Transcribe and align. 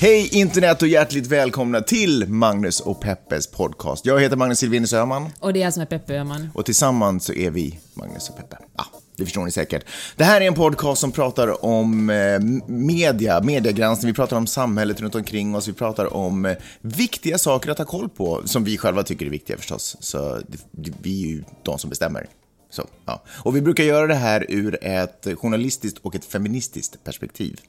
Hej 0.00 0.28
internet 0.32 0.82
och 0.82 0.88
hjärtligt 0.88 1.26
välkomna 1.26 1.80
till 1.80 2.28
Magnus 2.28 2.80
och 2.80 3.00
Peppes 3.00 3.46
podcast. 3.46 4.06
Jag 4.06 4.20
heter 4.20 4.36
Magnus 4.36 4.58
Silvenius 4.58 4.92
Öhman. 4.92 5.28
Och 5.40 5.52
det 5.52 5.60
är 5.60 5.64
jag 5.64 5.72
som 5.74 5.82
är 5.82 5.86
Peppe 5.86 6.14
Öhman. 6.14 6.50
Och 6.54 6.64
tillsammans 6.64 7.24
så 7.24 7.32
är 7.32 7.50
vi 7.50 7.78
Magnus 7.94 8.28
och 8.30 8.36
Peppe. 8.36 8.56
Ja, 8.76 8.84
det 9.16 9.24
förstår 9.24 9.44
ni 9.44 9.50
säkert. 9.50 9.84
Det 10.16 10.24
här 10.24 10.40
är 10.40 10.46
en 10.46 10.54
podcast 10.54 11.00
som 11.00 11.12
pratar 11.12 11.64
om 11.64 12.10
eh, 12.10 12.40
media, 12.66 13.40
mediegranskning, 13.40 14.12
vi 14.12 14.14
pratar 14.14 14.36
om 14.36 14.46
samhället 14.46 15.00
runt 15.00 15.14
omkring 15.14 15.56
oss, 15.56 15.68
vi 15.68 15.72
pratar 15.72 16.14
om 16.14 16.46
eh, 16.46 16.56
viktiga 16.80 17.38
saker 17.38 17.70
att 17.70 17.78
ha 17.78 17.84
koll 17.84 18.08
på, 18.08 18.42
som 18.44 18.64
vi 18.64 18.78
själva 18.78 19.02
tycker 19.02 19.26
är 19.26 19.30
viktiga 19.30 19.56
förstås. 19.56 19.96
Så 20.00 20.18
det, 20.48 20.58
det, 20.70 20.92
vi 21.02 21.24
är 21.24 21.28
ju 21.28 21.44
de 21.62 21.78
som 21.78 21.90
bestämmer. 21.90 22.26
Så, 22.70 22.86
ja. 23.04 23.22
Och 23.28 23.56
vi 23.56 23.60
brukar 23.60 23.84
göra 23.84 24.06
det 24.06 24.14
här 24.14 24.46
ur 24.48 24.78
ett 24.84 25.26
journalistiskt 25.36 25.98
och 25.98 26.14
ett 26.14 26.24
feministiskt 26.24 27.04
perspektiv. 27.04 27.60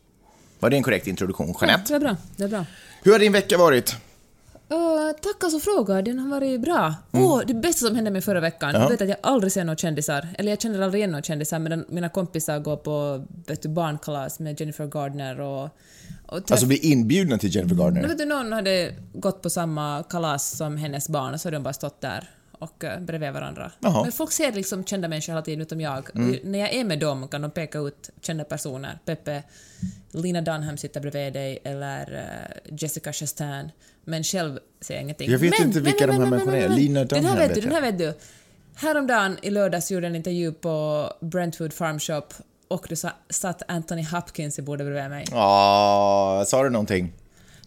Var 0.60 0.70
det 0.70 0.76
en 0.78 0.84
korrekt 0.84 1.08
introduktion, 1.08 1.54
Ja, 1.62 1.68
Jeanette? 1.68 1.94
det 1.94 1.96
är 1.96 2.00
bra. 2.00 2.16
Det 2.38 2.44
är 2.44 2.48
bra. 2.48 2.66
Hur 3.04 3.12
har 3.12 3.20
din 3.20 3.32
vecka 3.32 3.58
varit? 3.58 3.96
Uh, 4.72 5.12
tack 5.22 5.44
alltså 5.44 5.60
fråga, 5.60 6.02
den 6.02 6.20
har 6.20 6.30
varit 6.30 6.62
bra. 6.62 6.96
Åh, 7.12 7.42
det 7.48 7.54
bästa 7.54 7.86
som 7.88 7.96
hände 7.96 8.12
mig 8.12 8.22
förra 8.22 8.40
veckan, 8.40 8.70
Mm. 8.70 8.82
Ja. 8.82 8.86
jag 8.86 8.92
vet 8.92 9.02
att 9.02 9.10
jag 9.10 9.18
aldrig 9.24 9.54
ser 9.54 9.64
några 9.64 9.78
kändisar, 9.78 10.28
eller 10.38 10.52
jag 10.52 10.62
känner 10.62 10.82
aldrig 10.82 11.00
igen 11.00 11.12
några 11.12 11.24
kändisar, 11.24 11.60
men 11.60 11.86
mina 11.90 12.10
kompisar 12.10 12.60
går 12.60 12.78
på 12.78 13.26
vet 13.48 13.62
du, 13.62 13.70
barnkalas 13.70 14.40
med 14.40 14.60
Jennifer 14.60 14.86
Gardner 14.88 15.40
och... 15.40 15.64
och 16.26 16.52
Alltså, 16.52 16.66
vi 16.66 16.76
är 16.76 16.92
inbjudna 16.92 17.38
till 17.38 17.56
Jennifer 17.56 17.76
Gardner. 17.76 18.08
vet 18.08 18.18
du, 18.18 18.26
någon 18.26 18.52
hade 18.52 18.94
gått 19.14 19.42
på 19.42 19.50
samma 19.50 20.04
kalas 20.10 20.58
som 20.58 20.78
hennes 20.78 21.10
barn 21.10 21.34
och 21.34 21.42
så 21.42 21.48
hade 21.48 21.58
de 21.58 21.64
bara 21.64 21.74
stått 21.74 22.02
där 22.02 22.30
och 22.60 22.84
uh, 22.84 23.00
bredvid 23.00 23.34
varandra. 23.34 23.72
Jaha. 23.80 23.92
Mm. 23.92 24.02
Men 24.04 24.12
folk 24.12 24.32
ser 24.32 24.52
liksom 24.52 24.84
kända 24.84 25.08
människor 25.08 25.34
hela 25.34 25.42
tiden 25.42 25.62
utom 25.62 25.82
jag. 25.82 26.10
Och 26.14 26.46
när 26.46 26.60
jag 26.60 26.74
är 26.74 26.84
med 26.84 27.00
dem 27.00 27.28
kan 27.28 27.42
de 27.42 27.52
peka 27.52 27.80
ut 27.80 28.10
kända 28.22 28.44
personer. 28.44 29.00
Peppe, 29.06 29.44
Lina 30.12 30.42
Dunham 30.42 30.78
sitter 30.78 31.02
bredvid 31.02 31.34
dig 31.34 31.60
eller 31.64 32.14
uh, 32.14 32.76
Jessica 32.78 33.14
Chastain. 33.14 33.72
Men 34.06 34.24
själv 34.24 34.60
ser 34.82 34.94
jag 34.94 35.04
ingenting. 35.04 35.32
Jag 35.32 35.40
vet 35.40 35.60
men, 35.60 35.68
inte 35.68 35.80
vilka 35.80 36.08
de 36.08 36.14
här 36.14 36.26
människorna 36.26 36.58
är. 36.58 36.70
Lina 36.70 37.04
Den 37.04 37.26
här 37.26 37.32
Dunham 37.32 37.48
vet 37.48 37.56
du, 37.56 37.62
den 37.62 37.72
här 37.72 37.82
vet 37.82 37.98
du. 37.98 38.14
Häromdagen 38.76 39.38
i 39.42 39.50
lördags 39.50 39.92
gjorde 39.92 40.06
jag 40.06 40.10
en 40.10 40.16
intervju 40.16 40.52
på 40.52 41.06
Brentwood 41.22 41.74
Farm 41.74 42.00
Shop 42.00 42.24
och 42.68 42.86
det 42.90 42.96
sa- 42.96 43.16
satt 43.30 43.62
Anthony 43.68 44.04
Hopkins 44.04 44.60
i 44.60 44.62
bordet 44.62 44.88
bredvid 44.88 45.10
mig. 45.10 45.26
Ja, 45.32 46.44
sa 46.48 46.64
du 46.64 46.70
någonting? 46.70 47.14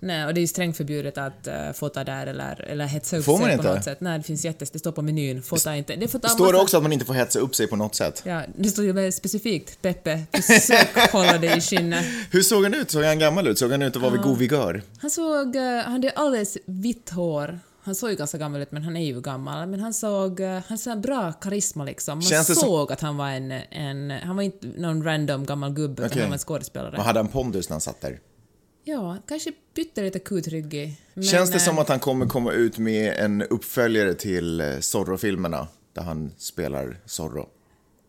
Nej, 0.04 0.26
och 0.26 0.34
det 0.34 0.38
är 0.38 0.42
ju 0.42 0.46
strängt 0.46 0.76
förbjudet 0.76 1.18
att 1.18 1.48
uh, 1.48 1.72
fota 1.72 2.04
där 2.04 2.26
eller, 2.26 2.60
eller 2.68 2.86
hetsa 2.86 3.16
upp 3.16 3.24
Får 3.24 3.32
man 3.32 3.42
sig 3.42 3.52
inte? 3.52 3.68
på 3.68 3.74
något 3.74 3.84
sätt. 3.84 4.00
Nej, 4.00 4.18
det 4.18 4.24
finns 4.24 4.44
jättes... 4.44 4.70
Det 4.70 4.78
står 4.78 4.92
på 4.92 5.02
menyn. 5.02 5.42
Fota 5.42 5.76
inte. 5.76 5.96
Det 5.96 6.08
får 6.08 6.18
ta 6.18 6.28
Står 6.28 6.46
det 6.46 6.52
massa- 6.52 6.62
också 6.62 6.76
att 6.76 6.82
man 6.82 6.92
inte 6.92 7.04
får 7.04 7.14
hetsa 7.14 7.38
upp 7.38 7.54
sig 7.54 7.66
på 7.66 7.76
något 7.76 7.94
sätt? 7.94 8.22
Ja, 8.26 8.42
det 8.56 8.68
står 8.68 8.84
ju 8.84 8.92
väldigt 8.92 9.14
specifikt. 9.14 9.82
Peppe, 9.82 10.22
försök 10.32 11.12
hålla 11.12 11.38
dig 11.38 11.58
i 11.58 11.60
skinnet. 11.60 12.04
Hur 12.30 12.42
såg 12.42 12.62
han 12.62 12.74
ut? 12.74 12.90
Såg 12.90 13.04
han 13.04 13.18
gammal 13.18 13.46
ut? 13.48 13.58
Såg 13.58 13.70
han 13.70 13.82
ut 13.82 13.96
att 13.96 14.02
vara 14.02 14.12
vid 14.12 14.20
god 14.22 14.38
vigör? 14.38 14.82
Han 14.98 15.10
såg... 15.10 15.56
eh, 15.56 15.62
han 15.62 15.92
hade 15.92 16.10
alldeles 16.10 16.58
vitt 16.66 17.10
hår. 17.10 17.58
Han 17.84 17.94
såg 17.94 18.10
ju 18.10 18.16
ganska 18.16 18.38
gammal 18.38 18.60
ut, 18.62 18.72
men 18.72 18.82
han 18.82 18.96
är 18.96 19.04
ju 19.06 19.20
gammal. 19.20 19.68
Men 19.68 19.80
han 19.80 19.94
såg... 19.94 20.40
eh, 20.40 20.58
han 20.66 20.78
såg 20.78 21.00
bra 21.00 21.32
karisma 21.32 21.84
liksom. 21.84 22.18
Man 22.18 22.22
Känns 22.22 22.46
det 22.46 22.54
som- 22.54 22.62
såg 22.68 22.92
att 22.92 23.00
han 23.00 23.16
var 23.16 23.28
en, 23.28 23.50
en... 23.70 24.10
Han 24.10 24.36
var 24.36 24.42
inte 24.42 24.66
någon 24.76 25.04
random 25.04 25.46
gammal 25.46 25.72
gubbe, 25.72 25.92
utan 26.02 26.06
Okej. 26.06 26.20
han 26.22 26.30
var 26.30 26.34
en 26.34 26.38
skådespelare. 26.38 26.94
Vad 26.96 27.06
hade 27.06 27.18
han 27.18 27.28
pondus 27.28 27.68
när 27.68 27.74
han 27.74 27.80
satt 27.80 28.00
där? 28.00 28.18
Ja, 28.84 29.18
kanske 29.28 29.52
pyttelite 29.74 30.18
kutryggig. 30.18 31.00
Men, 31.14 31.24
Känns 31.24 31.50
det 31.50 31.56
eh, 31.56 31.62
som 31.62 31.78
att 31.78 31.88
han 31.88 32.00
kommer 32.00 32.26
komma 32.26 32.52
ut 32.52 32.78
med 32.78 33.14
en 33.18 33.42
uppföljare 33.42 34.14
till 34.14 34.60
eh, 34.60 34.78
Zorro-filmerna? 34.80 35.68
Där 35.94 36.02
han 36.02 36.32
spelar 36.38 37.00
Zorro. 37.06 37.48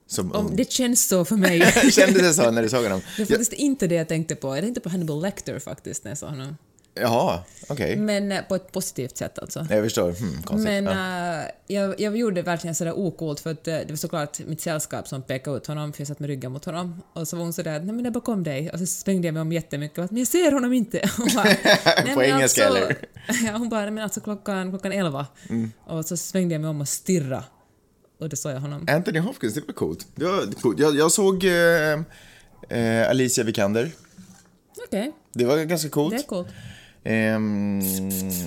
Som 0.07 0.31
Om, 0.31 0.55
det 0.55 0.71
känns 0.71 1.07
så 1.07 1.25
för 1.25 1.35
mig. 1.35 1.61
Kändes 1.91 2.21
det 2.21 2.33
så 2.33 2.51
när 2.51 2.63
du 2.63 2.69
såg 2.69 2.83
honom? 2.83 3.01
Det 3.17 3.21
är 3.21 3.25
faktiskt 3.25 3.53
inte 3.53 3.87
det 3.87 3.95
jag 3.95 4.07
tänkte 4.07 4.35
på. 4.35 4.55
Jag 4.55 4.63
tänkte 4.63 4.81
på 4.81 4.89
Hannibal 4.89 5.21
Lecter 5.21 5.59
faktiskt 5.59 6.03
när 6.03 6.11
jag 6.11 6.17
såg 6.17 6.29
honom. 6.29 6.57
Jaha, 6.95 7.39
okej. 7.69 7.95
Men 7.95 8.31
eh, 8.31 8.41
på 8.41 8.55
ett 8.55 8.71
positivt 8.71 9.17
sätt 9.17 9.39
alltså. 9.39 9.67
Jag 9.69 9.83
förstår. 9.83 10.11
Hmm, 10.11 10.43
konstigt. 10.43 10.83
Men 10.83 10.85
ja. 10.85 11.41
eh, 11.41 11.45
jag, 11.67 11.99
jag 12.01 12.17
gjorde 12.17 12.41
verkligen 12.41 12.75
sådär 12.75 12.93
okult 12.99 13.39
för 13.39 13.51
att 13.51 13.67
eh, 13.67 13.73
det 13.75 13.89
var 13.89 13.95
såklart 13.95 14.39
mitt 14.39 14.61
sällskap 14.61 15.07
som 15.07 15.21
pekade 15.21 15.57
ut 15.57 15.67
honom 15.67 15.93
för 15.93 16.01
jag 16.01 16.07
satt 16.07 16.19
med 16.19 16.27
ryggen 16.27 16.51
mot 16.51 16.65
honom 16.65 17.01
och 17.13 17.27
så 17.27 17.35
var 17.35 17.43
hon 17.43 17.53
sådär 17.53 17.71
nej 17.71 17.85
men 17.85 17.99
jag 17.99 18.05
är 18.05 18.11
bakom 18.11 18.43
dig 18.43 18.69
och 18.69 18.79
så 18.79 18.85
svängde 18.85 19.27
jag 19.27 19.33
mig 19.33 19.41
om 19.41 19.51
jättemycket 19.51 19.97
och 19.97 20.03
att, 20.03 20.11
men 20.11 20.17
jag 20.19 20.27
ser 20.27 20.51
honom 20.51 20.73
inte. 20.73 20.97
Bara, 21.35 21.43
"Nej, 22.05 22.13
På 22.15 22.23
engelska, 22.23 22.67
alltså, 22.67 22.83
eller? 22.83 22.95
Ja, 23.45 23.51
hon 23.57 23.69
bara 23.69 23.81
nej 23.81 23.91
men 23.91 24.03
alltså 24.03 24.21
klockan, 24.21 24.69
klockan 24.69 24.91
elva 24.91 25.27
Mm. 25.49 25.71
och 25.85 26.05
så 26.05 26.17
svängde 26.17 26.55
jag 26.55 26.61
mig 26.61 26.69
om 26.69 26.81
och 26.81 26.89
stirra 26.89 27.43
och 28.19 28.29
då 28.29 28.35
såg 28.35 28.51
jag 28.51 28.59
honom. 28.59 28.85
Anthony 28.89 29.19
Hopkins, 29.19 29.53
det 29.53 29.61
var 29.67 29.73
coolt. 29.73 30.07
Det 30.15 30.25
var 30.25 30.61
coolt. 30.61 30.79
Jag, 30.79 30.95
jag 30.95 31.11
såg 31.11 31.43
eh, 31.43 31.99
eh, 32.79 33.09
Alicia 33.09 33.43
Vikander. 33.43 33.91
Okej, 34.87 35.11
Det 35.33 35.45
var 35.45 35.57
ganska 35.63 35.89
coolt. 35.89 36.13
det 36.15 36.21
är 36.23 36.27
coolt. 36.27 36.47
Ehm, 37.05 37.81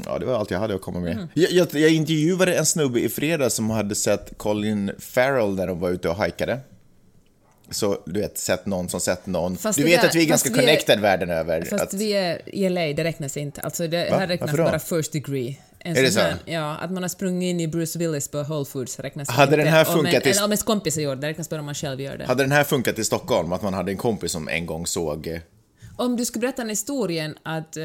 ja, 0.07 0.19
det 0.19 0.27
var 0.27 0.35
allt 0.35 0.51
jag 0.51 0.59
hade 0.59 0.75
att 0.75 0.81
komma 0.81 1.01
med. 1.01 1.29
Jag, 1.35 1.51
jag, 1.51 1.69
jag 1.75 1.91
intervjuade 1.91 2.55
en 2.55 2.67
snubbe 2.67 3.01
i 3.01 3.09
fredags 3.09 3.55
som 3.55 3.71
hade 3.71 3.95
sett 3.95 4.39
Colin 4.39 4.91
Farrell 4.99 5.55
när 5.55 5.67
de 5.67 5.81
var 5.81 5.91
ute 5.91 6.09
och 6.09 6.17
hajkade. 6.17 6.61
Så 7.71 7.99
du 8.07 8.21
vet, 8.21 8.39
sett 8.39 8.67
någon 8.67 8.89
som 8.89 9.01
sett 9.01 9.27
någon. 9.27 9.57
Fast 9.57 9.79
du 9.79 9.85
det 9.85 9.91
vet 9.91 10.01
där- 10.01 10.09
att 10.09 10.15
vi 10.15 10.23
är 10.23 10.27
ganska 10.29 10.49
vi 10.51 10.55
är- 10.57 10.61
connected 10.61 11.01
världen 11.01 11.31
över. 11.31 11.63
Fast 11.65 11.83
att, 11.85 11.95
vi 11.95 12.11
är 12.13 12.41
i 12.55 12.69
LA, 12.69 12.81
det 12.81 13.05
räknas 13.05 13.37
inte. 13.37 13.61
Alltså 13.61 13.89
det 13.89 14.11
Va? 14.11 14.19
här 14.19 14.27
räknas 14.27 14.57
bara 14.57 14.79
first 14.79 15.13
degree. 15.13 15.59
En 15.79 15.97
Är 15.97 16.03
det 16.03 16.11
så? 16.11 16.21
här- 16.21 16.37
Ja, 16.45 16.77
att 16.77 16.91
man 16.91 17.03
har 17.03 17.09
sprungit 17.09 17.51
in 17.51 17.61
i 17.61 17.69
Bruce 17.69 17.99
Willis 17.99 18.29
på 18.29 18.43
Whole 18.43 18.65
Foods 18.65 18.99
räknas 19.01 19.29
Hade 19.29 19.53
inte. 19.53 19.65
den 19.65 19.73
här 19.73 19.89
Om 19.89 19.95
funkat 19.95 20.15
en, 20.15 20.29
i- 20.29 20.31
Eller 20.31 20.45
om 20.45 20.51
ens 20.51 20.63
kompis 20.63 20.95
har 20.97 21.03
gjort 21.03 21.21
det, 21.21 21.27
räknas 21.29 21.51
bara 21.51 21.61
om 21.61 21.67
man 21.67 21.75
själv 21.75 22.01
gör 22.01 22.17
det. 22.19 22.25
Hade 22.25 22.43
den 22.43 22.53
här 22.53 22.65
funkat 22.65 22.99
i 22.99 23.05
Stockholm, 23.05 23.53
att 23.53 23.63
man 23.63 23.75
hade 23.75 23.91
en 23.93 23.97
kompis 23.97 24.33
som 24.33 24.49
en 24.49 24.67
gång 24.67 24.87
såg... 24.87 25.41
Om 25.97 26.17
du 26.17 26.25
skulle 26.25 26.41
berätta 26.41 26.63
den 26.63 26.69
historien 26.71 27.35
att 27.43 27.77
eh, 27.77 27.85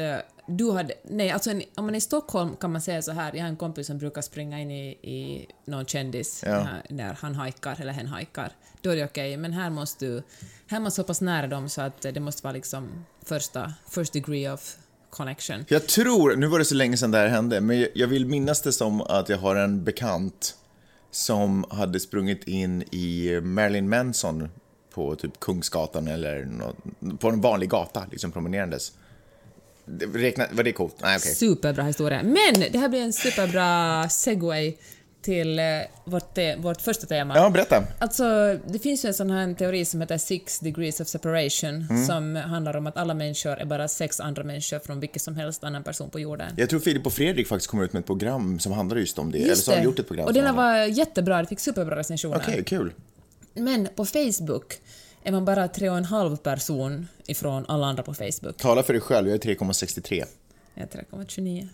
du 0.56 0.70
hade... 0.72 0.94
Nej, 1.04 1.30
alltså 1.30 1.50
en, 1.50 1.62
om 1.74 1.84
man 1.84 1.94
är 1.94 1.98
i 1.98 2.00
Stockholm 2.00 2.56
kan 2.56 2.72
man 2.72 2.80
säga 2.82 3.02
så 3.02 3.12
här, 3.12 3.32
jag 3.34 3.42
har 3.42 3.48
en 3.48 3.56
kompis 3.56 3.86
som 3.86 3.98
brukar 3.98 4.22
springa 4.22 4.60
in 4.60 4.70
i, 4.70 4.86
i 4.90 5.46
någon 5.64 5.86
kändis 5.86 6.42
Ja. 6.46 6.60
eh, 6.60 6.66
när 6.88 7.14
han 7.20 7.34
hajkar 7.34 7.76
eller 7.80 7.92
hen 7.92 8.06
hajkar. 8.06 8.52
Då 8.80 8.90
är 8.90 8.96
det 8.96 9.04
okej, 9.04 9.36
men 9.36 9.52
här 9.52 9.70
måste 9.70 10.04
du... 10.06 10.22
Här 10.66 10.80
måste 10.80 11.00
du 11.00 11.04
så 11.04 11.06
pass 11.06 11.20
nära 11.20 11.46
dem 11.46 11.68
så 11.68 11.80
att 11.82 12.00
det 12.02 12.20
måste 12.20 12.42
vara 12.44 12.52
liksom 12.52 13.04
första, 13.24 13.72
first 13.90 14.12
degree 14.12 14.50
of 14.52 14.76
connection. 15.10 15.64
Jag 15.68 15.86
tror, 15.88 16.36
nu 16.36 16.46
var 16.46 16.58
det 16.58 16.64
så 16.64 16.74
länge 16.74 16.96
sedan 16.96 17.10
det 17.10 17.18
här 17.18 17.28
hände, 17.28 17.60
men 17.60 17.86
jag- 17.94 18.08
vill 18.08 18.26
minnas 18.26 18.62
det 18.62 18.72
som 18.72 19.00
att 19.00 19.28
jag 19.28 19.38
har 19.38 19.56
en 19.56 19.84
bekant 19.84 20.54
som 21.10 21.64
hade 21.70 22.00
sprungit 22.00 22.44
in 22.48 22.82
i 22.82 23.40
Marilyn 23.42 23.88
Manson 23.88 24.48
på 24.94 25.14
typ 25.16 25.40
Kungsgatan 25.40 26.08
eller 26.08 26.44
nå- 26.44 27.16
på 27.16 27.28
en 27.28 27.40
vanlig 27.40 27.70
gata, 27.70 28.06
liksom 28.10 28.32
promenerandes. 28.32 28.92
Räkna, 30.14 30.46
var 30.52 30.62
det 30.62 30.72
coolt? 30.72 30.96
Nej, 31.02 31.16
okej. 31.16 31.34
Superbra 31.34 31.84
historia. 31.84 32.22
Men 32.22 32.64
det 32.72 32.78
här 32.78 32.88
blir 32.88 33.00
en 33.00 33.12
superbra 33.12 34.08
segway 34.08 34.74
till 35.22 35.58
eh, 35.58 35.64
vårt, 36.04 36.38
vårt 36.58 36.80
första 36.80 37.06
tema. 37.06 37.36
Ja, 37.36 37.50
berätta. 37.50 37.84
Alltså, 37.98 38.58
det 38.66 38.78
finns 38.78 39.04
ju 39.04 39.06
en 39.06 39.14
sån 39.14 39.30
här 39.30 39.54
teori 39.54 39.84
som 39.84 40.00
heter 40.00 40.18
Six 40.18 40.58
degrees 40.60 41.00
of 41.00 41.08
separation 41.08 41.86
Mm. 41.90 42.06
som 42.06 42.36
handlar 42.36 42.76
om 42.76 42.86
att 42.86 42.96
alla 42.96 43.14
människor 43.14 43.58
är 43.58 43.64
bara 43.64 43.88
sex 43.88 44.20
andra 44.20 44.44
människor 44.44 44.78
från 44.78 45.00
vilken 45.00 45.20
som 45.20 45.36
helst 45.36 45.64
annan 45.64 45.82
person 45.84 46.10
på 46.10 46.20
jorden. 46.20 46.54
Jag 46.56 46.70
tror 46.70 46.80
Filip 46.80 47.06
och 47.06 47.12
Fredrik 47.12 47.48
faktiskt 47.48 47.70
kommer 47.70 47.84
ut 47.84 47.92
med 47.92 48.00
ett 48.00 48.06
program 48.06 48.58
som 48.58 48.72
handlar 48.72 48.96
just 48.96 49.18
om 49.18 49.32
det. 49.32 49.38
Eller 49.38 49.48
Just 49.48 49.64
så 49.64 49.70
har 49.70 49.78
de 49.78 49.84
gjort 49.84 49.98
ett 49.98 50.06
program 50.06 50.26
Och 50.26 50.32
den 50.34 50.56
var 50.56 50.76
jättebra, 50.76 51.42
det 51.42 51.48
fick 51.48 51.60
superbra 51.60 51.96
recensioner. 51.96 52.36
Okej, 52.36 52.64
kul. 52.64 52.92
Men 53.54 53.88
på 53.96 54.04
Facebook 54.04 54.74
är 55.22 55.32
man 55.32 55.44
bara 55.44 55.68
tre 55.68 55.90
och 55.90 55.96
en 55.96 56.04
halv 56.04 56.36
person 56.36 57.08
ifrån 57.26 57.64
alla 57.68 57.86
andra 57.86 58.02
på 58.02 58.14
Facebook. 58.14 58.56
Tala 58.56 58.82
för 58.82 58.92
dig 58.92 59.02
själv, 59.02 59.28
jag 59.28 59.34
är 59.34 59.54
3,63. 59.54 60.24
Jag 60.74 60.82
är 60.82 60.88
3,29. 60.88 61.68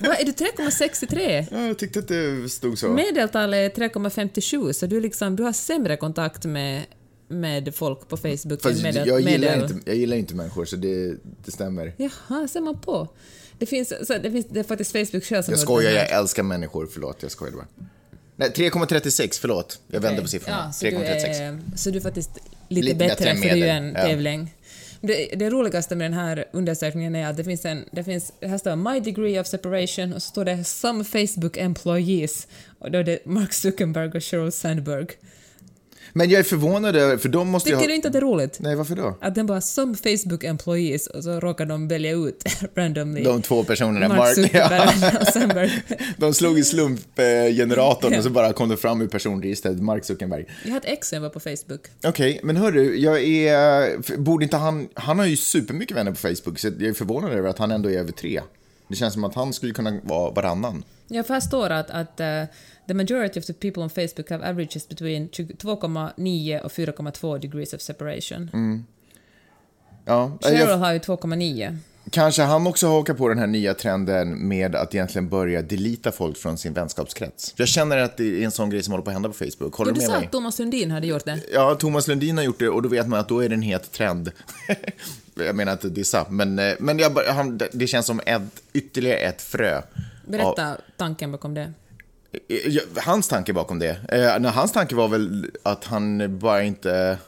Vad, 0.00 0.20
är 0.20 0.24
du 0.24 0.32
3,63? 0.32 1.46
Ja, 1.50 1.66
jag 1.66 1.78
tyckte 1.78 1.98
att 1.98 2.08
det 2.08 2.48
stod 2.48 2.78
så. 2.78 2.88
Medeltalet 2.88 3.78
är 3.78 3.88
3,57 3.88 4.72
så 4.72 4.86
du, 4.86 5.00
liksom, 5.00 5.36
du 5.36 5.42
har 5.42 5.52
sämre 5.52 5.96
kontakt 5.96 6.44
med, 6.44 6.82
med 7.28 7.74
folk 7.74 8.08
på 8.08 8.16
Facebook 8.16 8.62
Fast 8.62 8.76
än 8.76 8.82
medel, 8.82 9.08
jag, 9.08 9.20
gillar 9.20 9.56
medel. 9.56 9.70
inte, 9.72 9.90
jag 9.90 9.96
gillar 9.96 10.16
inte 10.16 10.34
människor, 10.34 10.64
så 10.64 10.76
det, 10.76 11.14
det 11.44 11.50
stämmer. 11.50 11.94
Jaha, 11.96 12.48
ser 12.48 12.60
man 12.60 12.80
på. 12.80 13.08
Det 13.58 13.66
finns, 13.66 14.06
så 14.06 14.18
det 14.18 14.30
finns 14.30 14.46
det 14.46 14.60
är 14.60 14.64
faktiskt 14.64 14.92
Facebook 14.92 15.24
själv 15.24 15.42
som 15.42 15.52
Jag 15.52 15.60
skojar, 15.60 15.90
jag 15.90 16.10
älskar 16.10 16.42
människor. 16.42 16.88
Förlåt, 16.92 17.22
jag 17.22 17.30
skojar 17.30 17.52
bara. 17.52 17.66
Nej, 18.36 18.50
3,36, 18.50 19.38
förlåt. 19.40 19.80
Jag 19.88 20.00
vände 20.00 20.08
Okej. 20.08 20.22
på 20.22 20.28
siffrorna. 20.28 20.64
Ja, 20.66 20.72
så, 20.72 20.84
du 20.84 20.90
3,36. 20.90 21.42
är, 21.42 21.58
så 21.76 21.90
du 21.90 21.96
är 21.96 22.02
faktiskt 22.02 22.30
lite, 22.68 22.84
Lite 22.84 22.96
bättre, 22.96 23.24
bättre 23.24 23.48
för 23.48 23.56
det 23.56 23.68
är 23.68 23.76
en 23.76 23.94
ja. 23.96 24.02
tävling. 24.02 24.54
Det, 25.00 25.26
det 25.36 25.50
roligaste 25.50 25.96
med 25.96 26.04
den 26.04 26.18
här 26.18 26.44
undersökningen 26.52 27.14
är 27.14 27.30
att 27.30 27.36
det 27.36 27.44
finns 27.44 27.64
en, 27.64 27.84
det 27.90 28.04
finns, 28.04 28.32
här 28.42 28.58
står 28.58 28.76
My 28.76 29.00
degree 29.00 29.40
of 29.40 29.46
separation 29.46 30.12
och 30.12 30.22
så 30.22 30.28
står 30.28 30.44
det 30.44 30.64
Some 30.64 31.04
Facebook 31.04 31.56
employees 31.56 32.46
och 32.78 32.90
då 32.90 32.98
är 32.98 33.04
det 33.04 33.26
Mark 33.26 33.52
Zuckerberg 33.52 34.08
och 34.08 34.24
Sheryl 34.24 34.52
Sandberg. 34.52 35.06
Men 36.16 36.30
jag 36.30 36.38
är 36.38 36.44
förvånad 36.44 36.96
över, 36.96 37.16
för 37.16 37.28
de 37.28 37.48
måste 37.48 37.68
Tycker 37.68 37.80
ha... 37.80 37.86
du 37.86 37.94
inte 37.94 38.08
att 38.08 38.12
det 38.12 38.18
är 38.18 38.20
roligt? 38.20 38.58
Nej, 38.60 38.76
varför 38.76 38.96
då? 38.96 39.18
Att 39.20 39.34
den 39.34 39.46
bara 39.46 39.60
Some 39.60 39.94
Facebook 39.94 40.44
employees 40.44 41.06
och 41.06 41.24
så 41.24 41.40
råkar 41.40 41.66
de 41.66 41.88
välja 41.88 42.12
ut 42.12 42.44
randomly 42.74 43.22
De 43.22 43.42
två 43.42 43.64
personerna, 43.64 44.08
Mark 44.08 44.18
Mark, 44.18 44.50
ja, 44.52 45.20
och 45.20 45.26
Sandberg. 45.26 45.82
de 46.16 46.34
slog 46.34 46.58
i 46.58 46.64
slumpgeneratorn 46.64 48.14
och 48.14 48.22
så 48.22 48.30
bara 48.30 48.52
kom 48.52 48.68
det 48.68 48.76
fram 48.76 49.00
ur 49.00 49.06
personregistret, 49.06 49.82
Mark 49.82 50.04
Zuckerberg. 50.04 50.46
Jag 50.64 50.70
har 50.70 50.78
ett 50.78 50.84
ex 50.86 51.08
som 51.08 51.22
var 51.22 51.30
på 51.30 51.40
Facebook. 51.40 51.80
Okej, 52.04 52.40
men 52.42 52.56
hörru, 52.56 52.96
jag 52.96 53.22
är... 53.22 54.16
Borde 54.18 54.44
inte 54.44 54.56
han... 54.56 54.88
Han 54.94 55.18
har 55.18 55.26
ju 55.26 55.36
supermycket 55.36 55.96
vänner 55.96 56.10
på 56.10 56.16
Facebook, 56.16 56.58
så 56.58 56.66
jag 56.66 56.82
är 56.82 56.92
förvånad 56.92 57.32
över 57.32 57.48
att 57.48 57.58
han 57.58 57.70
ändå 57.70 57.90
är 57.90 57.98
över 57.98 58.12
tre. 58.12 58.40
Det 58.88 58.96
känns 58.96 59.14
som 59.14 59.24
att 59.24 59.34
han 59.34 59.52
skulle 59.52 59.72
kunna 59.72 60.00
vara 60.02 60.30
varannan. 60.30 60.84
Ja, 61.08 61.22
för 61.22 61.34
här 61.34 61.40
står 61.40 61.70
att, 61.70 61.90
att 61.90 62.20
uh, 62.20 62.42
the 62.88 62.94
majority 62.94 63.40
of 63.40 63.46
the 63.46 63.52
people 63.52 63.82
on 63.82 63.90
Facebook 63.90 64.30
have 64.30 64.48
averages 64.50 64.88
between 64.88 65.28
2,9 65.28 66.60
och 66.60 66.70
4,2 66.72 67.38
degrees 67.38 67.72
of 67.74 67.80
separation. 67.80 68.50
Ja, 70.04 70.38
Cheryl 70.42 70.58
jag, 70.60 70.76
har 70.78 70.92
ju 70.92 70.98
2,9. 70.98 71.76
kanske 72.10 72.42
han 72.42 72.66
också 72.66 72.86
hakar 72.88 73.14
på 73.14 73.28
den 73.28 73.38
här 73.38 73.46
nya 73.46 73.74
trenden 73.74 74.48
med 74.48 74.74
att 74.74 74.94
egentligen 74.94 75.28
börja 75.28 75.62
delita 75.62 76.12
folk 76.12 76.36
från 76.36 76.58
sin 76.58 76.72
vänskapskrets. 76.72 77.54
Jag 77.56 77.68
känner 77.68 77.98
att 77.98 78.16
det 78.16 78.40
är 78.40 78.44
en 78.44 78.50
sån 78.50 78.70
grej 78.70 78.82
som 78.82 78.92
håller 78.92 79.04
på 79.04 79.10
att 79.10 79.14
hända 79.14 79.28
på 79.28 79.34
Facebook. 79.34 79.74
Håller 79.74 79.90
Ja, 79.90 79.94
du 79.94 80.00
du 80.00 80.06
med 80.06 80.10
sa 80.10 80.16
mig? 80.18 80.26
att 80.26 80.32
Thomas 80.32 80.56
Sundin 80.56 80.90
hade 80.90 81.06
gjort 81.06 81.24
det. 81.24 81.40
Ja, 81.52 81.74
Thomas 81.74 82.08
Lundin 82.08 82.36
har 82.36 82.44
gjort 82.44 82.58
det 82.58 82.68
och 82.68 82.82
då 82.82 82.88
vet 82.88 83.08
man 83.08 83.20
att 83.20 83.28
då 83.28 83.40
är 83.44 83.48
det 83.48 83.54
en 83.54 83.62
het 83.62 83.92
trend. 83.92 84.32
jag 85.36 85.56
menar 85.56 85.72
inte 85.72 85.88
dissa, 85.88 86.26
men, 86.30 86.58
eh, 86.58 86.74
men 86.78 86.98
jag, 86.98 87.10
han, 87.10 87.60
det 87.72 87.86
känns 87.86 88.06
som 88.06 88.20
ett, 88.26 88.42
ytterligare 88.72 89.18
ett 89.18 89.42
frö. 89.42 89.82
Berätta 90.26 90.76
tanken 90.96 91.32
bakom 91.32 91.54
det. 91.54 91.72
Eh, 92.48 93.02
Hans 93.02 93.28
tanke 93.28 93.52
bakom 93.52 93.78
det? 93.78 93.98
Eh, 94.08 94.52
hans 94.52 94.72
tanke 94.72 94.94
var 94.94 95.08
väl 95.08 95.50
att 95.62 95.84
han 95.84 96.38
bara 96.38 96.62
inte 96.62 97.18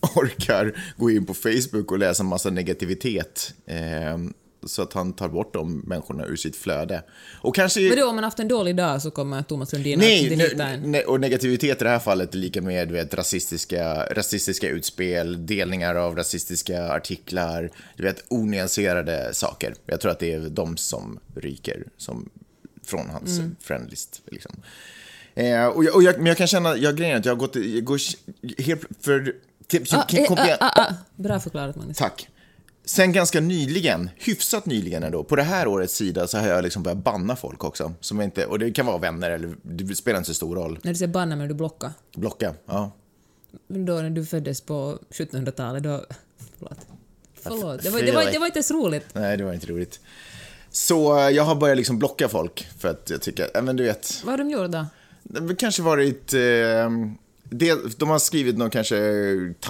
orkar 0.16 0.72
gå 0.96 1.10
in 1.10 1.26
på 1.26 1.34
Facebook 1.34 1.92
och 1.92 1.98
läsa 1.98 2.22
en 2.22 2.28
massa 2.28 2.50
negativitet. 2.50 3.54
Eh, 3.66 4.18
så 4.68 4.82
att 4.82 4.92
han 4.92 5.12
tar 5.12 5.28
bort 5.28 5.54
de 5.54 5.78
människorna 5.78 6.26
ur 6.26 6.36
sitt 6.36 6.56
flöde. 6.56 7.02
Och 7.40 7.54
kanske... 7.54 7.80
Men 7.80 7.98
då 7.98 8.08
om 8.08 8.14
man 8.14 8.24
haft 8.24 8.38
en 8.38 8.48
dålig 8.48 8.76
dag 8.76 9.02
så 9.02 9.10
kommer 9.10 9.42
Thomas 9.42 9.70
Sundin 9.70 9.98
Nej, 9.98 10.32
att 10.32 10.56
ne, 10.56 10.64
en. 10.64 10.92
ne, 10.92 11.02
och 11.02 11.20
negativitet 11.20 11.80
i 11.80 11.84
det 11.84 11.90
här 11.90 11.98
fallet 11.98 12.34
är 12.34 12.38
lika 12.38 12.62
med 12.62 12.90
vet, 12.92 13.14
rasistiska, 13.14 14.06
rasistiska 14.14 14.68
utspel, 14.68 15.46
delningar 15.46 15.94
av 15.94 16.16
rasistiska 16.16 16.92
artiklar, 16.92 17.70
du 17.96 18.02
vet, 18.02 18.24
onyanserade 18.28 19.34
saker. 19.34 19.74
Jag 19.86 20.00
tror 20.00 20.12
att 20.12 20.18
det 20.18 20.32
är 20.32 20.40
de 20.40 20.76
som 20.76 21.18
ryker 21.34 21.84
som, 21.96 22.28
från 22.84 23.10
hans 23.10 23.38
Mm. 23.38 23.56
friendlist. 23.60 24.22
Liksom. 24.30 24.52
Eh, 25.34 25.66
och 25.66 25.84
jag, 25.84 25.94
och 25.94 26.02
jag, 26.02 26.16
men 26.16 26.26
jag 26.26 26.36
kan 26.36 26.46
känna, 26.46 26.76
jag 26.76 26.96
grejen 26.96 27.18
att 27.18 27.24
jag 27.24 27.32
har 27.32 27.38
gått, 27.38 27.56
jag 27.56 27.84
går 27.84 28.00
helt 28.62 28.82
för... 29.00 29.34
Typ, 29.68 29.92
Ah, 29.92 30.04
eh, 30.12 30.32
ah, 30.32 30.56
ah, 30.60 30.82
ah. 30.82 30.94
Bra 31.16 31.40
förklarat, 31.40 31.76
Magnus. 31.76 31.96
Tack. 31.96 32.28
Sen 32.88 33.12
ganska 33.12 33.40
nyligen, 33.40 34.10
hyfsat 34.16 34.66
nyligen 34.66 35.02
ändå, 35.02 35.24
på 35.24 35.36
det 35.36 35.42
här 35.42 35.66
årets 35.66 35.94
sida 35.94 36.26
så 36.26 36.38
har 36.38 36.48
jag 36.48 36.64
liksom 36.64 36.82
börjat 36.82 36.98
banna 36.98 37.36
folk 37.36 37.64
också. 37.64 37.92
Som 38.00 38.20
inte, 38.20 38.46
och 38.46 38.58
det 38.58 38.72
kan 38.72 38.86
vara 38.86 38.98
vänner 38.98 39.30
eller 39.30 39.56
det 39.62 39.96
spelar 39.96 40.18
inte 40.18 40.28
så 40.28 40.34
stor 40.34 40.56
roll. 40.56 40.78
När 40.82 40.92
du 40.92 40.98
säger 40.98 41.12
banna 41.12 41.36
men 41.36 41.48
du 41.48 41.54
blockar. 41.54 41.90
Blocka, 42.16 42.54
ja. 42.66 42.90
Men 43.66 43.84
då 43.84 43.94
när 43.94 44.10
du 44.10 44.26
föddes 44.26 44.60
på 44.60 44.98
1700-talet, 45.10 45.82
då... 45.82 46.04
Förlåt. 46.58 46.78
Förlåt. 47.34 47.82
Det 47.82 47.90
var, 47.90 48.02
det, 48.02 48.12
var, 48.12 48.24
det 48.24 48.38
var 48.38 48.46
inte 48.46 48.58
ens 48.58 48.70
roligt. 48.70 49.06
Nej, 49.12 49.36
det 49.36 49.44
var 49.44 49.52
inte 49.52 49.66
roligt. 49.66 50.00
Så 50.70 51.18
eh, 51.18 51.30
jag 51.30 51.42
har 51.42 51.54
börjat 51.54 51.76
liksom 51.76 51.98
blocka 51.98 52.28
folk 52.28 52.68
för 52.78 52.88
att 52.88 53.10
jag 53.10 53.22
tycker, 53.22 53.50
ja 53.54 53.62
men 53.62 53.76
du 53.76 53.84
vet, 53.84 54.22
Vad 54.24 54.32
har 54.32 54.38
de 54.38 54.50
gjort 54.50 54.70
då? 54.70 54.86
det 55.22 55.54
kanske 55.54 55.82
varit, 55.82 56.34
eh, 56.34 56.40
de 57.96 58.08
har 58.08 58.18
skrivit 58.18 58.58
något 58.58 58.72
kanske 58.72 58.96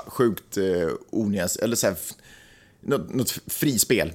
sjukt 0.07 0.57
eh, 0.57 0.89
onyans, 1.11 1.57
eller 1.57 1.77
så 1.77 1.87
här, 1.87 1.97
något, 2.87 3.15
något 3.15 3.31
frispel 3.31 4.13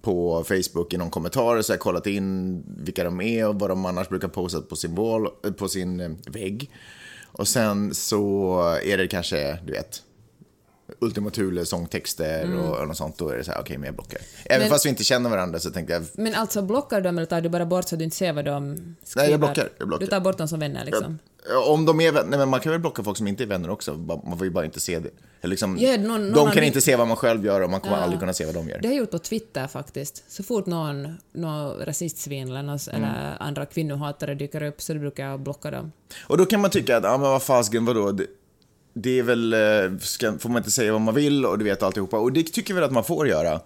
på 0.00 0.44
Facebook 0.44 0.94
i 0.94 0.96
någon 0.96 1.10
kommentar 1.10 1.56
och 1.56 1.64
så 1.64 1.72
har 1.72 1.78
kollat 1.78 2.06
in 2.06 2.62
vilka 2.78 3.04
de 3.04 3.20
är 3.20 3.48
och 3.48 3.60
vad 3.60 3.70
de 3.70 3.86
annars 3.86 4.08
brukar 4.08 4.28
posta 4.28 4.60
på 4.60 4.76
sin, 4.76 4.94
wall, 4.94 5.28
eh, 5.44 5.52
på 5.52 5.68
sin 5.68 6.00
eh, 6.00 6.10
vägg. 6.26 6.70
Och 7.26 7.48
sen 7.48 7.94
så 7.94 8.58
är 8.84 8.98
det 8.98 9.08
kanske, 9.08 9.58
du 9.66 9.72
vet, 9.72 10.02
Ultima 11.02 11.30
Thule 11.30 11.66
sångtexter 11.66 12.58
och, 12.58 12.76
och 12.78 12.88
något 12.88 12.96
sånt. 12.96 13.18
Då 13.18 13.28
är 13.28 13.36
det 13.36 13.44
så 13.44 13.52
här, 13.52 13.60
okej, 13.60 13.78
men 13.78 13.86
jag 13.86 13.94
blockar. 13.94 14.20
Även 14.44 14.60
Men- 14.60 14.70
fast 14.70 14.84
vi 14.86 14.90
inte 14.90 15.04
känner 15.04 15.30
varandra 15.30 15.58
så 15.60 15.70
tänkte 15.70 15.92
jag, 15.92 16.02
Men 16.14 16.34
alltså 16.34 16.62
blockar 16.62 16.96
du 16.96 17.02
dem 17.02 17.18
eller 17.18 17.26
tar 17.26 17.40
du 17.40 17.48
bara 17.48 17.66
bort 17.66 17.88
så 17.88 17.96
du 17.96 18.04
inte 18.04 18.16
ser 18.16 18.32
vad 18.32 18.44
de 18.44 18.76
skriver? 19.04 19.22
Nej, 19.22 19.30
jag 19.30 19.40
blockar, 19.40 19.68
jag 19.78 19.88
blockar. 19.88 20.04
Du 20.06 20.10
tar 20.10 20.20
bort 20.20 20.38
dem 20.38 20.48
som 20.48 20.60
vänner 20.60 20.84
liksom? 20.84 21.18
Om 21.66 21.84
de 21.84 22.00
är 22.00 22.12
vänner, 22.12 22.30
nej 22.30 22.38
men 22.38 22.48
man 22.48 22.60
kan 22.60 22.72
väl 22.72 22.80
blocka 22.80 23.02
folk 23.02 23.16
som 23.16 23.26
inte 23.26 23.42
är 23.42 23.46
vänner 23.46 23.70
också, 23.70 23.94
man 24.24 24.38
får 24.38 24.44
ju 24.46 24.50
bara 24.50 24.64
inte 24.64 24.80
se 24.80 24.98
det. 24.98 25.10
Eller 25.40 25.50
Liksom, 25.50 25.78
Ja, 25.78 25.96
någon- 25.96 26.28
någon 26.28 26.46
de 26.46 26.50
kan 26.54 26.64
inte 26.64 26.80
se 26.80 26.96
vad 26.96 27.08
man 27.08 27.16
själv 27.16 27.44
gör 27.44 27.60
och 27.60 27.70
man 27.70 27.80
kommer 27.80 27.96
aldrig 27.96 28.20
kunna 28.20 28.32
se 28.32 28.44
vad 28.46 28.54
de 28.54 28.68
gör. 28.68 28.78
Det 28.80 28.88
har 28.88 28.92
jag 28.94 29.00
gjort 29.00 29.10
på 29.10 29.18
Twitter 29.18 29.66
faktiskt. 29.66 30.24
Så 30.28 30.42
fort 30.42 30.66
någon, 30.66 31.18
någon 31.32 31.74
rasistsvin 31.84 32.48
eller, 32.48 32.62
någon, 32.62 32.78
Mm. 32.92 33.04
eller 33.04 33.36
andra 33.40 33.66
kvinnohatare 33.66 34.34
dyker 34.34 34.62
upp 34.62 34.82
så 34.82 34.94
brukar 34.94 35.26
jag 35.26 35.40
blocka 35.40 35.70
dem. 35.70 35.92
Och 36.26 36.38
då 36.38 36.46
kan 36.46 36.60
man 36.60 36.70
tycka 36.70 36.96
att, 36.96 37.04
ja 37.04 37.10
men 37.10 37.20
vad 37.20 37.42
fasken, 37.42 37.84
vadå? 37.84 38.12
Det, 38.12 38.26
det 38.94 39.18
är 39.18 39.22
väl, 39.22 39.52
eh, 39.52 39.98
ska, 40.00 40.38
får 40.38 40.48
man 40.48 40.58
inte 40.58 40.70
säga 40.70 40.92
vad 40.92 41.00
man 41.00 41.14
vill 41.14 41.46
och 41.46 41.58
du 41.58 41.64
vet 41.64 41.82
alltihopa. 41.82 42.18
Och 42.18 42.32
det 42.32 42.42
tycker 42.42 42.70
jag 42.70 42.74
väl 42.74 42.84
att 42.84 42.92
man 42.92 43.04
får 43.04 43.28
göra. 43.28 43.60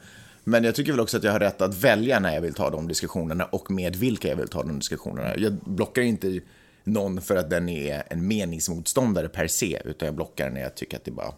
Men 0.44 0.64
jag 0.64 0.74
tycker 0.74 0.92
väl 0.92 1.00
också 1.00 1.16
att 1.16 1.24
jag 1.24 1.32
har 1.32 1.40
rätt 1.40 1.60
att 1.60 1.74
välja 1.74 2.20
när 2.20 2.34
jag 2.34 2.40
vill 2.40 2.54
ta 2.54 2.70
de 2.70 2.88
diskussionerna 2.88 3.44
och 3.44 3.70
med 3.70 3.96
vilka 3.96 4.28
jag 4.28 4.36
vill 4.36 4.48
ta 4.48 4.62
de 4.62 4.78
diskussionerna. 4.78 5.36
Jag 5.36 5.52
blockar 5.52 6.02
inte 6.02 6.40
någon 6.84 7.20
för 7.20 7.36
att 7.36 7.50
den 7.50 7.68
är 7.68 8.02
en 8.10 8.28
meningsmotståndare 8.28 9.28
per 9.28 9.46
se, 9.46 9.82
utan 9.84 10.06
jag 10.06 10.14
blockar 10.14 10.50
när 10.50 10.60
jag 10.60 10.74
tycker 10.74 10.96
att 10.96 11.04
det 11.04 11.10
bara... 11.10 11.34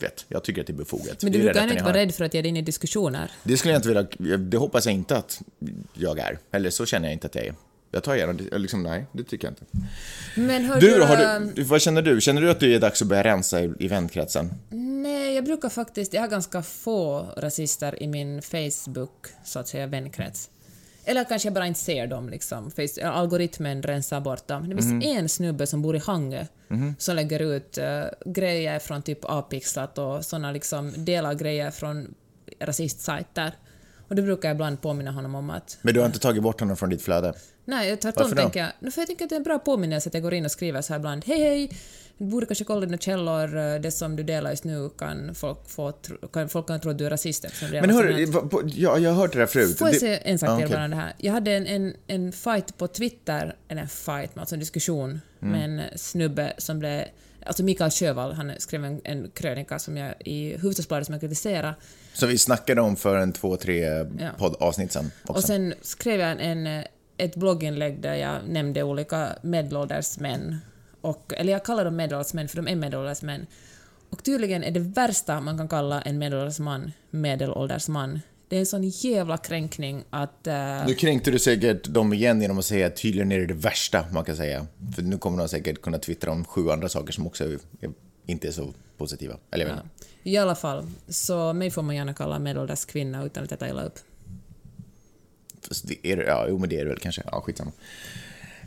Vet, 0.00 0.24
jag 0.28 0.44
tycker 0.44 0.60
att 0.60 0.66
det 0.66 0.72
är 0.72 0.74
befogat. 0.74 1.22
Men 1.22 1.32
du 1.32 1.42
brukar 1.42 1.62
inte 1.62 1.84
vara 1.84 1.94
rädd 1.94 2.14
för 2.14 2.24
att 2.24 2.34
ge 2.34 2.42
dig 2.42 2.48
in 2.48 2.56
i 2.56 2.62
diskussioner. 2.62 3.30
Det 3.42 3.56
skulle 3.56 3.74
jag 3.74 3.78
inte 3.78 3.88
vilja, 4.18 4.36
det 4.36 4.56
hoppas 4.56 4.86
jag 4.86 4.94
inte 4.94 5.16
att 5.16 5.42
jag 5.94 6.18
är. 6.18 6.38
Eller 6.50 6.70
så 6.70 6.86
känner 6.86 7.08
jag 7.08 7.12
inte 7.12 7.26
att 7.26 7.34
jag 7.34 7.46
är. 7.46 7.54
Jag 7.94 8.02
tar 8.02 8.14
gärna, 8.14 8.32
liksom, 8.58 8.82
nej, 8.82 9.06
det 9.12 9.24
tycker 9.24 9.46
jag 9.46 9.52
inte. 9.52 9.64
Men 10.34 10.64
hör 10.64 10.80
Du 10.80 10.88
du, 10.94 11.02
ehm, 11.04 11.52
du, 11.54 11.62
vad 11.62 11.82
känner 11.82 12.02
du? 12.02 12.20
Känner 12.20 12.42
du 12.42 12.50
att 12.50 12.60
det 12.60 12.74
är 12.74 12.80
dags 12.80 13.02
att 13.02 13.08
börja 13.08 13.22
rensa 13.24 13.60
i, 13.62 13.72
i 13.78 13.88
vänkretsen? 13.88 14.50
Nej, 15.02 15.34
jag 15.34 15.44
brukar 15.44 15.68
faktiskt... 15.68 16.12
Jag 16.14 16.20
har 16.20 16.28
ganska 16.28 16.62
få 16.62 17.26
rasister 17.36 18.02
i 18.02 18.06
min 18.08 18.42
Facebook, 18.42 19.26
så 19.44 19.58
att 19.58 19.68
säga, 19.68 19.86
vänkrets. 19.86 20.50
Eller 21.04 21.24
kanske 21.24 21.46
jag 21.48 21.54
bara 21.54 21.66
inte 21.66 21.80
ser 21.80 22.06
dem, 22.06 22.28
liksom. 22.28 22.70
Face, 22.70 23.08
algoritmen 23.08 23.82
rensar 23.82 24.20
bort 24.20 24.48
dem. 24.48 24.68
Det 24.68 24.74
finns 24.76 24.86
Mhm. 24.92 25.02
en 25.02 25.28
snubbe 25.28 25.66
som 25.66 25.82
bor 25.82 25.96
i 25.96 25.98
Hangö 25.98 26.46
som 26.98 27.16
lägger 27.16 27.40
ut 27.40 27.78
eh, 27.78 28.02
grejer 28.26 28.78
från 28.78 29.02
typ 29.02 29.18
Apixlat 29.22 29.98
och 29.98 30.24
såna 30.24 30.52
liksom 30.52 30.92
delar 31.04 31.34
grejer 31.34 31.70
från 31.70 32.14
rasistsajter. 32.60 33.52
Och 34.12 34.16
det 34.16 34.22
brukar 34.22 34.48
jag 34.48 34.54
ibland 34.54 34.80
påminna 34.82 35.10
honom 35.10 35.34
om 35.34 35.50
att 35.50 35.78
Men 35.82 35.94
du 35.94 36.00
har 36.00 36.06
inte 36.06 36.18
tagit 36.18 36.42
bort 36.42 36.60
honom 36.60 36.76
från 36.76 36.90
ditt 36.90 37.02
flöde? 37.02 37.32
Nej, 37.64 37.96
tvärtom 37.96 38.22
Varför 38.22 38.36
då? 38.36 38.42
tänker 38.42 38.60
jag. 38.80 38.92
För 38.94 39.00
jag 39.00 39.06
tänker 39.08 39.24
att 39.24 39.28
det 39.28 39.34
är 39.34 39.36
en 39.36 39.42
bra 39.42 39.58
påminnelse 39.58 40.08
att 40.08 40.14
jag 40.14 40.22
går 40.22 40.34
in 40.34 40.44
och 40.44 40.50
skriver 40.50 40.80
så 40.82 40.92
här 40.92 40.98
ibland. 41.00 41.24
Hej, 41.26 41.38
hej! 41.40 41.70
Du 42.18 42.24
borde 42.24 42.46
kanske 42.46 42.64
kolla 42.64 42.80
dina 42.86 42.98
källor. 42.98 43.78
Det 43.78 43.90
som 43.90 44.16
du 44.16 44.22
delar 44.22 44.50
just 44.50 44.64
nu 44.64 44.90
kan 44.98 45.34
folk 45.34 45.68
få 45.68 45.92
kan, 46.32 46.48
folk 46.48 46.66
kan 46.66 46.80
tro 46.80 46.90
att 46.90 46.98
du 46.98 47.06
är 47.06 47.10
rasist 47.10 47.44
eftersom 47.44 47.70
Men 47.70 48.48
på- 48.48 48.62
jag, 48.66 49.00
jag 49.00 49.10
har 49.10 49.16
hört 49.16 49.32
det 49.32 49.38
där 49.38 49.46
förut. 49.46 49.78
Får 49.78 49.88
jag 49.88 49.96
säga 49.96 50.18
en 50.18 50.38
sak 50.38 50.60
till 50.60 50.70
bara 50.70 50.84
om 50.84 50.90
det 50.90 50.96
här? 50.96 51.12
Jag 51.18 51.32
hade 51.32 51.52
en, 51.52 51.66
en, 51.66 51.94
en 52.06 52.32
fight 52.32 52.78
på 52.78 52.86
Twitter, 52.88 53.56
eller 53.68 53.82
en 53.82 53.88
fight, 53.88 54.30
alltså 54.38 54.54
en 54.54 54.60
diskussion 54.60 55.20
Mm. 55.42 55.52
med 55.52 55.84
en 55.92 55.98
snubbe 55.98 56.52
som 56.58 56.78
blev... 56.78 57.04
Alltså 57.46 57.62
Mikael 57.64 57.90
Sjövall, 57.90 58.32
han 58.32 58.52
skrev 58.58 58.84
en, 58.84 59.00
en 59.04 59.30
krönika 59.34 59.78
som 59.78 59.96
jag 59.96 60.14
i 60.24 60.52
Hufvudstadsbladet 60.52 61.06
som 61.06 61.12
jag 61.12 61.20
kritiserade. 61.20 61.74
Som 62.14 62.28
vi 62.28 62.38
snackade 62.38 62.80
om 62.80 62.96
för 62.96 63.16
en 63.16 63.32
två, 63.32 63.56
tre 63.56 63.80
Ja. 64.18 64.30
poddavsnitt 64.38 64.92
sen 64.92 65.10
också. 65.22 65.32
Och 65.32 65.44
sen 65.44 65.74
skrev 65.82 66.20
jag 66.20 66.36
en, 66.40 66.84
ett 67.16 67.36
blogginlägg 67.36 68.00
där 68.00 68.14
jag 68.14 68.48
nämnde 68.48 68.82
olika 68.82 69.28
medelålders 69.42 70.18
män. 70.18 70.58
Och, 71.00 71.32
eller 71.36 71.52
jag 71.52 71.64
kallar 71.64 71.84
dem 71.84 71.96
medelålders 71.96 72.34
män 72.34 72.48
för 72.48 72.56
de 72.56 72.68
är 72.68 72.76
medelålders 72.76 73.22
män. 73.22 73.46
Och 74.10 74.24
tydligen 74.24 74.64
är 74.64 74.70
det 74.70 74.80
värsta 74.80 75.40
man 75.40 75.58
kan 75.58 75.68
kalla 75.68 76.02
en 76.02 76.18
medelålders 76.18 76.58
man 76.58 76.92
medelålders 77.10 77.88
man. 77.88 78.20
Det 78.52 78.56
är 78.56 78.60
en 78.60 78.66
sån 78.66 78.82
jävla 78.88 79.36
kränkning 79.36 80.04
att... 80.10 80.46
eh, 80.46 80.86
Nu 80.86 80.94
kränkte 80.94 81.30
du 81.30 81.38
säkert 81.38 81.84
dem 81.84 82.12
igen 82.12 82.42
genom 82.42 82.58
att 82.58 82.64
säga 82.64 82.86
att 82.86 82.96
tydligen 82.96 83.32
är 83.32 83.38
det 83.38 83.46
det 83.46 83.54
värsta 83.54 84.04
man 84.12 84.24
kan 84.24 84.36
säga. 84.36 84.66
För 84.94 85.02
nu 85.02 85.18
kommer 85.18 85.38
de 85.38 85.48
säkert 85.48 85.82
kunna 85.82 85.98
twittra 85.98 86.30
om 86.30 86.44
sju 86.44 86.70
andra 86.70 86.88
saker 86.88 87.12
som 87.12 87.26
också 87.26 87.44
är, 87.44 87.58
inte 88.26 88.48
är 88.48 88.52
så 88.52 88.74
positiva. 88.98 89.36
Eller 89.50 89.66
jag 89.66 89.74
inte. 89.74 89.86
I 90.22 90.36
alla 90.36 90.54
fall, 90.54 90.86
så 91.08 91.52
mig 91.52 91.70
får 91.70 91.82
man 91.82 91.96
gärna 91.96 92.14
kalla 92.14 92.38
medelålders 92.38 92.84
kvinna 92.84 93.24
utan 93.24 93.44
att 93.44 93.50
jag 93.50 93.60
tar 93.60 93.66
illa 93.66 93.84
upp. 93.84 93.98
Fast 95.68 95.88
det 95.88 96.06
är, 96.06 96.16
ja, 96.16 96.46
jo 96.48 96.58
men 96.58 96.68
det 96.68 96.76
är 96.76 96.84
det 96.84 96.90
väl 96.90 96.98
kanske. 96.98 97.22
Ja, 97.32 97.40
skitsamma. 97.40 97.72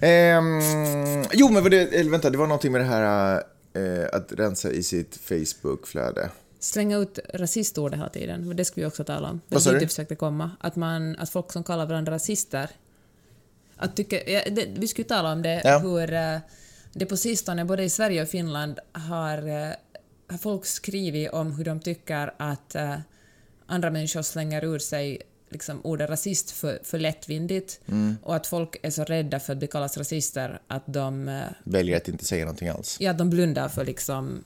Ehm, 0.01 1.25
jo 1.33 1.49
men 1.49 1.63
det, 1.63 1.81
eller 1.81 2.11
vänta, 2.11 2.29
det 2.29 2.37
var 2.37 2.47
någonting 2.47 2.71
med 2.71 2.81
det 2.81 2.85
här... 2.87 3.43
eh, 3.73 4.05
att 4.13 4.31
rensa 4.31 4.71
i 4.71 4.83
sitt 4.83 5.15
Facebook-flöde. 5.15 6.29
Slänga 6.65 6.97
ut 6.97 7.19
rasistordet 7.33 7.99
hela 7.99 8.09
tiden, 8.09 8.55
det 8.55 8.65
skulle 8.65 8.85
vi 8.85 8.89
också 8.89 9.03
tala 9.03 9.29
om. 9.29 9.41
Vad 9.47 9.63
sa 9.63 9.71
du? 9.71 9.87
försökte 9.87 10.15
komma. 10.15 10.51
Att, 10.59 10.75
man, 10.75 11.15
att 11.19 11.29
folk 11.29 11.51
som 11.51 11.63
kallar 11.63 11.85
varandra 11.85 12.11
rasister... 12.13 12.69
Att 13.77 13.95
tycka, 13.95 14.31
ja, 14.31 14.41
det, 14.51 14.65
vi 14.77 14.87
skulle 14.87 15.07
tala 15.07 15.31
om 15.31 15.41
det, 15.41 15.61
Ja. 15.63 15.79
hur 15.79 16.13
eh, 16.13 16.37
det 16.93 17.05
på 17.05 17.17
sistone, 17.17 17.65
både 17.65 17.83
i 17.83 17.89
Sverige 17.89 18.21
och 18.21 18.27
Finland, 18.27 18.79
har, 18.91 19.37
eh, 19.37 19.71
har 20.27 20.37
folk 20.37 20.65
skrivit 20.65 21.31
om 21.31 21.51
hur 21.51 21.65
de 21.65 21.79
tycker 21.79 22.33
att 22.37 22.75
eh, 22.75 22.95
andra 23.65 23.89
människor 23.89 24.21
slänger 24.21 24.63
ur 24.63 24.79
sig 24.79 25.21
liksom, 25.49 25.81
ordet 25.83 26.09
rasist 26.09 26.51
för, 26.51 26.79
för 26.83 26.99
lättvindigt 26.99 27.79
Mm. 27.87 28.17
och 28.23 28.35
att 28.35 28.47
folk 28.47 28.75
är 28.83 28.89
så 28.89 29.03
rädda 29.03 29.39
för 29.39 29.53
att 29.53 29.59
bli 29.59 29.67
kallade 29.67 29.99
rasister 29.99 30.59
att 30.67 30.83
de 30.85 31.41
Väljer 31.63 31.97
att 31.97 32.07
inte 32.07 32.25
säga 32.25 32.45
någonting 32.45 32.67
alls. 32.69 32.97
Ja, 32.99 33.11
att 33.11 33.17
de 33.17 33.29
blundar 33.29 33.69
för 33.69 33.85
liksom 33.85 34.43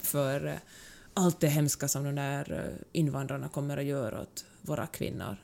för 0.00 0.58
allt 1.14 1.40
det 1.40 1.48
hemska 1.48 1.88
som 1.88 2.04
de 2.04 2.14
där 2.14 2.52
eh, 2.52 2.86
invandrarna 2.92 3.48
kommer 3.48 3.76
att 3.76 3.84
göra 3.84 4.20
åt 4.20 4.44
våra 4.62 4.86
kvinnor. 4.86 5.36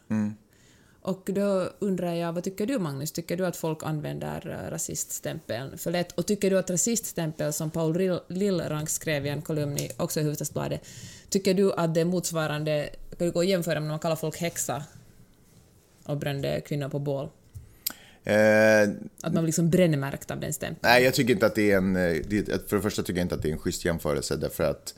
Och 1.03 1.23
då 1.33 1.71
undrar 1.79 2.15
jag, 2.15 2.33
vad 2.33 2.45
tycker 2.45 2.67
du 2.67 2.79
Magnus? 2.79 3.13
Tycker 3.13 3.37
du 3.37 3.47
att 3.47 3.57
folk 3.57 3.79
använder 3.83 4.65
eh, 4.67 4.71
rasiststämpeln 4.71 5.79
för 5.79 5.91
lätt? 5.91 6.13
Och 6.13 6.27
tycker 6.27 6.51
du 6.51 6.59
att 6.59 6.71
rasiststämpel, 6.71 7.53
som 7.53 7.71
Paul 7.71 8.21
Lillrank 8.29 8.89
skrev 8.91 9.27
i 9.27 9.29
en 9.29 9.43
kolumn 9.43 9.79
i, 9.79 9.91
också 9.97 10.21
i 10.21 10.23
Hufvudstadsbladet, 10.23 10.81
tycker 11.29 11.55
du 11.55 11.73
att 11.73 11.95
det 11.95 12.01
är 12.01 12.05
motsvarande, 12.05 12.89
kan 13.19 13.27
du 13.27 13.33
gå 13.33 13.39
och 13.39 13.45
jämföra 13.45 13.75
med 13.75 13.83
när 13.83 13.91
man 13.91 13.99
kallar 13.99 14.17
folk 14.17 14.37
häxa 14.37 14.85
och 16.05 16.17
brände 16.17 16.61
kvinnor 16.61 16.89
på 16.89 16.99
bål? 16.99 17.29
Eh, 18.25 18.89
Att 19.23 19.35
man 19.35 19.47
liksom 19.47 19.71
brännmärkt 19.71 20.31
av 20.31 20.41
den 20.41 20.53
stämpeln? 20.53 20.79
nej, 20.83 21.05
jag 21.05 21.15
tycker 21.15 21.33
inte 21.35 21.47
att 21.47 21.55
det 21.55 21.71
är 21.73 21.77
en... 21.77 21.97
eh, 21.97 22.23
För 22.67 22.77
det 22.77 22.83
första 22.83 23.03
tycker 23.03 23.19
jag 23.19 23.25
inte 23.25 23.35
att 23.35 23.43
det 23.43 23.49
är 23.49 23.53
en 23.53 23.59
schysst 23.59 23.85
jämförelse 23.85 24.37
därför 24.37 24.65
att 24.65 24.95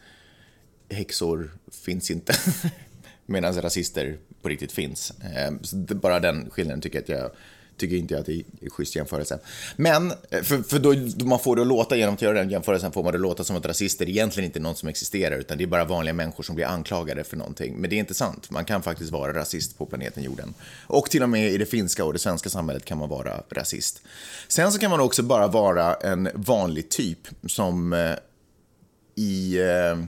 häxor 0.92 1.50
finns 1.84 2.10
inte. 2.10 2.34
Medan 3.26 3.62
rasister 3.62 4.18
på 4.42 4.48
riktigt 4.48 4.72
finns. 4.72 5.12
Ehm, 5.36 5.64
så 5.64 5.76
det- 5.76 5.94
bara 5.94 6.20
den 6.20 6.50
skillnaden 6.50 6.80
tycker 6.80 6.96
jag 6.98 7.02
att 7.02 7.08
jag 7.20 7.30
tycker 7.76 7.96
inte 7.96 8.14
jag 8.14 8.20
att 8.20 8.26
det 8.26 8.32
är 8.32 8.44
en 8.60 8.70
schysst 8.70 8.96
jämförelse. 8.96 9.38
Men, 9.76 10.12
eh, 10.30 10.42
för, 10.42 10.62
för 10.62 10.78
då, 10.78 10.94
då 11.16 11.26
man 11.26 11.38
får 11.38 11.56
det 11.56 11.62
att 11.62 11.68
låta, 11.68 11.96
genom 11.96 12.14
att 12.14 12.22
göra 12.22 12.38
den 12.38 12.50
jämförelsen, 12.50 12.92
får 12.92 13.02
man 13.02 13.12
det 13.12 13.16
att 13.16 13.22
låta 13.22 13.44
som 13.44 13.56
att 13.56 13.66
rasister 13.66 14.08
egentligen 14.08 14.44
inte 14.46 14.58
är 14.58 14.60
någon 14.60 14.76
som 14.76 14.88
existerar, 14.88 15.36
utan 15.36 15.58
det 15.58 15.64
är 15.64 15.66
bara 15.68 15.84
vanliga 15.84 16.14
människor 16.14 16.42
som 16.42 16.54
blir 16.54 16.66
anklagade 16.66 17.24
för 17.24 17.36
någonting. 17.36 17.74
Men 17.78 17.90
det 17.90 17.96
är 17.96 17.98
inte 17.98 18.14
sant. 18.14 18.50
Man 18.50 18.64
kan 18.64 18.82
faktiskt 18.82 19.10
vara 19.10 19.32
rasist 19.32 19.78
på 19.78 19.86
planeten 19.86 20.22
jorden. 20.22 20.54
Och 20.86 21.10
till 21.10 21.22
och 21.22 21.28
med 21.28 21.52
i 21.52 21.58
det 21.58 21.66
finska 21.66 22.04
och 22.04 22.12
det 22.12 22.18
svenska 22.18 22.50
samhället 22.50 22.84
kan 22.84 22.98
man 22.98 23.08
vara 23.08 23.42
rasist. 23.50 24.02
Sen 24.48 24.72
så 24.72 24.78
kan 24.78 24.90
man 24.90 25.00
också 25.00 25.22
bara 25.22 25.46
vara 25.46 25.94
en 25.94 26.28
vanlig 26.34 26.88
typ 26.88 27.18
som 27.46 27.92
eh, 27.92 28.14
i... 29.14 29.58
Eh, 29.60 30.04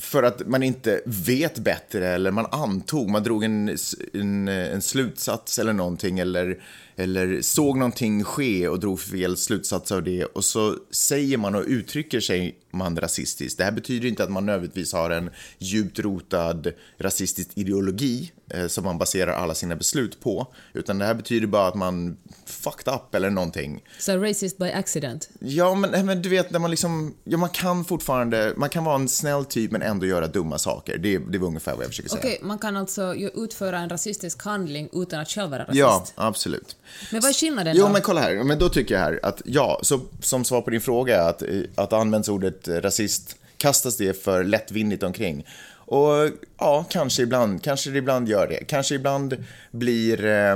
för 0.00 0.22
att 0.22 0.46
man 0.46 0.62
inte 0.62 1.00
vet 1.04 1.58
bättre 1.58 2.08
eller 2.08 2.30
man 2.30 2.46
antog, 2.50 3.10
man 3.10 3.22
drog 3.22 3.44
en, 3.44 3.76
en, 4.12 4.48
eh, 4.48 4.72
en 4.72 4.82
slutsats 4.82 5.58
eller 5.58 5.72
någonting 5.72 6.18
eller, 6.18 6.58
eller 6.96 7.42
såg 7.42 7.78
någonting 7.78 8.24
ske 8.24 8.68
och 8.68 8.80
drog 8.80 9.00
fel 9.00 9.36
slutsats 9.36 9.92
av 9.92 10.02
det 10.02 10.24
och 10.24 10.44
så 10.44 10.76
säger 10.90 11.36
man 11.36 11.54
och 11.54 11.64
uttrycker 11.66 12.20
sig 12.20 12.58
man 12.70 12.96
rasistiskt. 12.96 13.58
Det 13.58 13.64
här 13.64 13.72
betyder 13.72 14.08
inte 14.08 14.24
att 14.24 14.30
man 14.30 14.46
nödvändigtvis 14.46 14.92
har 14.92 15.10
en 15.10 15.30
djupt 15.58 15.98
rotad 15.98 16.72
rasistisk 16.98 17.50
ideologi 17.54 18.32
eh, 18.50 18.66
som 18.66 18.84
man 18.84 18.98
baserar 18.98 19.32
alla 19.32 19.54
sina 19.54 19.76
beslut 19.76 20.20
på, 20.20 20.54
utan 20.72 20.98
det 20.98 21.04
här 21.04 21.14
betyder 21.14 21.46
bara 21.46 21.68
att 21.68 21.74
man 21.74 22.16
fucked 22.46 22.94
up 22.94 23.14
eller 23.14 23.30
någonting. 23.30 23.82
Så 23.98 24.16
racist 24.16 24.58
by 24.58 24.70
accident? 24.70 25.28
Ja, 25.38 25.74
men, 25.74 25.90
nej, 25.90 26.04
men 26.04 26.22
du 26.22 26.28
vet, 26.28 26.50
när 26.50 26.58
man 26.58 26.70
liksom, 26.70 27.14
ja, 27.24 27.38
man 27.38 27.48
kan 27.48 27.84
fortfarande, 27.84 28.54
man 28.56 28.68
kan 28.68 28.84
vara 28.84 28.96
en 28.96 29.08
snäll 29.08 29.44
typ 29.44 29.70
men 29.70 29.82
ändå 29.82 30.06
göra 30.06 30.26
dumma 30.26 30.58
saker. 30.58 30.98
Det, 30.98 31.18
det 31.18 31.38
var 31.38 31.48
ungefär 31.48 31.72
vad 31.72 31.84
jag 31.84 31.90
försöker 31.90 32.08
säga. 32.08 32.20
Okej, 32.20 32.38
man 32.42 32.58
kan 32.58 32.76
alltså 32.76 33.14
utföra 33.14 33.78
en 33.78 33.88
rasistisk 33.88 34.44
handling 34.44 34.88
utan 34.92 35.20
att 35.20 35.28
själv 35.28 35.50
vara 35.50 35.62
rasist? 35.62 35.78
Ja, 35.78 36.06
absolut. 36.14 36.76
Men 37.12 37.20
vad 37.20 37.30
är 37.30 37.34
skillnaden 37.34 37.76
Jo, 37.76 37.86
då? 37.86 37.92
men 37.92 38.02
kolla 38.02 38.20
här. 38.20 38.34
Men 38.44 38.58
då 38.58 38.68
tycker 38.68 38.94
jag 38.94 39.00
här 39.02 39.20
att 39.22 39.42
ja, 39.44 39.80
så, 39.82 40.00
som 40.20 40.44
svar 40.44 40.62
på 40.62 40.70
din 40.70 40.80
fråga, 40.80 41.22
att, 41.22 41.42
eh, 41.42 41.48
att 41.74 41.92
används 41.92 42.28
ordet 42.28 42.68
eh, 42.68 42.74
rasist, 42.74 43.36
kastas 43.56 43.96
det 43.96 44.22
för 44.24 44.44
lättvindigt 44.44 45.02
omkring. 45.02 45.46
Och 45.88 46.30
ja, 46.58 46.84
kanske 46.90 47.22
ibland, 47.22 47.62
kanske 47.62 47.90
det 47.90 47.98
ibland 47.98 48.28
gör 48.28 48.46
det. 48.46 48.64
Kanske 48.64 48.94
ibland 48.94 49.44
blir, 49.70 50.24
eh, 50.24 50.52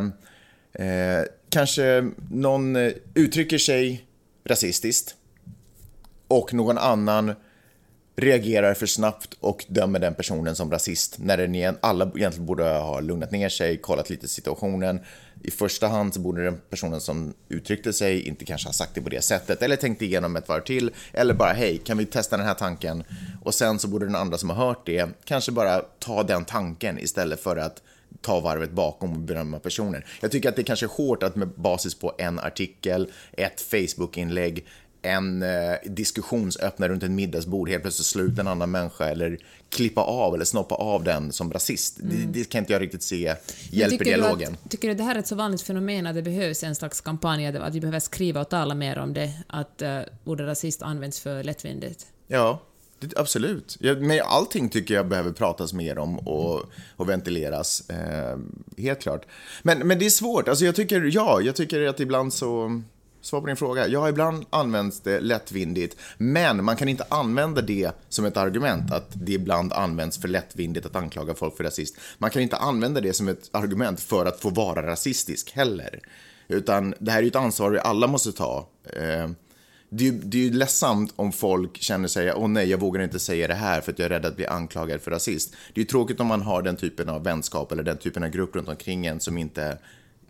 eh, 0.86 1.24
kanske 1.48 2.10
någon 2.30 2.76
eh, 2.76 2.92
uttrycker 3.14 3.58
sig 3.58 4.04
rasistiskt 4.44 5.14
och 6.28 6.54
någon 6.54 6.78
annan 6.78 7.34
reagerar 8.20 8.74
för 8.74 8.86
snabbt 8.86 9.36
och 9.40 9.64
dömer 9.68 9.98
den 9.98 10.14
personen 10.14 10.56
som 10.56 10.70
rasist 10.70 11.18
när 11.18 11.36
den 11.36 11.54
igen, 11.54 11.78
alla 11.80 12.10
egentligen 12.16 12.46
borde 12.46 12.64
ha 12.64 13.00
lugnat 13.00 13.30
ner 13.30 13.48
sig, 13.48 13.76
kollat 13.76 14.10
lite 14.10 14.28
situationen. 14.28 15.00
I 15.42 15.50
första 15.50 15.88
hand 15.88 16.14
så 16.14 16.20
borde 16.20 16.44
den 16.44 16.60
personen 16.70 17.00
som 17.00 17.34
uttryckte 17.48 17.92
sig 17.92 18.22
inte 18.28 18.44
kanske 18.44 18.68
ha 18.68 18.72
sagt 18.72 18.94
det 18.94 19.00
på 19.00 19.08
det 19.08 19.24
sättet 19.24 19.62
eller 19.62 19.76
tänkt 19.76 20.02
igenom 20.02 20.36
ett 20.36 20.48
varv 20.48 20.60
till 20.60 20.90
eller 21.12 21.34
bara 21.34 21.52
hej, 21.52 21.78
kan 21.78 21.98
vi 21.98 22.06
testa 22.06 22.36
den 22.36 22.46
här 22.46 22.54
tanken? 22.54 23.04
Och 23.42 23.54
sen 23.54 23.78
så 23.78 23.88
borde 23.88 24.06
den 24.06 24.16
andra 24.16 24.38
som 24.38 24.50
har 24.50 24.66
hört 24.66 24.86
det 24.86 25.08
kanske 25.24 25.52
bara 25.52 25.80
ta 25.98 26.22
den 26.22 26.44
tanken 26.44 26.98
istället 26.98 27.40
för 27.40 27.56
att 27.56 27.82
ta 28.20 28.40
varvet 28.40 28.70
bakom 28.70 29.12
och 29.12 29.18
berömma 29.18 29.58
personen. 29.58 30.02
Jag 30.20 30.30
tycker 30.30 30.48
att 30.48 30.56
det 30.56 30.62
är 30.62 30.64
kanske 30.64 30.86
är 30.86 30.90
hårt 30.90 31.22
att 31.22 31.36
med 31.36 31.48
basis 31.48 31.94
på 31.94 32.14
en 32.18 32.38
artikel, 32.38 33.12
ett 33.32 33.60
Facebook-inlägg, 33.60 34.66
en 35.02 35.42
eh, 35.42 35.74
diskussionsöppnare 35.84 36.92
runt 36.92 37.02
ett 37.02 37.10
middagsbord 37.10 37.68
helt 37.68 37.82
plötsligt 37.82 38.06
slå 38.06 38.22
ut 38.22 38.38
en 38.38 38.48
annan 38.48 38.70
människa 38.70 39.04
eller 39.04 39.38
klippa 39.68 40.00
av 40.00 40.34
eller 40.34 40.44
snoppa 40.44 40.74
av 40.74 41.04
den 41.04 41.32
som 41.32 41.52
rasist. 41.52 41.98
Det, 42.02 42.26
det 42.26 42.48
kan 42.48 42.58
inte 42.58 42.72
jag 42.72 42.82
riktigt 42.82 43.02
se 43.02 43.34
hjälper 43.70 43.90
tycker 43.90 44.04
du 44.04 44.10
dialogen. 44.10 44.56
Att, 44.64 44.70
tycker 44.70 44.88
du 44.88 44.92
att 44.92 44.98
det 44.98 45.04
här 45.04 45.14
är 45.14 45.18
ett 45.18 45.26
så 45.26 45.34
vanligt 45.34 45.62
fenomen 45.62 46.06
att 46.06 46.14
det 46.14 46.22
behövs 46.22 46.62
en 46.62 46.74
slags 46.74 47.00
kampanj, 47.00 47.46
att 47.46 47.74
vi 47.74 47.80
behöver 47.80 48.00
skriva 48.00 48.40
och 48.40 48.48
tala 48.48 48.74
mer 48.74 48.98
om 48.98 49.14
det, 49.14 49.32
att 49.46 49.82
uh, 49.82 50.00
ordet 50.24 50.46
rasist 50.46 50.82
används 50.82 51.20
för 51.20 51.42
lättvindigt? 51.42 52.06
Ja, 52.26 52.62
det, 53.00 53.18
absolut. 53.18 53.76
Ja, 53.80 53.94
men 53.94 54.20
allting 54.24 54.68
tycker 54.68 54.94
jag 54.94 55.08
behöver 55.08 55.32
pratas 55.32 55.72
mer 55.72 55.98
om 55.98 56.18
och, 56.18 56.64
och 56.96 57.08
ventileras. 57.08 57.90
Eh, 57.90 58.38
helt 58.76 59.00
klart. 59.00 59.26
Men, 59.62 59.78
men 59.78 59.98
det 59.98 60.06
är 60.06 60.10
svårt. 60.10 60.48
Alltså 60.48 60.64
jag 60.64 60.74
tycker, 60.74 61.10
ja, 61.14 61.40
jag 61.40 61.56
tycker 61.56 61.86
att 61.86 62.00
ibland 62.00 62.32
så... 62.32 62.82
Svar 63.22 63.40
på 63.40 63.46
din 63.46 63.56
fråga. 63.56 63.88
Ja, 63.88 64.08
ibland 64.08 64.46
används 64.50 65.00
det 65.00 65.20
lättvindigt, 65.20 65.96
men 66.18 66.64
man 66.64 66.76
kan 66.76 66.88
inte 66.88 67.04
använda 67.08 67.62
det 67.62 67.92
som 68.08 68.24
ett 68.24 68.36
argument 68.36 68.92
att 68.92 69.10
det 69.12 69.32
ibland 69.32 69.72
används 69.72 70.20
för 70.20 70.28
lättvindigt 70.28 70.86
att 70.86 70.96
anklaga 70.96 71.34
folk 71.34 71.56
för 71.56 71.64
rasist. 71.64 71.96
Man 72.18 72.30
kan 72.30 72.42
inte 72.42 72.56
använda 72.56 73.00
det 73.00 73.12
som 73.12 73.28
ett 73.28 73.50
argument 73.52 74.00
för 74.00 74.26
att 74.26 74.40
få 74.40 74.50
vara 74.50 74.86
rasistisk 74.86 75.52
heller. 75.52 76.00
Utan 76.48 76.94
det 76.98 77.10
här 77.10 77.18
är 77.18 77.22
ju 77.22 77.28
ett 77.28 77.36
ansvar 77.36 77.70
vi 77.70 77.78
alla 77.78 78.06
måste 78.06 78.32
ta. 78.32 78.68
Eh, 78.84 79.30
det 79.92 80.04
är, 80.04 80.12
ju, 80.12 80.20
det 80.22 80.38
är 80.38 80.42
ju 80.42 80.52
ledsamt 80.52 81.12
om 81.16 81.32
folk 81.32 81.82
känner 81.82 82.08
sig, 82.08 82.32
åh 82.32 82.48
nej, 82.48 82.70
jag 82.70 82.78
vågar 82.78 83.02
inte 83.02 83.18
säga 83.18 83.48
det 83.48 83.54
här 83.54 83.80
för 83.80 83.92
att 83.92 83.98
jag 83.98 84.06
är 84.06 84.10
rädd 84.10 84.26
att 84.26 84.36
bli 84.36 84.46
anklagad 84.46 85.00
för 85.00 85.10
rasist. 85.10 85.54
Det 85.74 85.80
är 85.80 85.82
ju 85.82 85.88
tråkigt 85.88 86.20
om 86.20 86.26
man 86.26 86.42
har 86.42 86.62
den 86.62 86.76
typen 86.76 87.08
av 87.08 87.24
vänskap 87.24 87.72
eller 87.72 87.82
den 87.82 87.96
typen 87.96 88.22
av 88.22 88.28
grupp 88.28 88.56
runt 88.56 88.68
omkring 88.68 89.06
en 89.06 89.20
som 89.20 89.38
inte 89.38 89.78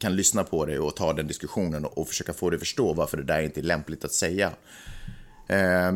kan 0.00 0.16
lyssna 0.16 0.44
på 0.44 0.66
det 0.66 0.78
och 0.78 0.96
ta 0.96 1.12
den 1.12 1.26
diskussionen 1.26 1.84
och, 1.84 1.98
och 1.98 2.08
försöka 2.08 2.32
få 2.32 2.50
det 2.50 2.56
att 2.56 2.60
förstå 2.60 2.92
varför 2.92 3.16
det 3.16 3.22
där 3.22 3.42
inte 3.42 3.60
är 3.60 3.62
lämpligt 3.62 4.04
att 4.04 4.12
säga. 4.12 4.52
Eh, 5.48 5.92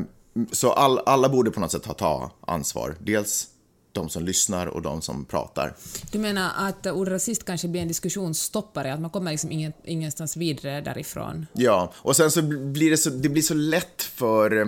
så 0.53 0.73
all, 0.73 0.99
alla 0.99 1.29
borde 1.29 1.51
på 1.51 1.61
något 1.61 1.73
sätt 1.73 1.87
ha 1.87 1.95
ta 1.95 2.31
ansvar. 2.47 2.95
Dels 3.01 3.49
de 3.95 4.09
som 4.09 4.25
lyssnar 4.25 4.67
och 4.67 4.83
de 4.83 5.03
som 5.03 5.25
pratar. 5.25 5.77
Du 6.13 6.19
menar 6.19 6.53
att 6.57 6.87
ordet 6.87 7.13
rasist 7.13 7.45
kanske 7.45 7.69
blir 7.69 7.83
en 7.83 7.89
diskussionsstoppare, 7.89 8.95
att 8.95 9.01
man 9.01 9.11
kommer 9.11 9.31
liksom 9.31 9.53
ingen, 9.53 9.73
ingenstans 9.85 10.37
vidare 10.37 10.81
därifrån? 10.81 11.47
Ja, 11.53 11.93
och 11.97 12.17
sen 12.17 12.31
så 12.31 12.43
blir 12.43 12.91
det 12.91 12.97
så, 12.97 13.11
det 13.11 13.29
blir 13.29 13.43
så 13.43 13.55
lätt 13.55 14.03
för 14.03 14.61
eh, 14.61 14.67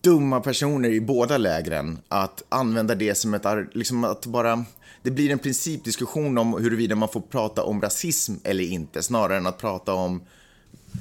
dumma 0.00 0.40
personer 0.40 0.88
i 0.88 1.00
båda 1.00 1.38
lägren 1.38 1.98
att 2.08 2.42
använda 2.48 2.94
det 2.94 3.14
som 3.14 3.34
ett, 3.34 3.46
liksom 3.72 4.04
att 4.04 4.26
bara, 4.26 4.64
det 5.08 5.14
blir 5.14 5.30
en 5.30 5.38
principdiskussion 5.38 6.38
om 6.38 6.52
huruvida 6.62 6.94
man 6.96 7.08
får 7.08 7.20
prata 7.20 7.62
om 7.62 7.80
rasism 7.82 8.34
eller 8.44 8.64
inte, 8.64 9.02
snarare 9.02 9.36
än 9.36 9.46
att 9.46 9.58
prata 9.58 9.92
om 9.92 10.22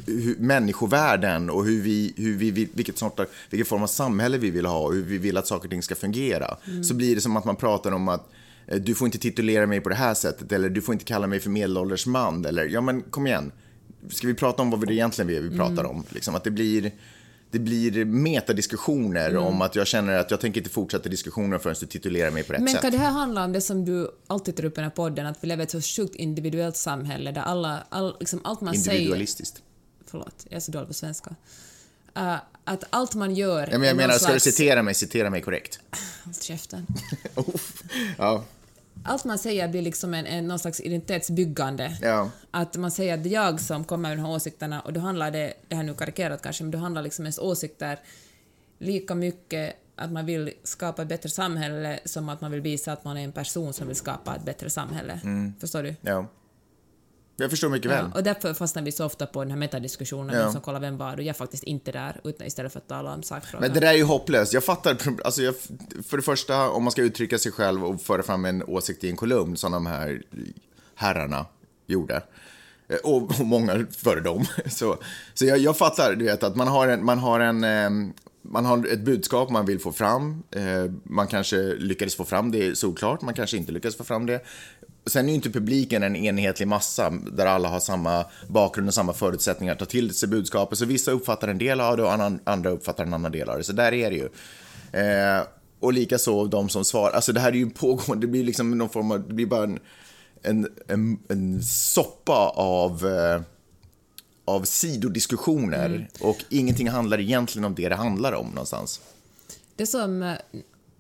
hur, 0.06 0.36
människovärden 0.40 1.50
och 1.50 1.66
hur 1.66 1.82
vi, 1.82 2.14
hur 2.18 2.38
vi, 2.38 2.52
vi- 2.52 2.70
vilket 2.74 2.98
sort 2.98 3.20
av, 3.20 3.26
vilken 3.50 3.66
form 3.66 3.84
av 3.84 3.88
samhälle 3.88 4.38
vi 4.38 4.50
vill 4.52 4.66
ha 4.66 4.80
och 4.80 4.94
hur 4.94 5.04
vi 5.04 5.18
vill 5.18 5.38
att 5.38 5.48
saker 5.48 5.66
och 5.68 5.72
ting 5.72 5.84
ska 5.84 5.96
fungera. 5.96 6.58
Så 6.84 6.94
blir 6.94 7.16
det 7.16 7.22
som 7.22 7.38
att 7.38 7.46
man 7.46 7.56
pratar 7.56 7.92
om 7.92 8.08
att 8.08 8.30
eh, 8.68 8.78
du 8.78 8.96
får 8.96 9.06
inte 9.06 9.18
titulera 9.18 9.68
mig 9.68 9.82
på 9.82 9.90
det 9.90 9.96
här 9.96 10.14
sättet 10.14 10.52
eller 10.52 10.70
du 10.70 10.82
får 10.82 10.94
inte 10.94 11.06
kalla 11.06 11.28
mig 11.28 11.40
för 11.40 11.50
medelålders 11.50 12.06
man 12.06 12.46
eller 12.46 12.66
ja 12.66 12.82
men 12.82 13.02
kom 13.02 13.28
igen. 13.28 13.52
Ska 14.10 14.28
vi 14.28 14.34
prata 14.34 14.62
om 14.62 14.70
vad 14.70 14.88
det 14.88 14.94
egentligen 14.94 15.30
är 15.32 15.42
vi 15.42 15.58
pratar 15.58 15.84
om? 15.84 16.04
Liksom 16.10 16.36
att 16.36 16.44
det 16.44 16.52
blir 16.52 16.92
det 17.52 17.60
blir 17.60 18.06
metadiskussioner 18.06 19.38
om 19.38 19.62
att 19.62 19.76
jag 19.76 19.88
känner 19.88 20.14
att 20.14 20.32
jag 20.32 20.40
tänker 20.40 20.62
inte 20.62 20.70
fortsätta 20.70 21.10
diskussionen 21.10 21.60
förrän 21.60 21.76
du 21.80 21.86
titulerar 21.86 22.32
mig 22.32 22.44
på 22.44 22.54
rätt 22.54 22.62
Men 22.62 22.74
sätt. 22.74 22.82
kan 22.82 22.92
det 22.92 22.98
här 22.98 23.12
handla 23.12 23.44
om 23.44 23.52
det 23.54 23.62
som 23.62 23.86
du 23.86 24.12
alltid 24.28 24.56
tar 24.56 24.66
upp 24.66 24.74
i 24.74 24.76
den 24.76 24.84
här 24.84 24.92
podden, 24.92 25.26
att 25.26 25.44
vi 25.44 25.48
lever 25.48 25.64
i 25.64 25.66
ett 25.66 25.72
så 25.72 25.82
sjukt 25.82 26.16
individuellt 26.16 26.78
samhälle 26.78 27.32
där 27.32 27.42
alla, 27.42 27.84
all, 27.90 28.16
liksom 28.20 28.42
allt 28.44 28.62
man 28.62 28.76
säger... 28.76 28.98
Individualistiskt. 28.98 29.62
Förlåt, 30.06 30.46
jag 30.50 30.56
är 30.56 30.60
så 30.60 30.72
dålig 30.72 30.88
på 30.88 30.94
svenska. 30.94 31.36
Uh, 32.18 32.36
att 32.64 32.84
allt 32.90 33.16
man 33.16 33.36
gör... 33.36 33.70
Ja, 33.72 33.78
men 33.78 33.88
jag 33.88 33.98
menar, 33.98 34.10
någon 34.10 34.20
ska 34.20 34.34
du 34.34 34.40
slags- 34.40 34.56
citera 34.58 34.84
mig, 34.84 34.94
citera 34.94 35.30
mig 35.30 35.42
korrekt. 35.42 35.80
Håll 36.24 36.34
käften. 36.34 36.88
Ja, 38.18 38.44
Allt 39.04 39.26
man 39.26 39.38
säger 39.38 39.68
blir 39.68 39.82
liksom 39.82 40.14
en, 40.14 40.26
en, 40.26 40.48
någon 40.48 40.60
slags 40.60 40.80
identitetsbyggande. 40.80 41.98
ja. 42.02 42.30
Att 42.52 42.76
man 42.76 42.92
säger 42.92 43.14
att 43.14 43.24
det 43.24 43.30
är 43.30 43.34
jag 43.34 43.60
som 43.60 43.84
kommer 43.84 44.10
med 44.10 44.18
de 44.18 44.22
här 44.22 44.32
åsikterna 44.32 44.82
och 44.82 44.94
då 44.94 45.00
handlar 45.00 45.32
det, 45.32 45.54
det 45.68 45.76
här 45.76 45.84
är 45.84 45.88
nu 45.88 45.94
karikerat 45.94 46.42
kanske, 46.42 46.64
men 46.64 46.72
då 46.72 46.78
handlar 46.78 47.02
liksom 47.02 47.26
ens 47.26 47.40
åsikter 47.40 48.00
lika 48.80 49.16
mycket 49.16 49.76
att 49.96 50.12
man 50.12 50.26
vill 50.26 50.54
skapa 50.64 51.02
ett 51.02 51.08
bättre 51.08 51.30
samhälle 51.30 52.00
som 52.06 52.30
att 52.30 52.42
man 52.42 52.52
vill 52.52 52.62
visa 52.62 52.92
att 52.92 53.04
man 53.04 53.18
är 53.18 53.24
en 53.24 53.32
person 53.32 53.74
som 53.74 53.88
vill 53.88 53.96
skapa 53.96 54.36
ett 54.36 54.46
bättre 54.46 54.70
samhälle. 54.70 55.20
Förstår 55.60 55.84
du? 55.84 55.96
ja. 56.02 56.26
Jag 57.40 57.50
förstår 57.50 57.70
mycket 57.70 57.92
väl. 57.92 58.06
Ja, 58.12 58.18
och 58.18 58.24
därför 58.24 58.54
fastnar 58.54 58.82
vi 58.84 58.92
så 58.92 59.06
ofta 59.06 59.26
på 59.26 59.44
den 59.44 59.52
här 59.52 59.58
metadiskussionen, 59.58 60.36
Ja. 60.40 60.52
som 60.52 60.62
kollar 60.62 60.80
vem 60.80 60.98
vad, 60.98 61.14
och 61.14 61.20
jag 61.22 61.28
är 61.28 61.34
faktiskt 61.34 61.64
inte 61.64 61.92
där, 61.92 62.22
utan 62.24 62.48
istället 62.48 62.72
för 62.74 62.80
att 62.80 62.88
tala 62.88 63.14
om 63.14 63.24
sakfrågan. 63.24 63.62
Men 63.62 63.74
det 63.74 63.80
där 63.80 63.94
är 63.94 63.98
ju 63.98 64.04
hopplöst. 64.04 64.54
Jag 64.54 64.64
fattar, 64.64 64.98
alltså 65.24 65.42
jag, 65.42 65.56
för 66.08 66.18
det 66.18 66.24
första, 66.24 66.70
om 66.70 66.84
man 66.84 66.92
ska 66.92 67.02
uttrycka 67.02 67.38
sig 67.38 67.52
själv 67.52 67.86
och 67.86 68.02
föra 68.02 68.24
fram 68.24 68.46
en 68.46 68.64
åsikt 68.64 69.04
i 69.04 69.10
en 69.10 69.16
kolumn 69.16 69.58
som 69.58 69.72
de 69.72 69.86
här 69.86 70.22
herrarna 70.96 71.46
gjorde. 71.88 72.22
Eh, 72.90 72.98
Och, 73.04 73.24
och 73.40 73.40
många 73.46 73.86
före 73.92 74.20
dem. 74.20 74.46
Så, 74.70 74.98
så 75.34 75.46
jag, 75.46 75.58
jag 75.58 75.78
fattar, 75.78 76.16
du 76.16 76.26
vet, 76.26 76.44
att 76.44 76.56
man 76.56 76.68
har, 76.68 76.88
en, 76.88 77.06
man, 77.06 77.20
har 77.20 77.40
en, 77.40 77.64
eh, 77.64 77.90
man 78.42 78.66
har 78.66 78.88
ett 78.88 79.00
budskap 79.02 79.50
man 79.50 79.66
vill 79.66 79.80
få 79.80 79.92
fram. 79.92 80.44
Eh, 80.52 80.92
Man 81.04 81.28
kanske 81.28 81.58
lyckades 81.76 82.16
få 82.16 82.24
fram 82.26 82.52
det 82.52 82.78
solklart, 82.78 83.22
man 83.22 83.34
kanske 83.34 83.58
inte 83.58 83.72
lyckades 83.72 83.98
få 83.98 84.04
fram 84.04 84.26
det. 84.26 84.42
Sen 85.08 85.26
är 85.26 85.30
ju 85.30 85.36
inte 85.36 85.50
publiken 85.50 86.04
en 86.04 86.16
enhetlig 86.16 86.68
massa 86.68 87.10
där 87.10 87.46
alla 87.46 87.70
har 87.70 87.80
samma 87.80 88.26
bakgrund 88.48 88.88
och 88.88 88.94
samma 88.94 89.14
förutsättningar 89.14 89.74
att 89.74 89.80
ta 89.80 89.86
till 89.86 90.14
sig 90.14 90.30
budskapet. 90.30 90.78
Så 90.78 90.86
vissa 90.86 91.12
uppfattar 91.12 91.48
en 91.48 91.58
del 91.58 91.82
av 91.82 91.98
det 91.98 92.04
och 92.04 92.14
andra 92.44 92.70
uppfattar 92.70 93.04
en 93.04 93.14
annan 93.14 93.32
del 93.32 93.50
av 93.50 93.58
det. 93.58 93.64
Så 93.64 93.74
där 93.74 93.94
är 93.94 94.10
det 94.12 94.16
ju. 94.16 94.30
Eh, 95.02 95.44
och 95.80 95.94
likaså 95.94 96.46
de 96.46 96.70
som 96.70 96.86
svarar. 96.86 97.14
Alltså 97.14 97.34
det 97.34 97.40
här 97.40 97.52
är 97.52 97.56
ju 97.56 97.70
pågående, 97.70 98.28
det 98.28 98.32
blir 98.32 98.44
liksom 98.44 98.78
någon 98.78 98.90
form 98.90 99.12
av, 99.12 99.28
det 99.28 99.34
blir 99.34 99.46
bara 99.46 99.64
en, 99.64 99.80
en, 100.42 100.68
en, 100.88 101.20
en 101.30 101.64
soppa 101.64 102.50
av, 102.56 103.08
eh, 103.08 103.42
av 104.46 104.64
sidodiskussioner. 104.64 106.10
Och 106.20 106.44
ingenting 106.50 106.90
handlar 106.90 107.20
egentligen 107.20 107.66
om 107.66 107.76
det 107.76 107.90
det 107.90 107.96
handlar 107.96 108.34
om 108.34 108.48
någonstans. 108.48 109.02
Det 109.76 109.88
som, 109.88 110.36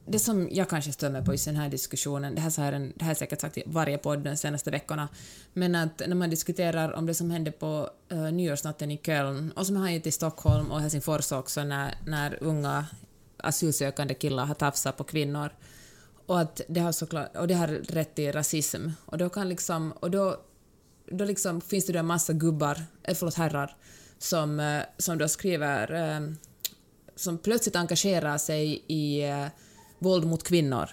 det 0.07 0.19
som 0.19 0.47
jag 0.51 0.69
kanske 0.69 0.91
stör 0.91 1.09
mig 1.09 1.25
på 1.25 1.33
i 1.33 1.37
den 1.45 1.55
här 1.55 1.69
diskussionen, 1.69 2.35
det 2.35 2.41
här, 2.41 2.49
så 2.49 2.61
här 2.61 2.73
en, 2.73 2.93
det 2.95 3.03
här 3.03 3.05
har 3.05 3.09
jag 3.09 3.17
säkert 3.17 3.41
sagt 3.41 3.57
i 3.57 3.63
varje 3.65 3.97
podd 3.97 4.19
de 4.19 4.37
senaste 4.37 4.71
veckorna, 4.71 5.07
men 5.53 5.75
att 5.75 6.01
när 6.07 6.15
man 6.15 6.29
diskuterar 6.29 6.93
om 6.93 7.05
det 7.05 7.13
som 7.13 7.31
hände 7.31 7.51
på 7.51 7.89
uh, 8.11 8.31
nyårsnatten 8.31 8.91
i 8.91 8.97
Köln, 8.97 9.51
och 9.51 9.65
som 9.65 9.75
har 9.75 9.87
hänt 9.87 10.07
i 10.07 10.11
Stockholm 10.11 10.71
och 10.71 10.81
Helsingfors 10.81 11.31
också, 11.31 11.63
när, 11.63 11.95
när 12.05 12.43
unga 12.43 12.85
asylsökande 13.37 14.13
killar 14.13 14.45
har 14.45 14.55
tafsat 14.55 14.97
på 14.97 15.03
kvinnor, 15.03 15.49
och 16.25 16.39
att 16.39 16.61
det 16.67 16.79
har 16.79 16.91
såklart, 16.91 17.35
och 17.35 17.47
det 17.47 17.53
har 17.53 17.67
rätt 17.67 18.15
till 18.15 18.31
rasism, 18.31 18.89
och 19.05 19.17
då 19.17 19.29
kan 19.29 19.49
liksom, 19.49 19.91
och 19.91 20.11
då, 20.11 20.37
då 21.11 21.25
liksom 21.25 21.61
finns 21.61 21.85
det 21.85 21.93
då 21.93 21.99
en 21.99 22.05
massa 22.05 22.33
gubbar, 22.33 22.83
eh, 23.03 23.15
förlåt 23.15 23.35
herrar, 23.35 23.75
som, 24.19 24.59
eh, 24.59 24.81
som 24.97 25.17
då 25.17 25.27
skriver 25.27 26.37
som 27.15 27.37
plötsligt 27.37 27.75
engagerar 27.75 28.37
sig 28.37 28.83
i 28.87 29.23
våld 29.99 30.25
mot 30.25 30.43
kvinnor. 30.43 30.89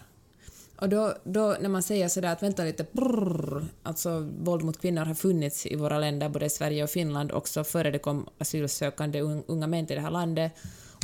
Och 0.76 0.88
då, 0.88 1.14
då 1.24 1.56
när 1.60 1.68
man 1.68 1.82
säger 1.82 2.08
sådär 2.08 2.32
att 2.32 2.42
vänta 2.42 2.64
lite, 2.64 2.86
brrr, 2.92 3.64
alltså 3.82 4.28
våld 4.38 4.64
mot 4.64 4.80
kvinnor 4.80 5.04
har 5.04 5.14
funnits 5.14 5.66
i 5.66 5.76
våra 5.76 5.98
länder, 5.98 6.28
både 6.28 6.50
Sverige 6.50 6.84
och 6.84 6.90
Finland, 6.90 7.32
också 7.32 7.64
före 7.64 7.90
det 7.90 7.98
kom 7.98 8.28
asylsökande 8.38 9.20
unga 9.46 9.66
män 9.66 9.86
till 9.86 9.96
det 9.96 10.02
här 10.02 10.10
landet. 10.10 10.52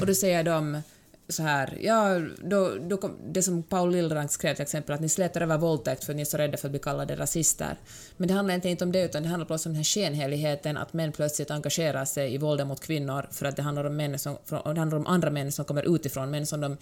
Och 0.01 0.07
då 0.07 0.15
säger 0.15 0.45
de 0.45 0.83
så 1.33 1.43
här, 1.43 1.79
ja, 1.81 2.21
då, 2.45 2.75
då 2.89 2.97
kom, 2.97 3.17
det 3.33 3.43
som 3.43 3.63
Paul 3.63 3.91
Lillrank 3.91 4.31
skrev 4.31 4.55
till 4.55 4.63
exempel, 4.63 4.95
att 4.95 5.01
ni 5.01 5.09
slätar 5.09 5.41
över 5.41 5.59
våldtäkt 5.59 6.05
för 6.05 6.13
att 6.13 6.17
ni 6.17 6.23
är 6.23 6.27
så 6.27 6.37
rädda 6.37 6.57
för 6.57 6.69
att 6.69 6.73
bli 6.73 6.81
kallade 6.81 7.17
rasister. 7.17 7.77
Men 8.17 8.29
det 8.29 8.35
handlar 8.35 8.67
inte, 8.67 8.85
om 8.85 8.93
det, 8.93 9.05
utan 9.05 9.23
det 9.23 9.29
handlar 9.29 9.47
plötsligt 9.47 9.67
om 9.67 9.73
den 9.73 9.79
här 9.79 9.85
skenheligheten 9.85 10.77
att 10.77 10.93
män 10.93 11.13
plötsligt 11.13 11.51
engagerar 11.51 12.05
sig 12.05 12.35
i 12.35 12.39
våldet 12.39 12.67
mot 12.67 12.81
kvinnor 12.81 13.27
för 13.31 13.47
att 13.47 13.57
det 13.57 13.63
handlar 13.63 13.85
om, 13.85 13.97
män 13.97 14.19
som, 14.19 14.37
och 14.51 14.75
det 14.75 14.81
handlar 14.81 14.99
om 14.99 15.07
andra 15.07 15.31
män 15.31 15.53
som 15.53 15.65
kommer 15.65 15.95
utifrån, 15.95 16.31
män 16.31 16.47
som 16.47 16.61
de 16.61 16.77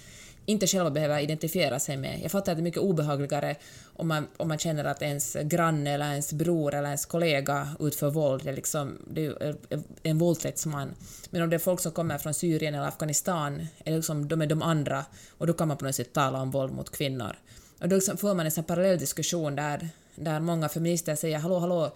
inte 0.49 0.67
själva 0.67 0.91
behöver 0.91 1.21
identifiera 1.21 1.79
sig 1.79 1.97
med. 1.97 2.21
Jag 2.23 2.31
fattar 2.31 2.53
att 2.53 2.59
det 2.59 2.61
är 2.61 2.63
mycket 2.63 2.81
obehagligare 2.81 3.57
om 3.97 4.09
man, 4.09 4.27
om 4.37 4.49
man 4.49 4.59
känner 4.59 4.85
att 4.85 5.03
ens 5.03 5.37
granne 5.43 5.95
eller 5.95 6.11
ens 6.11 6.33
bror 6.33 6.75
eller 6.75 6.89
ens 6.89 7.07
kollega 7.07 7.69
utför 7.81 8.11
våld. 8.11 8.45
Det 8.45 8.51
är, 8.51 8.55
liksom, 8.55 8.99
det 9.11 9.21
är 9.21 9.25
ju 9.25 9.55
en 10.03 10.19
våldtäktsman. 10.19 10.95
Men 11.31 11.43
om 11.43 11.51
det 11.51 11.57
är 11.57 11.59
folk 11.59 11.81
som 11.81 11.93
kommer 11.93 12.19
från 12.19 12.35
Syrien 12.35 12.75
eller 12.75 12.89
Afghanistan, 12.89 13.67
är 13.85 13.97
liksom, 13.97 14.29
de 14.29 14.43
är 14.43 14.47
de 14.47 14.63
andra, 14.63 15.05
och 15.39 15.47
då 15.47 15.53
kan 15.53 15.69
man 15.69 15.77
på 15.77 15.85
något 15.85 15.95
sätt 15.95 16.13
tala 16.13 16.43
om 16.43 16.51
våld 16.51 16.73
mot 16.73 16.91
kvinnor. 16.91 17.37
Och 17.81 17.89
då 17.89 17.97
liksom 17.97 18.17
får 18.17 18.35
man 18.35 18.47
en 18.47 18.65
parallell 18.65 18.99
diskussion 18.99 19.57
där, 19.57 19.89
där 20.15 20.41
många 20.41 20.69
feminister 20.69 21.15
säger 21.15 21.39
hallå, 21.39 21.59
hallå, 21.59 21.95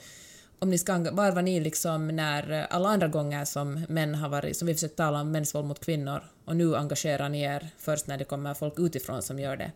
om 0.62 0.70
ni 0.70 0.78
ska, 0.78 0.98
var 0.98 1.32
var 1.32 1.42
ni 1.42 1.60
liksom 1.60 2.08
när 2.08 2.52
eh, 2.52 2.66
alla 2.70 2.88
andra 2.88 3.08
gånger 3.08 3.44
som 3.44 3.84
män 3.88 4.14
har 4.14 4.28
varit, 4.28 4.56
som 4.56 4.66
vi 4.66 4.74
försökt 4.74 4.96
tala 4.96 5.20
om 5.20 5.32
mäns 5.32 5.54
våld 5.54 5.66
mot 5.66 5.84
kvinnor, 5.84 6.22
och 6.44 6.56
nu 6.56 6.76
engagerar 6.76 7.28
ni 7.28 7.42
er 7.42 7.68
först 7.78 8.06
när 8.06 8.18
det 8.18 8.24
kommer 8.24 8.54
folk 8.54 8.74
utifrån 8.78 9.22
som 9.22 9.38
gör 9.38 9.56
det. 9.56 9.72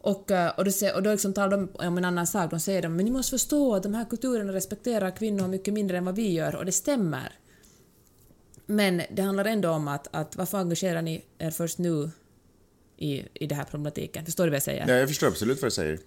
Och, 0.00 0.30
eh, 0.30 0.50
och 0.56 0.64
då, 0.64 0.70
och 0.94 1.02
då 1.02 1.10
liksom 1.10 1.34
talar 1.34 1.56
de 1.56 1.68
om 1.86 1.98
en 1.98 2.04
annan 2.04 2.26
sak, 2.26 2.50
de 2.50 2.60
säger 2.60 2.82
de, 2.82 2.96
men 2.96 3.04
ni 3.04 3.10
måste 3.10 3.30
förstå 3.30 3.74
att 3.74 3.82
de 3.82 3.94
här 3.94 4.04
kulturerna 4.04 4.52
respekterar 4.52 5.10
kvinnor 5.10 5.48
mycket 5.48 5.74
mindre 5.74 5.98
än 5.98 6.04
vad 6.04 6.16
vi 6.16 6.32
gör, 6.32 6.56
och 6.56 6.64
det 6.64 6.72
stämmer. 6.72 7.32
Men 8.66 9.02
det 9.10 9.22
handlar 9.22 9.44
ändå 9.44 9.70
om 9.70 9.88
att, 9.88 10.08
att 10.10 10.36
varför 10.36 10.58
engagerar 10.58 11.02
ni 11.02 11.24
er 11.38 11.50
först 11.50 11.78
nu 11.78 12.10
i, 12.96 13.24
i 13.34 13.46
den 13.46 13.58
här 13.58 13.64
problematiken? 13.64 14.24
Förstår 14.24 14.44
du 14.44 14.50
vad 14.50 14.56
jag 14.56 14.62
säger? 14.62 14.88
Ja, 14.88 14.94
jag 14.94 15.08
förstår 15.08 15.26
absolut 15.26 15.62
vad 15.62 15.66
du 15.66 15.74
säger. 15.74 15.98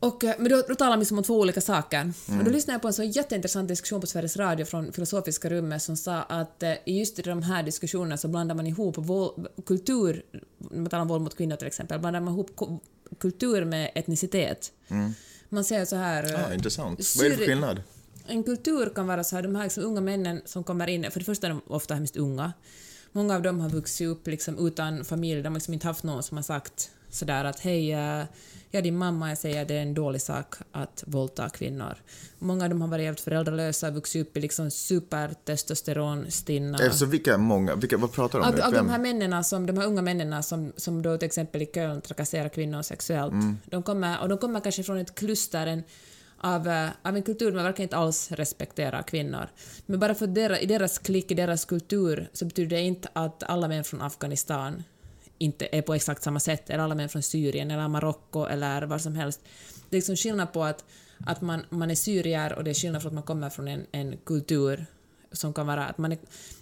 Och, 0.00 0.24
eh, 0.24 0.34
men 0.38 0.48
då, 0.50 0.62
då 0.68 0.74
talar 0.74 0.96
vi 0.96 1.04
som 1.04 1.18
om 1.18 1.24
två 1.24 1.38
olika 1.40 1.60
saker. 1.60 2.12
Och 2.26 2.32
Mm. 2.32 2.44
då 2.44 2.50
lyssnade 2.50 2.74
jag 2.74 2.82
på 2.82 2.88
en 2.88 2.94
så 2.94 3.02
jätteintressant 3.02 3.68
diskussion 3.68 4.00
på 4.00 4.06
Sveriges 4.06 4.36
Radio 4.36 4.64
från 4.64 4.92
Filosofiska 4.92 5.48
rummet 5.50 5.82
som 5.82 5.96
sa 5.96 6.22
att 6.22 6.62
eh, 6.62 6.72
just 6.86 7.18
i 7.18 7.22
de 7.22 7.42
här 7.42 7.62
diskussionerna 7.62 8.16
så 8.16 8.28
blandar 8.28 8.54
man 8.54 8.66
ihop 8.66 8.98
våld, 8.98 9.46
kultur, 9.66 10.22
man 10.58 10.86
talar 10.86 11.02
om 11.02 11.08
våld 11.08 11.22
mot 11.22 11.36
kvinnor 11.36 11.56
till 11.56 11.66
exempel, 11.66 11.98
blandar 12.00 12.20
man 12.20 12.34
ihop 12.34 12.50
kultur 13.18 13.64
med 13.64 13.90
etnicitet. 13.94 14.72
Man 15.48 15.64
säger 15.64 15.84
så 15.84 15.96
här... 15.96 16.22
Ja, 16.22 16.28
eh, 16.34 16.40
Mm. 16.44 16.52
intressant. 16.52 17.00
Vad 17.16 17.26
är 17.26 17.30
det 17.30 17.36
för 17.36 17.46
skillnad? 17.46 17.82
en 18.26 18.42
kultur 18.44 18.92
kan 18.94 19.06
vara 19.06 19.24
så 19.24 19.36
här, 19.36 19.42
de 19.42 19.54
här 19.56 19.62
liksom 19.64 19.84
unga 19.84 20.00
männen 20.00 20.42
som 20.44 20.64
kommer 20.64 20.86
in, 20.86 21.10
för 21.10 21.18
det 21.20 21.24
första 21.26 21.46
är 21.46 21.50
de 21.50 21.60
ofta 21.66 21.94
hemskt 21.94 22.16
unga. 22.16 22.52
Många 23.12 23.34
av 23.34 23.42
dem 23.42 23.60
har 23.60 23.68
vuxit 23.68 24.08
upp 24.08 24.26
liksom 24.26 24.66
utan 24.66 25.04
familj, 25.04 25.42
de 25.42 25.48
har 25.48 25.54
liksom 25.54 25.74
inte 25.74 25.86
haft 25.86 26.02
någon 26.04 26.22
som 26.22 26.36
har 26.38 26.42
sagt 26.42 26.90
sådär 27.10 27.44
att 27.44 27.60
hej, 27.60 27.92
eh, 27.92 28.22
ja 28.74 28.80
din 28.80 28.96
mamma 28.96 29.28
jag 29.28 29.38
säger 29.38 29.62
att 29.62 29.68
det 29.68 29.74
är 29.74 29.82
en 29.82 29.94
dålig 29.94 30.22
sak 30.22 30.54
att 30.72 31.04
våldta 31.06 31.48
kvinnor. 31.48 31.94
Många 32.38 32.64
av 32.64 32.70
dem 32.70 32.80
har 32.80 32.88
varit 32.88 33.04
helt 33.04 33.20
föräldralösa, 33.20 33.90
vuxit 33.90 34.26
upp 34.26 34.36
i 34.36 34.40
liksom 34.40 34.70
supertestosteronstinna... 34.70 36.78
Alltså 36.78 37.06
vilka 37.06 37.38
många, 37.38 37.74
vilka, 37.74 37.96
vad 37.96 38.12
pratar 38.12 38.38
du 38.38 38.44
om? 38.44 38.54
Av, 38.54 38.60
av 38.60 38.72
de 38.72 38.88
här 38.88 38.98
männen, 38.98 39.44
som, 39.44 39.66
de 39.66 39.78
här 39.78 39.86
unga 39.86 40.02
männen 40.02 40.42
som, 40.42 40.72
som 40.76 41.02
då 41.02 41.18
till 41.18 41.26
exempel 41.26 41.62
i 41.62 41.66
Köln 41.66 42.00
trakasserar 42.00 42.48
kvinnor 42.48 42.82
sexuellt, 42.82 43.34
de 43.64 43.82
kommer, 43.82 44.22
och 44.22 44.28
de 44.28 44.38
kommer 44.38 44.60
kanske 44.60 44.82
från 44.82 44.98
ett 44.98 45.14
kluster 45.14 45.66
en, 45.66 45.82
av, 46.38 46.68
eh, 46.68 46.88
av 47.02 47.16
en 47.16 47.22
kultur 47.22 47.46
där 47.46 47.54
man 47.54 47.64
verkar 47.64 47.82
inte 47.82 47.96
alls 47.96 48.32
respekterar 48.32 49.02
kvinnor. 49.02 49.48
Men 49.86 50.00
bara 50.00 50.14
för 50.14 50.26
deras, 50.26 50.60
i 50.60 50.66
deras 50.66 50.98
klick, 50.98 51.30
i 51.30 51.34
deras 51.34 51.64
kultur, 51.64 52.28
så 52.32 52.44
betyder 52.44 52.76
det 52.76 52.82
inte 52.82 53.08
att 53.12 53.42
alla 53.42 53.68
män 53.68 53.84
från 53.84 54.00
Afghanistan 54.00 54.82
inte 55.38 55.68
är 55.72 55.82
på 55.82 55.94
exakt 55.94 56.22
samma 56.22 56.40
sätt, 56.40 56.70
eller 56.70 56.84
alla 56.84 56.94
män 56.94 57.08
från 57.08 57.22
Syrien 57.22 57.70
eller 57.70 57.88
Marocko 57.88 58.44
eller 58.44 58.82
var 58.82 58.98
som 58.98 59.14
helst. 59.14 59.40
Det 59.90 59.96
är 59.96 59.98
liksom 59.98 60.16
skillnad 60.16 60.52
på 60.52 60.64
att, 60.64 60.84
att 61.26 61.40
man, 61.40 61.66
man 61.70 61.90
är 61.90 61.94
syrier 61.94 62.52
och 62.52 62.64
det 62.64 62.70
är 62.70 62.74
skillnad 62.74 63.02
från 63.02 63.08
att 63.08 63.14
man 63.14 63.22
kommer 63.22 63.50
från 63.50 63.68
en, 63.68 63.86
en 63.92 64.16
kultur 64.16 64.86
som 65.32 65.54
kan 65.54 65.66
vara 65.66 65.86
att 65.86 65.98
man 65.98 66.12
är, 66.12 66.18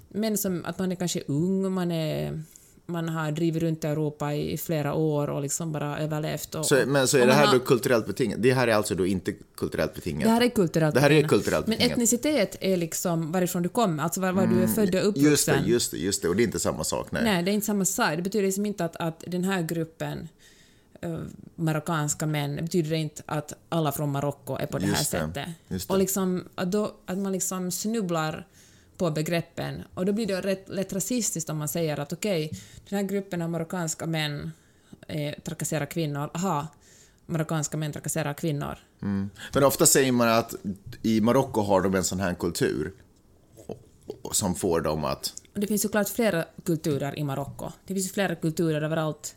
men 0.09 0.39
som, 0.39 0.65
att 0.65 0.79
man 0.79 0.93
är 0.93 0.97
kanske 0.97 1.23
ung, 1.27 1.73
man 1.73 1.93
är 1.93 2.43
man 2.87 3.09
har 3.09 3.31
drivit 3.33 3.63
runt 3.63 3.85
i 3.85 3.87
Europa 3.87 4.35
i, 4.35 4.59
flera 4.59 4.95
år 4.95 5.31
och 5.31 5.43
liksom 5.43 5.73
bara 5.73 5.99
överlevt. 5.99 6.55
Och, 6.55 6.67
Så, 6.67 6.83
men 6.87 7.09
så 7.09 7.19
är 7.19 7.27
det 7.27 7.33
här 7.33 7.47
har- 7.47 7.53
då 7.55 7.61
kulturellt 7.61 8.07
betingat? 8.07 8.43
Det 8.43 8.53
här 8.53 8.69
är 8.69 8.75
alltså 8.75 8.95
då 8.95 9.07
inte 9.07 9.33
kulturellt 9.57 9.95
betingat? 9.95 10.23
Det 10.25 10.31
här 10.31 10.41
är 10.41 10.49
kulturellt 10.49 10.95
Det 10.95 11.01
här 11.01 11.11
är 11.11 11.15
betingat. 11.15 11.31
kulturellt 11.31 11.67
Men 11.67 11.77
betingat. 11.77 11.93
etnicitet 11.93 12.57
är 12.61 12.77
liksom 12.77 13.33
varifrån 13.33 13.63
du 13.63 13.69
kommer, 13.69 14.03
alltså 14.03 14.21
var, 14.21 14.33
var 14.33 14.47
du 14.47 14.63
är 14.63 14.67
född 14.67 14.95
och 14.95 15.09
uppvuxen. 15.09 15.31
Just 15.31 15.47
det, 15.47 15.63
just 15.71 15.91
det, 15.91 15.97
just 15.99 16.23
det. 16.23 16.29
Och 16.29 16.37
det 16.37 16.43
är 16.43 16.45
inte 16.45 16.59
samma 16.61 16.85
sak, 16.85 17.07
nej. 17.13 17.25
Nej, 17.25 17.43
det 17.43 17.51
är 17.51 17.53
inte 17.53 17.67
samma 17.67 17.85
sak. 17.85 18.17
Det 18.17 18.23
betyder 18.23 18.47
liksom 18.47 18.67
inte 18.67 18.85
att, 18.85 18.97
att 18.97 19.25
den 19.27 19.45
här 19.45 19.63
gruppen 19.63 20.29
uh, 21.07 21.19
marockanska 21.57 22.27
män, 22.27 22.57
det 22.57 22.63
betyder 22.63 22.93
inte 22.97 23.23
att 23.27 23.53
alla 23.69 23.93
från 23.93 24.11
Marocko 24.11 24.57
är 24.57 24.67
på 24.67 24.79
det 24.79 24.87
här 24.87 24.93
Just 24.93 25.11
det, 25.11 25.19
sättet. 25.19 25.49
det. 25.69 25.85
Och 25.89 25.99
liksom, 25.99 26.45
att, 26.55 26.73
då, 26.73 26.93
att 27.07 27.19
man 27.19 27.33
liksom 27.33 27.71
snubblar 27.71 28.47
på 29.03 29.11
begreppen. 29.11 29.83
Och 29.95 30.07
då 30.07 30.13
blir 30.13 30.27
det 30.27 30.41
rätt, 30.41 30.69
lätt 30.69 30.93
rasistiskt 30.93 31.51
om 31.51 31.59
man 31.59 31.69
säger 31.69 32.01
att 32.01 32.13
okej, 32.13 32.51
den 32.89 32.99
här 32.99 33.07
gruppen 33.07 33.43
av 33.43 33.51
marockanska 33.51 34.07
män 34.07 34.53
eh, 35.09 35.35
trakasserar 35.45 35.87
kvinnor. 35.87 36.31
Aha, 36.35 36.67
marockanska 37.27 37.77
män 37.77 37.93
trakasserar 37.93 38.35
kvinnor. 38.35 38.79
Mm. 39.03 39.31
Men 39.55 39.65
ofta 39.65 39.87
säger 39.87 40.13
man 40.13 40.29
att 40.29 40.55
i 41.03 41.21
Marocko 41.21 41.61
har 41.61 41.81
de 41.83 41.95
en 41.95 42.05
sån 42.05 42.21
här 42.21 42.35
kultur 42.35 42.93
som 44.33 44.55
får 44.55 44.81
dem 44.81 45.05
att 45.05 45.35
det 45.55 45.67
finns 45.67 45.83
såklart 45.83 46.09
flera 46.09 46.45
kulturer 46.65 47.19
i 47.19 47.25
Marocko. 47.25 47.73
Det 47.87 47.95
finns 47.95 48.13
flera 48.13 48.35
kulturer 48.35 48.83
överallt. 48.83 49.37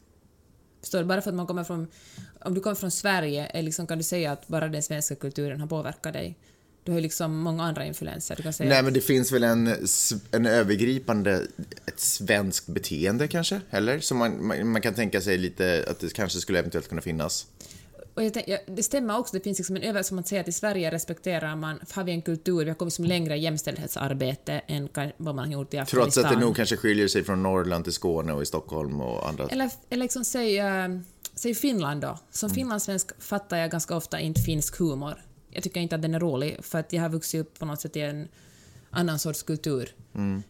Förstår 0.82 0.99
du? 0.99 1.06
Bara 1.06 1.21
för 1.21 1.30
att 1.30 1.36
man 1.36 1.47
kommer 1.47 1.63
från... 1.63 1.88
Om 2.45 2.54
du 2.54 2.62
kommer 2.62 2.75
från 2.75 2.91
Sverige 2.91 3.51
är 3.54 3.62
liksom, 3.62 3.88
kan 3.88 3.97
du 3.97 4.04
säga 4.04 4.32
att 4.32 4.47
bara 4.47 4.67
den 4.67 4.84
svenska 4.84 5.15
kulturen 5.15 5.60
har 5.60 5.67
påverkat 5.67 6.13
dig. 6.13 6.38
Du 6.85 6.91
har 6.91 6.97
ju 6.97 7.03
liksom 7.03 7.37
många 7.37 7.63
andra 7.63 7.85
influenser. 7.85 8.35
Du 8.35 8.43
kan 8.43 8.53
säga 8.53 8.69
Nej, 8.69 8.83
men 8.83 8.93
det 8.93 9.01
finns 9.01 9.31
väl 9.31 9.43
en, 9.43 9.75
en 10.31 10.45
övergripande, 10.45 11.47
ett 11.85 11.99
svenskt 11.99 12.67
beteende 12.67 13.27
kanske, 13.27 13.61
eller? 13.69 13.99
Som 13.99 14.17
man, 14.17 14.47
man, 14.47 14.71
man 14.71 14.81
kan 14.81 14.93
tänka 14.93 15.21
sig 15.21 15.37
lite 15.37 15.85
att 15.87 15.99
det 15.99 16.13
kanske 16.13 16.39
skulle 16.39 16.59
eventuellt 16.59 16.89
kunna 16.89 17.01
finnas. 17.01 17.47
Och 18.13 18.23
jag 18.23 18.33
tänk, 18.33 18.47
ja, 18.47 18.57
det 18.67 18.83
stämmer 18.83 19.17
också, 19.17 19.37
det 19.37 19.43
finns 19.43 19.57
liksom 19.57 19.75
en 19.75 19.81
över... 19.81 20.03
Som 20.03 20.19
att 20.19 20.27
säga 20.27 20.41
att 20.41 20.47
i 20.47 20.51
Sverige 20.51 20.91
respekterar 20.91 21.55
man... 21.55 21.79
Har 21.91 22.03
vi 22.03 22.11
en 22.11 22.21
kultur, 22.21 22.63
vi 22.63 22.69
har 22.69 22.75
kommit 22.75 22.93
som 22.93 23.05
längre 23.05 23.37
i 23.37 23.39
jämställdhetsarbete 23.39 24.61
än 24.67 24.89
vad 25.17 25.35
man 25.35 25.45
har 25.45 25.53
gjort 25.53 25.73
i 25.73 25.77
Afghanistan. 25.77 26.01
Trots 26.03 26.17
att 26.17 26.39
det 26.39 26.45
nog 26.45 26.55
kanske 26.55 26.77
skiljer 26.77 27.07
sig 27.07 27.23
från 27.23 27.43
Norrland 27.43 27.83
till 27.83 27.93
Skåne 27.93 28.33
och 28.33 28.41
i 28.41 28.45
Stockholm 28.45 29.01
och 29.01 29.29
andra. 29.29 29.47
Eller, 29.47 29.69
eller 29.89 30.03
liksom 30.03 30.25
säg, 30.25 30.59
äh, 30.59 30.87
säg 31.35 31.55
Finland 31.55 32.01
då. 32.01 32.19
Som 32.31 32.49
finlandssvensk 32.49 33.21
fattar 33.21 33.57
jag 33.57 33.71
ganska 33.71 33.95
ofta 33.95 34.19
inte 34.19 34.41
finsk 34.41 34.79
humor. 34.79 35.15
Jag 35.55 35.63
tycker 35.63 35.79
inte 35.79 35.95
att 35.95 36.01
den 36.01 36.15
är 36.15 36.19
rolig, 36.19 36.57
för 36.61 36.79
att 36.79 36.93
jag 36.93 37.01
har 37.01 37.09
vuxit 37.09 37.41
upp 37.41 37.59
på 37.59 37.65
något 37.65 37.81
sätt 37.81 37.95
i 37.95 38.01
en 38.01 38.27
annan 38.89 39.19
sorts 39.19 39.43
kultur. 39.43 39.89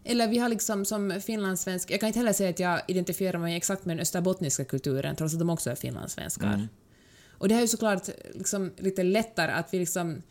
Eller 0.04 0.28
vi 0.28 0.38
har 0.38 0.50
liksom 0.50 0.86
som 0.86 1.22
finlandssvensk... 1.26 1.92
Jag 1.92 2.00
kan 2.00 2.08
inte 2.08 2.20
heller 2.20 2.34
säga 2.34 2.50
att 2.50 2.60
jag 2.60 2.82
identifierar 2.88 3.40
mig 3.40 3.58
exakt 3.58 3.86
med 3.86 3.98
den 3.98 4.02
österbottniska 4.02 4.66
kulturen, 4.66 5.16
trots 5.16 5.34
att 5.34 5.40
de 5.40 5.50
också 5.50 5.70
är 5.70 5.76
finlandssvenskar. 5.76 6.68
Och 7.38 7.48
det 7.48 7.54
här 7.54 7.62
är 7.62 7.66
ju 7.66 7.68
såklart 7.68 8.10
liksom 8.34 8.72
lite 8.78 9.04
lättare 9.04 9.52
att 9.52 9.74
vi 9.74 9.80
liksom 9.80 10.22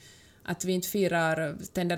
att 0.45 0.65
vi 0.65 0.73
inte 0.73 0.89
firar, 0.89 1.57
tänder 1.73 1.97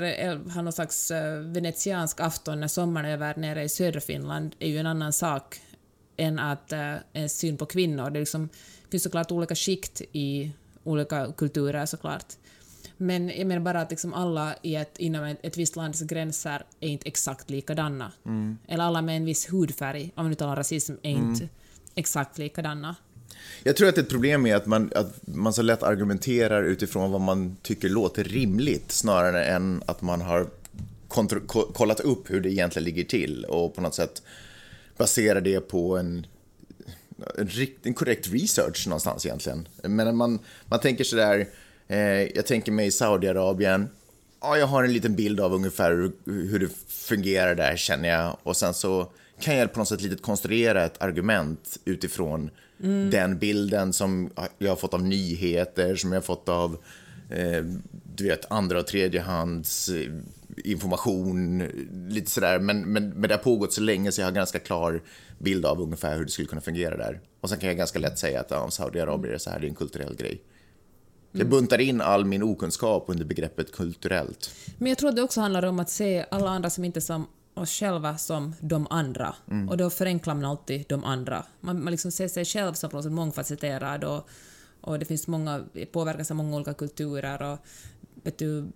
har 0.51 0.63
någon 0.63 0.73
slags 0.73 1.11
uh, 1.11 1.39
venetiansk 1.39 2.21
afton 2.21 2.61
när 2.61 2.69
sommaren 2.69 3.07
är 3.07 3.13
över 3.13 3.37
nere 3.37 3.63
i 3.63 3.69
södra 3.69 4.01
Finland 4.01 4.55
är 4.59 4.69
ju 4.69 4.79
en 4.79 4.87
annan 4.87 5.13
sak 5.13 5.61
än 6.17 6.39
att 6.39 6.73
uh, 6.73 6.95
en 7.13 7.29
syn 7.29 7.57
på 7.57 7.67
kvinnor. 7.67 8.11
Det 8.11 8.21
liksom, 8.21 8.49
finns 8.91 9.03
såklart 9.03 9.31
olika 9.31 9.55
skikt 9.55 10.01
i 10.13 10.53
olika 10.85 11.33
kulturer 11.37 11.87
såklart. 11.87 12.35
Men 12.97 13.29
jag 13.29 13.47
menar 13.47 13.63
bara 13.63 13.81
att 13.81 13.91
liksom 13.91 14.15
alla 14.15 14.55
i 14.63 14.77
ett, 14.77 14.99
inom 14.99 15.25
ett, 15.25 15.39
ett 15.43 15.57
visst 15.57 15.77
lands 15.77 16.01
gränser 16.03 16.65
är 16.81 16.89
inte 16.89 17.09
exakt 17.09 17.51
likadana. 17.51 18.13
Eller 18.69 18.85
alla 18.85 19.03
med 19.03 19.17
en 19.17 19.25
viss 19.25 19.53
hudfärg, 19.53 20.13
om 20.15 20.25
vi 20.25 20.29
nu 20.29 20.35
talar 20.35 20.53
om 20.53 20.57
rasism, 20.57 20.95
är 21.03 21.11
inte 21.11 21.49
exakt 21.95 22.39
likadana. 22.39 22.97
Jag 23.63 23.77
tror 23.77 23.89
att 23.89 23.99
ett 23.99 24.09
problem 24.09 24.47
är 24.47 24.57
att 24.57 24.67
man, 24.67 24.93
att 24.95 25.27
man 25.27 25.53
så 25.53 25.63
lätt 25.63 25.83
argumenterar 25.83 26.63
utifrån 26.63 27.11
vad 27.11 27.21
man 27.21 27.57
tycker 27.63 27.89
låter 27.89 28.25
rimligt 28.25 28.93
snarare 28.93 29.45
än 29.45 29.83
att 29.87 30.03
man 30.03 30.21
har 30.21 30.47
kollat 31.73 32.01
upp 32.01 32.31
hur 32.31 32.41
det 32.41 32.53
egentligen 32.53 32.85
ligger 32.85 33.05
till 33.05 33.45
och 33.45 33.75
på 33.75 33.81
något 33.81 33.95
sätt 33.95 34.23
baserar 34.97 35.41
det 35.41 35.61
på 35.61 35.97
en, 35.97 36.27
en, 37.39 37.49
en 37.83 37.95
korrekt 37.95 38.29
research 38.29 38.87
någonstans 38.87 39.27
egentligen. 39.27 39.69
Men 39.83 40.17
man, 40.17 40.39
man 40.67 40.81
tänker 40.81 41.05
sådär, 41.05 41.49
jag 42.35 42.47
tänker 42.47 42.73
mig 42.73 42.91
Saudiarabien, 42.91 43.89
ja, 44.41 44.57
jag 44.57 44.67
har 44.67 44.85
en 44.85 44.93
liten 44.93 45.17
bild 45.17 45.41
av 45.41 45.55
ungefär 45.55 46.11
hur, 46.25 46.59
det 46.59 46.69
fungerar 46.89 47.55
där 47.55 47.77
känner 47.77 48.09
jag 48.09 48.37
och 48.43 48.57
sen 48.57 48.75
så 48.75 49.13
kan 49.41 49.57
jag 49.57 49.73
på 49.73 49.79
något 49.79 49.89
sätt 49.89 50.03
litet 50.03 50.23
konstruera 50.23 50.85
ett 50.85 51.03
argument 51.03 51.77
utifrån 51.85 52.51
den 53.11 53.39
bilden 53.39 53.93
som 53.93 54.31
jag 54.59 54.69
har 54.69 54.77
fått 54.77 54.95
av 54.95 55.03
nyheter, 55.03 55.97
som 55.97 56.13
jag 56.13 56.17
har 56.17 56.23
fått 56.23 56.49
av 56.49 56.77
eh, 57.31 57.65
du 58.17 58.25
vet, 58.25 58.51
andra 58.51 58.79
och 58.79 58.87
tredjehands 58.87 59.89
eh, 59.89 60.13
information, 60.65 61.63
lite 62.09 62.31
sådär. 62.31 62.59
Men, 62.59 62.93
men, 62.93 63.09
men 63.09 63.29
det 63.29 63.35
har 63.35 63.43
pågått 63.43 63.73
så 63.73 63.81
länge 63.81 64.13
så 64.13 64.21
jag 64.21 64.27
har 64.27 64.33
ganska 64.33 64.59
klar 64.59 65.03
bild 65.39 65.67
av 65.67 65.81
ungefär 65.81 66.17
hur 66.17 66.25
det 66.25 66.31
skulle 66.31 66.49
kunna 66.49 66.61
fungera 66.61 66.97
där. 66.97 67.21
Och 67.41 67.49
sen 67.49 67.59
kan 67.59 67.69
jag 67.69 67.77
ganska 67.77 67.99
lätt 67.99 68.19
säga 68.19 68.41
att 68.41 68.51
ja, 68.51 68.71
Saudiarabien 68.71 69.35
är 69.35 69.39
så 69.39 69.51
här, 69.51 69.61
det 69.61 69.67
är 69.67 69.69
en 69.69 69.75
kulturell 69.75 70.17
grej. 70.17 70.43
Jag 71.39 71.49
buntar 71.49 71.81
in 71.81 72.01
all 72.01 72.25
min 72.25 72.43
okunskap 72.43 73.05
under 73.09 73.25
begreppet 73.25 73.73
kulturellt. 73.73 74.51
Men 74.79 74.89
jag 74.89 74.99
tror 74.99 75.09
att 75.09 75.17
det 75.17 75.23
också 75.23 75.41
handlar 75.41 75.65
om 75.65 75.81
att 75.81 75.91
se 75.91 76.27
alla 76.31 76.51
andra 76.51 76.71
som 76.71 76.85
inte 76.85 77.01
som 77.01 77.27
oss 77.55 77.71
själva 77.71 78.19
som 78.19 78.55
de 78.61 78.87
andra. 78.91 79.35
Och 79.69 79.77
då 79.77 79.91
förenklar 79.91 80.35
man 80.35 80.45
alltid 80.45 80.85
de 80.89 81.05
andra. 81.05 81.45
Man, 81.61 81.85
man 81.85 81.91
liksom 81.91 82.11
ser 82.11 82.29
sig 82.29 82.45
själv 82.45 82.73
som 82.73 82.91
på 82.91 82.97
något 82.97 83.05
sätt 83.05 83.13
mångfacetterad 83.13 84.05
och, 84.05 84.29
och 84.81 84.99
det 84.99 85.05
finns 85.05 85.27
många, 85.27 85.65
påverkas 85.93 86.31
av 86.31 86.37
många 86.37 86.57
olika 86.57 86.75
kulturer 86.75 87.43
och 87.43 87.59
vet 88.25 88.39
du, 88.39 88.67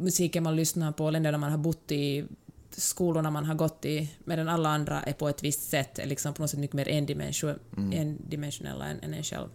musiken 0.00 0.42
man 0.42 0.56
lyssnar 0.56 0.92
på, 0.92 1.10
länderna 1.10 1.38
man 1.38 1.50
har 1.50 1.58
bott 1.58 1.92
i, 1.92 2.24
skolorna 2.70 3.30
man 3.30 3.44
har 3.44 3.54
gått 3.54 3.84
i, 3.84 4.10
medan 4.24 4.48
alla 4.48 4.68
andra 4.68 5.02
är 5.02 5.12
på 5.12 5.28
ett 5.28 5.42
visst 5.42 5.70
sätt, 5.70 5.98
är 5.98 6.06
liksom 6.06 6.34
på 6.34 6.42
något 6.42 6.50
sätt 6.50 6.60
mycket 6.60 6.76
mer 6.76 6.88
endimension, 6.88 7.58
endimensionella 7.92 8.86
än, 8.86 9.00
än 9.00 9.14
en 9.14 9.22
själv. 9.22 9.48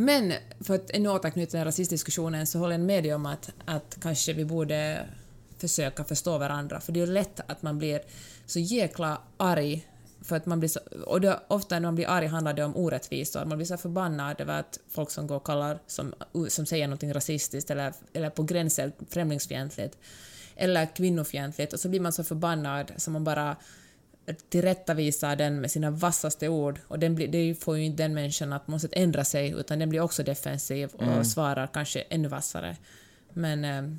Men 0.00 0.32
för 0.60 0.74
att 0.74 0.90
ännu 0.90 1.08
återknyta 1.08 1.50
till 1.50 1.56
den 1.56 1.64
rasistdiskussionen 1.64 2.46
så 2.46 2.58
håller 2.58 2.72
jag 2.72 2.80
med 2.80 3.04
dig 3.04 3.14
om 3.14 3.26
att, 3.26 3.50
att 3.64 3.98
kanske 4.02 4.32
vi 4.32 4.44
borde 4.44 5.06
försöka 5.58 6.04
förstå 6.04 6.38
varandra, 6.38 6.80
för 6.80 6.92
det 6.92 7.00
är 7.00 7.06
ju 7.06 7.12
lätt 7.12 7.40
att 7.46 7.62
man 7.62 7.78
blir 7.78 8.00
så 8.46 8.58
jäkla 8.58 9.20
arg 9.36 9.86
för 10.22 10.36
att 10.36 10.46
man 10.46 10.60
blir 10.60 10.68
så, 10.68 10.80
och 11.06 11.20
det, 11.20 11.40
ofta 11.48 11.74
när 11.74 11.80
man 11.80 11.94
blir 11.94 12.08
arg 12.08 12.26
handlar 12.26 12.52
det 12.52 12.64
om 12.64 12.76
orättvisor. 12.76 13.44
Man 13.44 13.58
blir 13.58 13.66
så 13.66 13.76
förbannad 13.76 14.40
över 14.40 14.60
att 14.60 14.80
folk 14.88 15.10
som 15.10 15.26
går 15.26 15.36
och 15.36 15.46
kallar, 15.46 15.78
som, 15.86 16.14
som 16.48 16.66
säger 16.66 16.88
något 16.88 17.02
rasistiskt 17.02 17.70
eller, 17.70 17.92
eller 18.12 18.30
på 18.30 18.42
gränsen 18.42 18.92
främlingsfientligt 19.10 19.98
eller 20.56 20.96
kvinnofientligt 20.96 21.72
och 21.72 21.80
så 21.80 21.88
blir 21.88 22.00
man 22.00 22.12
så 22.12 22.24
förbannad 22.24 22.92
så 22.96 23.10
man 23.10 23.24
bara 23.24 23.56
tillrättavisar 24.48 25.36
den 25.36 25.60
med 25.60 25.70
sina 25.70 25.90
vassaste 25.90 26.48
ord 26.48 26.80
och 26.88 26.98
den 26.98 27.14
blir, 27.14 27.28
det 27.28 27.54
får 27.54 27.78
ju 27.78 27.84
inte 27.84 28.02
den 28.02 28.14
människan 28.14 28.52
att 28.52 28.66
på 28.66 28.72
något 28.72 28.80
sätt 28.82 28.92
ändra 28.94 29.24
sig 29.24 29.50
utan 29.50 29.78
den 29.78 29.88
blir 29.88 30.00
också 30.00 30.22
defensiv 30.22 30.90
och 30.94 31.26
svarar 31.26 31.66
kanske 31.66 32.00
ännu 32.00 32.28
vassare. 32.28 32.76
Men 33.32 33.64
eh, 33.64 33.96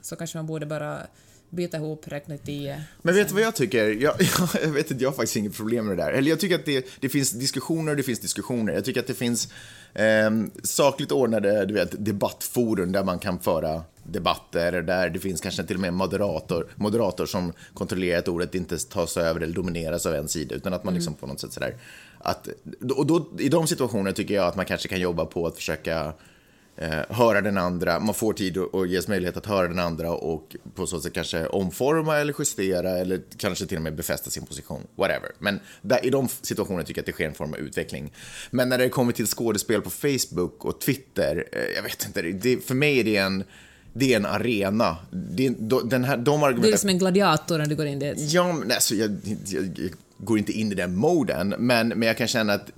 så 0.00 0.16
kanske 0.16 0.38
man 0.38 0.46
borde 0.46 0.66
bara 0.66 1.06
byta 1.50 1.76
ihop, 1.76 2.08
räkna 2.08 2.38
tio. 2.38 2.82
Men 3.02 3.14
vet 3.14 3.28
du 3.28 3.34
vad 3.34 3.42
jag 3.42 3.56
tycker? 3.56 3.84
Jag, 3.84 4.14
jag, 4.22 4.48
jag 4.62 4.70
vet 4.70 4.90
inte, 4.90 5.04
jag 5.04 5.10
har 5.10 5.16
faktiskt 5.16 5.36
inget 5.36 5.56
problem 5.56 5.86
med 5.86 5.96
det 5.96 6.02
där. 6.02 6.12
Eller 6.12 6.30
jag 6.30 6.40
tycker 6.40 6.54
att 6.54 6.66
det, 6.66 6.86
det 7.00 7.08
finns 7.08 7.30
diskussioner 7.30 7.90
och 7.90 7.96
det 7.96 8.02
finns 8.02 8.20
diskussioner. 8.20 8.72
Jag 8.72 8.84
tycker 8.84 9.00
att 9.00 9.06
det 9.06 9.14
finns 9.14 9.52
eh, 9.94 10.30
sakligt 10.62 11.12
ordnade 11.12 11.66
du 11.66 11.74
vet, 11.74 12.04
debattforum 12.04 12.92
där 12.92 13.04
man 13.04 13.18
kan 13.18 13.38
föra 13.38 13.82
debatter, 14.02 14.82
där 14.82 15.10
det 15.10 15.18
finns 15.18 15.40
kanske 15.40 15.64
till 15.64 15.76
och 15.76 15.80
med 15.80 15.94
moderator, 15.94 16.66
moderator 16.76 17.26
som 17.26 17.52
kontrollerar 17.74 18.18
att 18.18 18.28
ordet 18.28 18.54
inte 18.54 18.78
tas 18.78 19.16
över 19.16 19.40
eller 19.40 19.54
domineras 19.54 20.06
av 20.06 20.14
en 20.14 20.28
sida, 20.28 20.54
utan 20.54 20.74
att 20.74 20.84
man 20.84 20.94
liksom 20.94 21.14
på 21.14 21.26
något 21.26 21.40
sätt 21.40 21.52
sådär... 21.52 21.76
Att, 22.18 22.48
och 22.96 23.06
då, 23.06 23.30
I 23.38 23.48
de 23.48 23.66
situationerna 23.66 24.12
tycker 24.12 24.34
jag 24.34 24.46
att 24.46 24.56
man 24.56 24.66
kanske 24.66 24.88
kan 24.88 25.00
jobba 25.00 25.24
på 25.24 25.46
att 25.46 25.56
försöka 25.56 26.12
eh, 26.80 27.16
höra 27.16 27.40
den 27.40 27.58
andra, 27.58 28.00
man 28.00 28.14
får 28.14 28.32
tid 28.32 28.56
och, 28.56 28.74
och 28.74 28.86
ges 28.86 29.08
möjlighet 29.08 29.36
att 29.36 29.46
höra 29.46 29.68
den 29.68 29.78
andra 29.78 30.12
och 30.12 30.56
på 30.74 30.86
så 30.86 31.00
sätt 31.00 31.12
kanske 31.12 31.46
omforma 31.46 32.18
eller 32.18 32.34
justera 32.38 32.98
eller 32.98 33.20
kanske 33.36 33.66
till 33.66 33.76
och 33.76 33.82
med 33.82 33.94
befästa 33.94 34.30
sin 34.30 34.46
position, 34.46 34.86
whatever. 34.96 35.30
Men 35.38 35.60
där, 35.82 36.06
i 36.06 36.10
de 36.10 36.28
situationerna 36.28 36.84
tycker 36.84 36.98
jag 36.98 37.02
att 37.02 37.06
det 37.06 37.12
sker 37.12 37.26
en 37.26 37.34
form 37.34 37.52
av 37.52 37.58
utveckling. 37.58 38.12
Men 38.50 38.68
när 38.68 38.78
det 38.78 38.88
kommer 38.88 39.12
till 39.12 39.26
skådespel 39.26 39.82
på 39.82 39.90
Facebook 39.90 40.64
och 40.64 40.80
Twitter, 40.80 41.44
eh, 41.52 41.76
jag 41.76 41.82
vet 41.82 42.06
inte, 42.06 42.22
det, 42.22 42.66
för 42.66 42.74
mig 42.74 43.00
är 43.00 43.04
det 43.04 43.16
en 43.16 43.44
det 43.92 44.12
är 44.12 44.16
en 44.16 44.26
arena. 44.26 44.96
Det 45.10 45.48
den 45.84 46.04
här, 46.04 46.16
de 46.16 46.40
Du 46.40 46.46
är 46.46 46.48
argumenten... 46.48 46.78
som 46.78 46.88
en 46.88 46.98
gladiator 46.98 47.58
när 47.58 47.66
du 47.66 47.76
går 47.76 47.86
in 47.86 47.98
dit. 47.98 48.14
Ja, 48.18 48.52
men 48.52 48.70
alltså, 48.70 48.94
jag, 48.94 49.18
jag, 49.46 49.64
jag 49.64 49.90
går 50.18 50.38
inte 50.38 50.52
in 50.52 50.72
i 50.72 50.74
den 50.74 50.96
moden, 50.96 51.54
men, 51.58 51.88
men 51.88 52.02
jag 52.02 52.16
kan 52.16 52.28
känna 52.28 52.52
att 52.52 52.70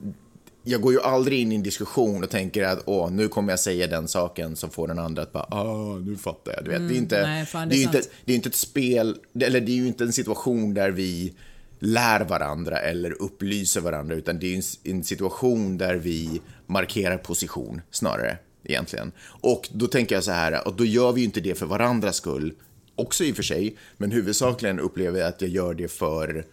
jag 0.64 0.80
går 0.80 0.92
ju 0.92 1.00
aldrig 1.00 1.40
in 1.40 1.52
i 1.52 1.54
en 1.54 1.62
diskussion 1.62 2.24
och 2.24 2.30
tänker 2.30 2.64
att 2.64 2.82
åh, 2.84 3.10
nu 3.10 3.28
kommer 3.28 3.52
jag 3.52 3.60
säga 3.60 3.86
den 3.86 4.08
saken 4.08 4.56
som 4.56 4.70
får 4.70 4.88
den 4.88 4.98
andra 4.98 5.22
att 5.22 5.32
bara, 5.32 5.46
ah, 5.50 5.98
nu 5.98 6.16
fattar 6.16 6.52
jag. 6.52 6.64
Du 6.64 6.70
vet, 6.70 6.88
det 6.88 6.94
är 6.94 6.98
inte, 6.98 7.22
nej, 7.22 7.46
fan, 7.46 7.68
det 7.68 7.74
det 7.74 7.80
är 7.80 7.82
inte, 7.82 8.02
det 8.24 8.32
är 8.32 8.36
inte 8.36 8.48
ett 8.48 8.54
spel, 8.54 9.16
eller 9.40 9.60
det 9.60 9.72
är 9.72 9.76
ju 9.76 9.86
inte 9.86 10.04
en 10.04 10.12
situation 10.12 10.74
där 10.74 10.90
vi 10.90 11.34
lär 11.78 12.24
varandra 12.24 12.78
eller 12.78 13.22
upplyser 13.22 13.80
varandra, 13.80 14.14
utan 14.14 14.38
det 14.38 14.52
är 14.52 14.56
en, 14.56 14.62
en 14.96 15.04
situation 15.04 15.78
där 15.78 15.94
vi 15.94 16.40
markerar 16.66 17.18
position 17.18 17.80
snarare, 17.90 18.38
egentligen. 18.64 19.12
Och 19.24 19.68
då 19.72 19.86
tänker 19.86 20.14
jag 20.14 20.24
så 20.24 20.32
här, 20.32 20.68
och 20.68 20.76
då 20.76 20.84
gör 20.84 21.12
vi 21.12 21.20
ju 21.20 21.24
inte 21.24 21.40
det 21.40 21.58
för 21.58 21.66
varandras 21.66 22.16
skull, 22.16 22.54
också 22.94 23.24
i 23.24 23.32
och 23.32 23.36
för 23.36 23.42
sig, 23.42 23.76
men 23.96 24.10
huvudsakligen 24.10 24.80
upplever 24.80 25.18
jag 25.18 25.28
att 25.28 25.40
jag 25.40 25.50
gör 25.50 25.74
det 25.74 25.88
för 25.88 26.46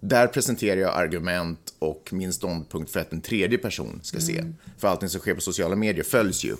där 0.00 0.26
presenterar 0.26 0.80
jag 0.80 0.96
argument 0.96 1.74
och 1.78 2.08
min 2.12 2.32
ståndpunkt 2.32 2.90
för 2.90 3.00
att 3.00 3.12
en 3.12 3.20
tredje 3.20 3.58
person 3.58 4.00
ska 4.02 4.20
se. 4.20 4.44
För 4.78 4.88
allting 4.88 5.08
som 5.08 5.20
sker 5.20 5.34
på 5.34 5.40
sociala 5.40 5.76
medier 5.76 6.04
följs 6.04 6.44
ju. 6.44 6.56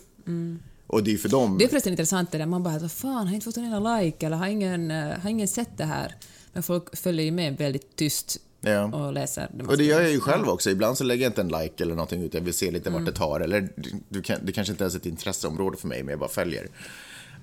Och 0.87 1.03
det 1.05 1.12
är 1.12 1.16
för 1.16 1.29
dem... 1.29 1.59
Det 1.59 1.64
är 1.64 1.68
förresten 1.68 1.92
intressant 1.92 2.33
det 2.33 2.38
där, 2.38 2.46
man 2.46 2.62
bara 2.62 2.79
vad 2.79 2.92
fan, 2.92 3.26
har 3.26 3.35
inte 3.35 3.44
fått 3.44 3.57
en 3.57 3.64
enda 3.64 3.98
like 4.00 4.26
eller 4.26 4.37
har 4.37 4.46
ingen, 4.46 4.90
eh, 4.90 5.18
har 5.22 5.31
ingen 5.31 5.48
sett 5.48 5.79
det 5.79 5.85
här? 5.85 6.14
Men 6.53 6.62
folk 6.62 6.96
följer 6.96 7.24
ju 7.24 7.31
med 7.31 7.57
väldigt 7.57 7.96
tyst 7.96 8.37
Ja. 8.61 8.85
och 8.85 9.12
läser. 9.12 9.50
Det 9.55 9.64
Och 9.64 9.76
det 9.79 9.85
gör 9.85 10.00
jag 10.00 10.11
ju 10.11 10.20
själv 10.20 10.48
också. 10.48 10.70
Ibland 10.70 10.98
så 10.98 11.05
lägger 11.05 11.22
jag 11.22 11.31
inte 11.31 11.40
en 11.40 11.48
like 11.48 11.83
eller 11.85 11.94
någonting 11.94 12.22
utan 12.22 12.38
jag 12.38 12.44
vill 12.44 12.55
se 12.55 12.70
lite 12.70 12.88
Mm. 12.88 13.03
vart 13.05 13.12
det 13.14 13.18
tar. 13.18 13.40
Eller 13.40 13.68
du 14.09 14.22
kan, 14.22 14.38
det 14.46 14.53
kanske 14.53 14.72
inte 14.72 14.85
ens 14.85 14.94
är 14.94 14.98
ett 14.98 15.07
intresseområde 15.07 15.76
för 15.76 15.88
mig, 15.88 16.03
men 16.03 16.11
jag 16.11 16.18
bara 16.18 16.29
följer. 16.31 16.68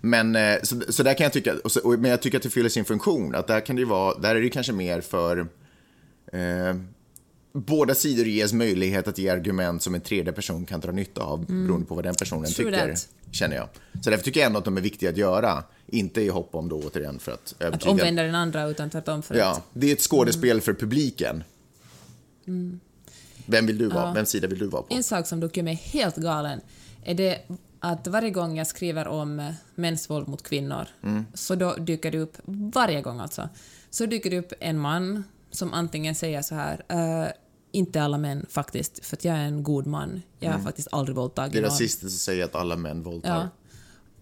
Men 0.01 0.35
eh, 0.35 0.57
så, 0.63 0.81
så 0.89 1.03
där 1.03 1.13
kan 1.13 1.23
jag 1.23 1.33
tycka, 1.33 1.53
och 1.63 1.71
så, 1.71 1.79
och, 1.79 1.99
men 1.99 2.11
jag 2.11 2.21
tycker 2.21 2.37
att 2.37 2.43
det 2.43 2.49
fyller 2.49 2.69
sin 2.69 2.85
funktion. 2.85 3.35
Att 3.35 3.47
där 3.47 3.59
kan 3.59 3.75
det 3.75 3.85
vara, 3.85 4.17
där 4.19 4.35
är 4.35 4.41
det 4.41 4.49
kanske 4.49 4.73
mer 4.73 5.01
för 5.01 5.47
eh, 6.33 6.75
båda 7.53 7.95
sidor 7.95 8.25
ges 8.25 8.53
möjlighet 8.53 9.07
att 9.07 9.17
ge 9.17 9.29
argument 9.29 9.83
som 9.83 9.95
en 9.95 10.01
tredje 10.01 10.33
person 10.33 10.65
kan 10.65 10.79
dra 10.79 10.91
nytta 10.91 11.21
av 11.21 11.45
mm. 11.49 11.67
beroende 11.67 11.87
på 11.87 11.95
vad 11.95 12.03
den 12.03 12.15
personen 12.15 12.51
True 12.51 12.71
tycker, 12.71 12.89
that. 12.89 13.09
känner 13.31 13.55
jag. 13.55 13.69
Så 14.01 14.09
därför 14.09 14.23
tycker 14.23 14.39
jag 14.39 14.47
ändå 14.47 14.59
att 14.59 14.65
de 14.65 14.77
är 14.77 14.81
viktiga 14.81 15.09
att 15.09 15.17
göra. 15.17 15.63
Inte 15.87 16.21
i 16.21 16.29
hopp 16.29 16.55
om 16.55 16.69
då 16.69 16.81
återigen 16.81 17.19
för 17.19 17.31
att 17.31 17.55
övertyga. 17.59 17.91
Att 17.91 17.99
omvända 17.99 18.23
den 18.23 18.35
andra 18.35 18.67
utan 18.67 18.89
tvärtom 18.89 19.23
för 19.23 19.35
Ja, 19.35 19.63
det 19.73 19.87
är 19.87 19.93
ett 19.93 20.01
skådespel 20.01 20.51
mm. 20.51 20.61
för 20.61 20.73
publiken. 20.73 21.43
Mm. 22.47 22.79
Vem 23.45 23.65
vill 23.65 23.77
du 23.77 23.87
vara? 23.87 24.07
Ja. 24.07 24.13
Vem 24.13 24.25
sida 24.25 24.47
vill 24.47 24.59
du 24.59 24.67
vara 24.67 24.81
på? 24.81 24.93
En 24.93 25.03
sak 25.03 25.27
som 25.27 25.39
dock 25.39 25.57
gör 25.57 25.63
mig 25.63 25.75
helt 25.75 26.15
galen 26.15 26.61
är 27.03 27.13
det 27.13 27.41
att 27.79 28.07
varje 28.07 28.29
gång 28.29 28.57
jag 28.57 28.67
skriver 28.67 29.07
om 29.07 29.53
mäns 29.75 30.09
våld 30.09 30.27
mot 30.27 30.43
kvinnor, 30.43 30.87
mm. 31.03 31.25
så 31.33 31.55
då 31.55 31.75
dyker 31.75 32.11
det 32.11 32.19
upp, 32.19 32.37
varje 32.73 33.01
gång 33.01 33.19
alltså, 33.19 33.49
så 33.89 34.05
dyker 34.05 34.29
det 34.29 34.39
upp 34.39 34.53
en 34.59 34.79
man 34.79 35.23
som 35.51 35.73
antingen 35.73 36.15
säger 36.15 36.41
så 36.41 36.55
här 36.55 36.85
uh, 36.93 37.31
inte 37.71 38.01
alla 38.01 38.17
män 38.17 38.45
faktiskt, 38.49 39.05
för 39.05 39.15
att 39.15 39.25
jag 39.25 39.35
är 39.35 39.43
en 39.43 39.63
god 39.63 39.87
man. 39.87 40.21
Jag 40.39 40.49
har 40.49 40.53
mm. 40.53 40.65
faktiskt 40.65 40.87
aldrig 40.91 41.15
våldtagit 41.15 41.53
någon. 41.53 41.61
Det 41.61 41.67
är 41.67 41.71
rasister 41.71 42.07
som 42.07 42.17
säger 42.17 42.45
att 42.45 42.55
alla 42.55 42.75
män 42.75 43.03
våldtar. 43.03 43.35
Ja. 43.35 43.49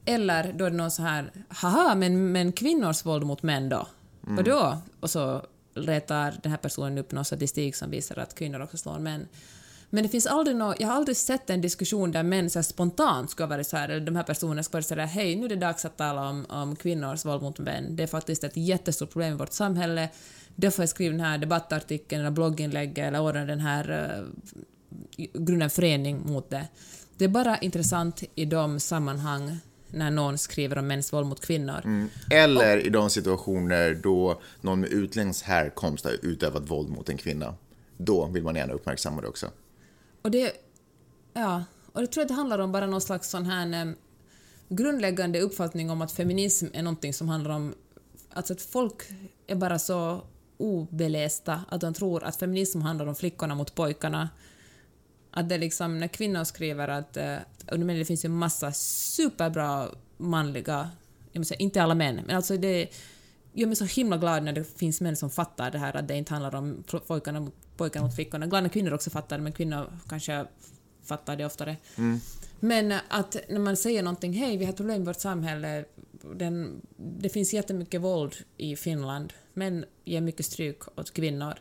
Eller 0.06 0.54
då 0.54 0.66
är 0.66 0.70
det 0.70 0.78
någon 0.78 0.92
så 0.92 1.02
här, 1.02 1.32
haha, 1.50 1.96
men, 1.96 2.32
men 2.32 2.52
kvinnors 2.52 3.06
våld 3.06 3.26
mot 3.26 3.44
män 3.44 3.70
då? 3.70 3.88
Mm. 4.24 4.36
Vadå? 4.36 4.78
Och 5.00 5.10
så 5.10 5.46
letar 5.76 6.40
den 6.44 6.52
här 6.52 6.58
personen 6.60 6.98
upp 6.98 7.12
någon 7.12 7.26
statistik 7.26 7.76
som 7.76 7.90
visar 7.90 8.18
att 8.18 8.36
kvinnor 8.36 8.62
också 8.62 8.78
slår 8.78 9.00
män. 9.00 9.28
Men 9.90 10.04
det 10.04 10.10
finns 10.10 10.28
aldrig 10.28 10.58
något, 10.58 10.80
jag 10.80 10.88
har 10.88 10.96
aldrig 10.96 11.18
sett 11.18 11.50
en 11.50 11.62
diskussion 11.62 12.12
där 12.12 12.24
män 12.24 12.50
så 12.50 12.64
spontant 12.64 13.30
ska 13.30 13.46
vara 13.46 13.64
så 13.64 13.78
här, 13.78 13.90
eller 13.90 14.06
de 14.06 14.16
här 14.16 14.24
personerna 14.24 14.64
ska 14.64 14.72
vara 14.72 14.84
så 14.84 14.96
här, 14.96 15.06
hej, 15.06 15.36
nu 15.36 15.46
är 15.46 15.50
det 15.50 15.56
dags 15.56 15.86
att 15.86 15.98
tala 15.98 16.30
om, 16.30 16.46
om 16.50 16.76
kvinnors 16.76 17.26
våld 17.26 17.42
mot 17.42 17.60
män. 17.60 17.96
Det 17.96 18.04
är 18.04 18.08
faktiskt 18.08 18.44
ett 18.44 18.58
jättestort 18.58 19.12
problem 19.12 19.34
i 19.34 19.36
vårt 19.36 19.54
samhälle. 19.54 20.10
Därför 20.56 20.84
jag 20.84 20.90
skrivit 20.90 21.18
den 21.18 21.26
här 21.26 21.38
debattartikeln, 21.38 22.22
eller 22.22 22.32
blogginlägget, 22.32 22.98
eller 22.98 23.22
ordnat 23.22 23.48
den 23.48 23.60
här 23.60 23.92
uh, 23.92 24.28
grundad 25.34 25.72
förening 25.72 26.32
mot 26.32 26.50
det. 26.50 26.68
Det 27.18 27.26
är 27.26 27.30
bara 27.30 27.58
intressant 27.58 28.24
i 28.36 28.46
de 28.46 28.80
sammanhang 28.80 29.58
när 29.92 30.12
någon 30.12 30.38
skriver 30.38 30.78
om 30.78 30.88
mäns 30.88 31.14
våld 31.14 31.28
mot 31.28 31.46
kvinnor. 31.46 31.82
Mm. 31.84 32.10
Eller 32.32 32.78
och, 32.78 32.84
i 32.84 32.90
de 32.90 33.10
situationer 33.10 34.00
då 34.04 34.42
någon 34.62 34.80
med 34.80 34.90
utländsk 34.90 35.46
härkomst 35.46 36.06
har 36.06 36.26
utövat 36.26 36.70
våld 36.70 36.90
mot 36.90 37.10
en 37.10 37.18
kvinna. 37.18 37.56
Då 37.98 38.26
vill 38.26 38.44
man 38.44 38.56
gärna 38.56 38.74
uppmärksamma 38.74 39.22
det 39.22 39.28
också. 39.28 39.52
Och 40.22 40.32
det, 40.32 40.54
ja, 41.34 41.64
och 41.92 42.02
det 42.02 42.08
tror 42.08 42.22
jag 42.22 42.28
det 42.28 42.34
handlar 42.34 42.60
om 42.60 42.72
bara 42.72 42.88
någon 42.88 43.02
slags 43.02 43.30
sån 43.30 43.46
här 43.46 43.82
um, 43.82 43.96
grundläggande 44.70 45.40
uppfattning 45.40 45.90
om 45.90 46.02
att 46.02 46.12
feminism 46.12 46.68
är 46.74 46.84
någonting 46.84 47.14
som 47.14 47.30
handlar 47.30 47.52
om 47.52 47.74
alltså 48.34 48.54
att 48.54 48.62
folk 48.62 49.04
är 49.48 49.56
bara 49.56 49.80
så 49.80 50.24
obelästa 50.58 51.62
att 51.70 51.82
de 51.82 51.94
tror 51.94 52.24
att 52.24 52.36
feminism 52.36 52.82
handlar 52.82 53.06
om 53.06 53.16
flickorna 53.16 53.56
mot 53.56 53.76
pojkarna. 53.76 54.30
Att 55.32 55.50
det 55.50 55.58
liksom, 55.58 56.00
när 56.00 56.08
kvinnor 56.08 56.44
skriver 56.44 56.88
att... 56.88 57.18
Eh, 57.18 57.38
och 57.72 57.80
men 57.80 57.98
det 57.98 58.06
finns 58.06 58.26
ju 58.26 58.30
massa 58.30 58.72
superbra 58.72 59.88
manliga... 60.18 60.90
Jag 61.32 61.40
måste 61.40 61.50
säga, 61.50 61.64
inte 61.64 61.84
alla 61.84 61.96
män, 61.96 62.22
men 62.26 62.36
alltså 62.36 62.58
det 62.58 62.88
gör 63.54 63.68
mig 63.68 63.76
så 63.76 63.86
himla 63.86 64.18
glad 64.18 64.44
när 64.44 64.54
det 64.54 64.64
finns 64.64 65.02
män 65.02 65.16
som 65.16 65.30
fattar 65.30 65.72
det 65.72 65.78
här 65.78 65.96
att 65.96 66.08
det 66.08 66.16
inte 66.16 66.34
handlar 66.34 66.56
om 66.56 66.84
pojkarna 67.08 67.40
mot, 67.40 67.54
pojkarna 67.78 68.06
mot 68.06 68.16
flickorna. 68.16 68.48
Glad 68.48 68.64
när 68.64 68.70
kvinnor 68.70 68.94
också 68.94 69.10
fattar 69.10 69.38
det, 69.38 69.44
men 69.44 69.54
kvinnor 69.54 70.00
kanske 70.10 70.46
fattar 71.04 71.36
det 71.36 71.46
oftare. 71.46 71.78
Mm. 71.98 72.20
Men 72.60 72.94
att 73.08 73.36
när 73.50 73.60
man 73.60 73.78
säger 73.78 74.04
någonting, 74.04 74.34
hej, 74.34 74.58
vi 74.58 74.66
har 74.66 74.74
problem 74.74 75.02
i 75.02 75.06
vårt 75.06 75.20
samhälle, 75.20 75.86
den, 76.36 76.82
det 76.98 77.30
finns 77.30 77.54
jättemycket 77.54 78.02
våld 78.02 78.36
i 78.58 78.76
Finland, 78.76 79.34
män 79.56 79.86
ger 80.04 80.22
mycket 80.22 80.46
stryk 80.46 81.00
åt 81.00 81.14
kvinnor. 81.14 81.54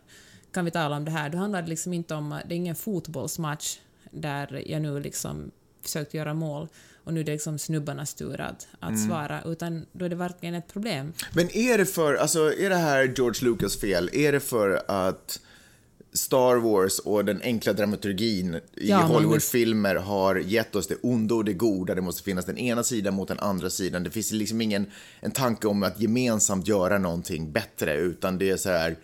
Kan 0.53 0.65
vi 0.65 0.71
tala 0.71 0.97
om 0.97 1.05
det 1.05 1.11
här? 1.11 1.31
Då 1.31 1.39
handlar 1.39 1.63
det 1.63 1.69
liksom 1.69 1.93
inte 1.93 2.15
om, 2.15 2.41
det 2.49 2.55
är 2.55 2.57
ingen 2.57 2.77
fotbollsmatch 2.77 3.79
där 4.11 4.63
jag 4.67 4.83
nu 4.83 5.01
liksom 5.01 5.51
försökt 5.83 6.15
göra 6.15 6.35
mål 6.35 6.69
och 7.05 7.15
nu 7.15 7.21
är 7.21 7.25
det 7.25 7.33
liksom 7.33 7.59
snubbarnas 7.59 8.15
tur 8.15 8.41
att, 8.41 8.69
att 8.79 8.89
mm. 8.89 9.09
svara, 9.09 9.43
utan 9.45 9.87
då 9.93 10.05
är 10.05 10.09
det 10.09 10.17
verkligen 10.17 10.55
ett 10.55 10.69
problem. 10.69 11.13
Men 11.33 11.57
är 11.57 11.79
det 11.79 11.87
för, 11.87 12.15
alltså 12.15 12.55
är 12.55 12.71
det 12.71 12.77
här 12.77 13.13
George 13.17 13.51
Lucas 13.51 13.81
fel? 13.81 14.11
Är 14.13 14.33
det 14.33 14.41
för 14.41 14.83
att 14.89 15.41
Star 16.15 16.57
Wars 16.57 16.99
och 16.99 17.25
den 17.25 17.43
enkla 17.43 17.73
dramaturgin 17.73 18.55
i 18.55 18.61
ja, 18.89 18.99
Hollywoodfilmer 18.99 19.95
har 19.95 20.37
gett 20.37 20.77
oss 20.77 20.87
det 20.87 20.97
onda 21.03 21.35
och 21.35 21.45
det 21.45 21.53
goda. 21.53 21.95
Det 21.95 22.01
måste 22.01 22.23
finnas 22.23 22.45
den 22.45 22.59
ena 22.59 22.83
sidan 22.83 23.15
mot 23.15 23.29
den 23.29 23.39
andra 23.39 23.71
sidan. 23.71 24.03
Det 24.03 24.11
finns 24.11 24.33
liksom 24.33 24.61
ingen 24.61 24.87
en 25.21 25.31
tanke 25.31 25.69
om 25.69 25.83
att 25.83 26.01
gemensamt 26.01 26.69
göra 26.69 26.99
någonting 26.99 27.53
bättre, 27.53 27.97
utan 27.97 28.39
det 28.39 28.51
är 28.51 28.57
så 28.57 28.69
här 28.69 28.97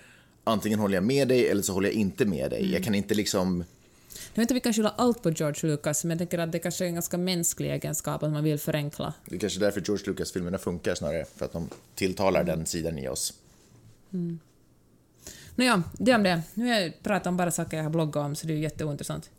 antingen 0.45 0.79
håller 0.79 0.95
jag 0.95 1.05
med 1.05 1.29
dig 1.29 1.49
eller 1.49 1.63
så 1.63 1.73
håller 1.73 1.89
jag 1.89 1.95
inte 1.95 2.25
med 2.25 2.51
dig. 2.51 2.61
Mm. 2.61 2.73
Jag 2.73 2.85
kan 2.85 2.95
inte 2.95 3.15
liksom... 3.15 3.65
Jag 4.35 4.43
vet 4.43 4.43
inte 4.43 4.55
om 4.55 4.57
vi 4.57 4.61
kan 4.61 4.73
skylla 4.73 4.95
allt 4.99 5.23
på 5.23 5.31
George 5.31 5.71
Lucas, 5.71 6.05
men 6.05 6.11
jag 6.11 6.19
tänker 6.19 6.39
att 6.39 6.53
det 6.53 6.59
kanske 6.59 6.85
är 6.85 6.89
en 6.89 6.95
ganska 6.95 7.19
mänsklig 7.19 7.71
egenskap 7.71 8.23
att 8.23 8.33
man 8.33 8.45
vill 8.45 8.59
förenkla. 8.59 9.15
Det 9.27 9.37
är 9.37 9.41
kanske 9.41 9.61
därför 9.61 9.81
George 9.81 10.07
Lucas-filmerna 10.07 10.59
funkar 10.59 10.95
snarare, 10.95 11.25
för 11.37 11.45
att 11.45 11.53
de 11.53 11.69
tilltalar 11.95 12.45
den 12.45 12.67
sidan 12.67 12.99
i 12.99 13.09
oss. 13.09 13.35
Mm. 14.13 14.39
Nåja, 15.61 15.83
det 15.93 16.15
om 16.15 16.23
det. 16.23 16.43
Nu 16.55 16.67
har 16.67 16.81
jag 16.81 17.03
pratat 17.03 17.27
om 17.27 17.37
bara 17.37 17.51
saker 17.51 17.77
jag 17.77 17.85
har 17.85 17.91
bloggat 17.91 18.27
om, 18.27 18.37
så 18.37 18.47
det 18.47 18.81
är 18.81 18.85
ointressant 18.85 19.31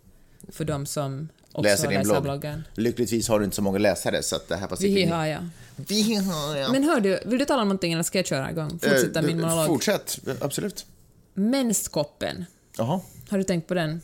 för 0.49 0.65
de 0.65 0.85
som 0.85 1.29
också 1.51 1.61
läser 1.61 1.87
din 1.87 2.03
blogg. 2.03 2.23
bloggen. 2.23 2.63
Lyckligtvis 2.75 3.27
har 3.27 3.39
du 3.39 3.45
inte 3.45 3.55
så 3.55 3.61
många 3.61 3.77
läsare, 3.77 4.23
så 4.23 4.35
att 4.35 4.47
det 4.47 4.55
här 4.55 4.67
säkert... 4.67 4.81
Vi 4.81 5.05
har 5.05 5.25
jag. 5.25 5.49
Vi 5.75 6.15
har 6.15 6.55
jag. 6.57 6.71
Men 6.71 6.83
hör 6.83 6.99
du, 6.99 7.19
vill 7.25 7.39
du 7.39 7.45
tala 7.45 7.61
om 7.61 7.67
någonting 7.67 7.93
eller 7.93 8.03
ska 8.03 8.19
jag 8.19 8.25
köra 8.25 8.51
igång? 8.51 8.69
Fortsätta 8.69 9.21
uh, 9.21 9.27
min 9.27 9.41
monolog. 9.41 9.67
Fortsätt, 9.67 10.19
absolut. 10.41 10.85
Menskoppen. 11.33 12.45
Jaha. 12.77 13.01
Har 13.29 13.37
du 13.37 13.43
tänkt 13.43 13.67
på 13.67 13.73
den? 13.73 14.01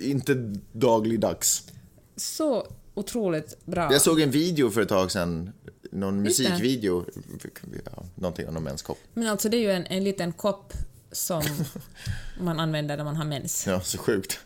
Inte 0.00 0.34
dagligdags. 0.72 1.64
Så 2.16 2.66
otroligt 2.94 3.64
bra. 3.64 3.92
Jag 3.92 4.02
såg 4.02 4.20
en 4.20 4.30
video 4.30 4.70
för 4.70 4.80
ett 4.80 4.88
tag 4.88 5.12
sedan, 5.12 5.52
någon 5.90 6.22
musikvideo, 6.22 7.04
ja, 7.84 8.04
någonting 8.14 8.48
om 8.48 8.54
någon 8.54 8.64
menskopp. 8.64 8.98
Men 9.14 9.26
alltså 9.26 9.48
det 9.48 9.56
är 9.56 9.60
ju 9.60 9.72
en, 9.72 9.86
en 9.86 10.04
liten 10.04 10.32
kopp 10.32 10.72
som 11.16 11.42
man 12.40 12.60
använder 12.60 12.96
när 12.96 13.04
man 13.04 13.16
har 13.16 13.24
mens. 13.24 13.66
Ja, 13.66 13.80
så 13.80 13.98
sjukt. 13.98 14.38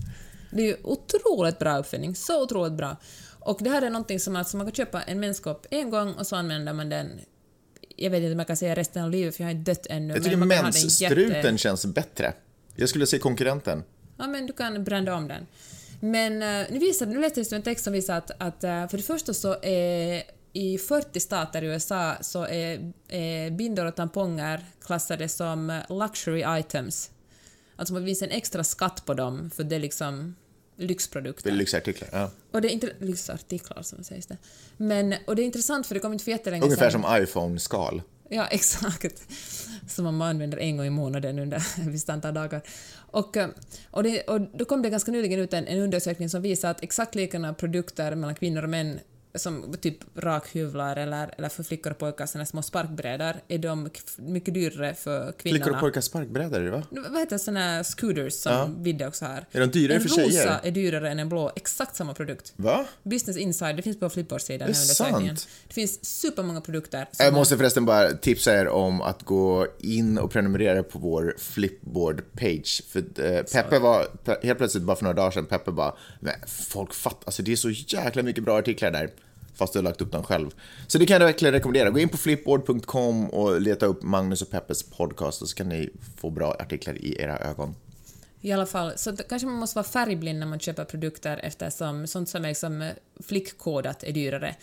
Det 0.50 0.62
är 0.62 0.66
ju 0.66 0.76
otroligt 0.82 1.58
bra 1.58 1.78
uppfinning, 1.78 2.14
så 2.14 2.42
otroligt 2.42 2.72
bra. 2.72 2.96
Och 3.40 3.58
det 3.60 3.70
här 3.70 3.82
är 3.82 3.90
någonting 3.90 4.20
som 4.20 4.36
alltså 4.36 4.56
man 4.56 4.66
kan 4.66 4.74
köpa 4.74 5.02
en 5.02 5.20
menskopp 5.20 5.66
en 5.70 5.90
gång 5.90 6.12
och 6.12 6.26
så 6.26 6.36
använder 6.36 6.72
man 6.72 6.88
den 6.88 7.20
jag 7.96 8.10
vet 8.10 8.22
inte 8.22 8.32
om 8.32 8.38
jag 8.38 8.46
kan 8.46 8.56
säga 8.56 8.74
resten 8.76 9.04
av 9.04 9.10
livet 9.10 9.36
för 9.36 9.42
jag 9.42 9.48
har 9.48 9.54
inte 9.54 9.70
dött 9.70 9.86
ännu. 9.90 10.14
Jag 10.14 10.24
tycker 10.24 10.36
mensstruten 10.36 11.34
jätte... 11.36 11.58
känns 11.58 11.86
bättre. 11.86 12.32
Jag 12.74 12.88
skulle 12.88 13.06
säga 13.06 13.20
konkurrenten. 13.20 13.82
Ja, 14.16 14.26
men 14.26 14.46
du 14.46 14.52
kan 14.52 14.84
brända 14.84 15.14
om 15.14 15.28
den. 15.28 15.46
Men 16.00 16.32
uh, 16.32 16.72
nu, 16.72 16.78
visade, 16.78 17.12
nu 17.12 17.20
läste 17.20 17.40
jag 17.40 17.52
en 17.52 17.62
text 17.62 17.84
som 17.84 17.92
visar 17.92 18.16
att, 18.16 18.30
att 18.38 18.64
uh, 18.64 18.88
för 18.88 18.96
det 18.96 19.02
första 19.02 19.34
så 19.34 19.56
är 19.62 20.22
i 20.52 20.78
40 20.78 21.20
stater 21.20 21.62
i 21.62 21.66
USA 21.66 22.14
så 22.20 22.46
är, 22.46 22.92
är 23.08 23.50
bindor 23.50 23.86
och 23.86 23.96
tamponger 23.96 24.64
klassade 24.84 25.28
som 25.28 25.80
luxury 25.88 26.44
items. 26.58 27.10
Alltså 27.76 27.94
det 27.94 28.06
finns 28.06 28.22
en 28.22 28.30
extra 28.30 28.64
skatt 28.64 29.02
på 29.06 29.14
dem, 29.14 29.50
för 29.54 29.64
det 29.64 29.76
är 29.76 29.80
liksom 29.80 30.34
lyxprodukter. 30.76 31.50
Det 31.50 31.56
är 31.56 31.58
lyxartiklar, 31.58 32.08
ja. 32.12 32.30
Och 32.50 32.62
det 32.62 32.68
är 32.68 32.72
inte 32.72 32.92
lyxartiklar 32.98 33.82
som 33.82 34.04
sägs 34.04 34.26
det. 34.26 34.36
Men, 34.76 35.14
och 35.26 35.36
det 35.36 35.42
är 35.42 35.46
intressant 35.46 35.86
för 35.86 35.94
det 35.94 36.00
kommer 36.00 36.14
inte 36.14 36.24
för 36.24 36.32
jättelänge 36.32 36.64
Ungefär 36.64 36.90
sedan. 36.90 37.02
som 37.02 37.22
iPhone-skal. 37.22 38.02
Ja, 38.28 38.46
exakt. 38.50 39.22
Som 39.88 40.04
man 40.04 40.22
använder 40.22 40.58
en 40.58 40.76
gång 40.76 40.86
i 40.86 40.90
månaden 40.90 41.38
under 41.38 41.56
ett 41.56 41.78
visst 41.78 42.10
antal 42.10 42.34
dagar. 42.34 42.62
Och, 42.96 43.36
och, 43.90 44.02
det, 44.02 44.22
och 44.22 44.40
då 44.40 44.64
kom 44.64 44.82
det 44.82 44.90
ganska 44.90 45.12
nyligen 45.12 45.40
ut 45.40 45.52
en, 45.52 45.66
en 45.66 45.78
undersökning 45.78 46.28
som 46.30 46.42
visar 46.42 46.70
att 46.70 46.82
exakt 46.82 47.14
likadana 47.14 47.54
produkter 47.54 48.14
mellan 48.14 48.34
kvinnor 48.34 48.62
och 48.62 48.70
män 48.70 49.00
som 49.34 49.74
typ 49.80 49.98
rakhyvlar 50.14 50.96
eller, 50.96 51.34
eller 51.38 51.48
för 51.48 51.62
flickor 51.62 51.92
och 51.92 51.98
pojkar 51.98 52.26
såna 52.26 52.46
små 52.46 52.62
sparkbrädor 52.62 53.34
är 53.48 53.58
de 53.58 53.90
mycket 54.16 54.54
dyrare 54.54 54.94
för 54.94 55.32
kvinnorna. 55.32 55.64
Flickor 55.64 55.74
och 55.74 55.80
pojkar 55.80 56.00
sparkbrädor, 56.00 56.60
va? 56.60 56.82
Vad 56.90 57.20
heter 57.20 57.38
såna 57.38 57.84
scooters 57.84 58.34
som 58.34 58.52
ja. 58.52 58.68
Vidde 58.78 59.06
också 59.06 59.24
har? 59.24 59.46
Är 59.52 59.60
de 59.60 59.66
dyrare 59.66 59.96
en 59.96 60.02
för 60.02 60.08
tjejer? 60.08 60.40
En 60.40 60.46
rosa 60.46 60.60
är 60.62 60.70
dyrare 60.70 61.10
än 61.10 61.18
en 61.18 61.28
blå, 61.28 61.52
exakt 61.56 61.96
samma 61.96 62.14
produkt. 62.14 62.52
Va? 62.56 62.86
Business 63.02 63.36
Inside, 63.36 63.76
det 63.76 63.82
finns 63.82 64.00
på 64.00 64.10
Flipboard-sidan. 64.10 64.66
Det 64.66 64.72
är 64.72 64.74
sant? 64.74 65.48
Det 65.68 65.74
finns 65.74 66.04
supermånga 66.04 66.60
produkter. 66.60 67.08
Jag 67.18 67.34
måste 67.34 67.56
förresten 67.56 67.84
bara 67.84 68.12
tipsa 68.12 68.60
er 68.60 68.68
om 68.68 69.02
att 69.02 69.22
gå 69.22 69.66
in 69.78 70.18
och 70.18 70.30
prenumerera 70.30 70.82
på 70.82 70.98
vår 70.98 71.34
Flipboard-page. 71.38 72.82
För 72.88 72.98
eh, 72.98 73.42
Peppe 73.42 73.78
var, 73.78 74.06
helt 74.42 74.58
plötsligt 74.58 74.84
bara 74.84 74.96
för 74.96 75.04
några 75.04 75.16
dagar 75.16 75.30
sedan, 75.30 75.46
Peppe 75.46 75.70
bara, 75.70 75.94
men 76.20 76.34
folk 76.46 76.94
fattar, 76.94 77.22
alltså 77.24 77.42
det 77.42 77.52
är 77.52 77.56
så 77.56 77.70
jäkla 77.70 78.22
mycket 78.22 78.44
bra 78.44 78.58
artiklar 78.58 78.90
där 78.90 79.10
fast 79.54 79.72
du 79.72 79.78
har 79.78 79.84
lagt 79.84 80.00
upp 80.00 80.12
den 80.12 80.22
själv. 80.22 80.50
Så 80.86 80.98
det 80.98 81.06
kan 81.06 81.14
jag 81.14 81.26
verkligen 81.26 81.52
rekommendera. 81.52 81.90
Gå 81.90 81.98
in 81.98 82.08
på 82.08 82.16
flipboard.com 82.16 83.30
och 83.30 83.60
leta 83.60 83.86
upp 83.86 84.02
Magnus 84.02 84.42
och 84.42 84.50
Peppes 84.50 84.82
podcast 84.82 85.42
och 85.42 85.48
så 85.48 85.56
kan 85.56 85.68
ni 85.68 85.90
få 86.16 86.30
bra 86.30 86.56
artiklar 86.58 86.94
i 86.94 87.22
era 87.22 87.38
ögon. 87.38 87.74
I 88.40 88.52
alla 88.52 88.66
fall, 88.66 88.92
så 88.96 89.16
kanske 89.16 89.48
man 89.48 89.58
måste 89.58 89.76
vara 89.76 89.86
färgblind 89.86 90.38
när 90.38 90.46
man 90.46 90.60
köper 90.60 90.84
produkter 90.84 91.40
eftersom 91.42 92.06
sånt 92.06 92.28
som 92.28 92.44
är 92.44 92.48
liksom 92.48 92.90
flickkodat 93.26 94.02
är 94.02 94.12
dyrare. 94.12 94.56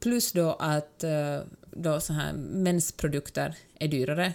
Plus 0.00 0.32
då 0.32 0.52
att 0.52 1.04
eh, 1.04 1.38
då 1.70 2.00
så 2.00 2.12
här 2.12 2.32
mensprodukter 2.32 3.54
är 3.80 3.88
dyrare. 3.88 4.32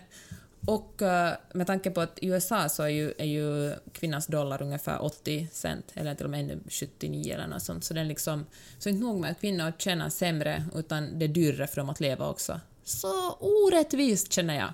Och 0.67 1.01
eh, 1.01 1.33
med 1.53 1.67
tanke 1.67 1.91
på 1.91 2.01
att 2.01 2.19
i 2.21 2.27
USA 2.27 2.69
så 2.69 2.83
är 2.83 2.87
ju, 2.87 3.13
är 3.17 3.25
ju 3.25 3.73
kvinnans 3.91 4.27
dollar 4.27 4.61
ungefär 4.61 5.03
80 5.03 5.47
cent, 5.51 5.91
eller 5.93 6.15
till 6.15 6.25
och 6.25 6.31
med 6.31 6.59
79 6.69 7.33
eller 7.33 7.47
något 7.47 7.63
sånt. 7.63 7.83
Så, 7.83 7.93
den 7.93 8.07
liksom, 8.07 8.45
så 8.79 8.89
inte 8.89 9.01
nog 9.01 9.19
med 9.19 9.31
att 9.31 9.39
kvinnor 9.41 9.73
tjänar 9.77 10.09
sämre, 10.09 10.65
utan 10.75 11.19
det 11.19 11.25
är 11.25 11.29
dyrare 11.29 11.67
för 11.67 11.75
dem 11.75 11.89
att 11.89 11.99
leva 11.99 12.29
också. 12.29 12.59
Så 12.83 13.31
orättvist 13.39 14.33
känner 14.33 14.55
jag. 14.55 14.73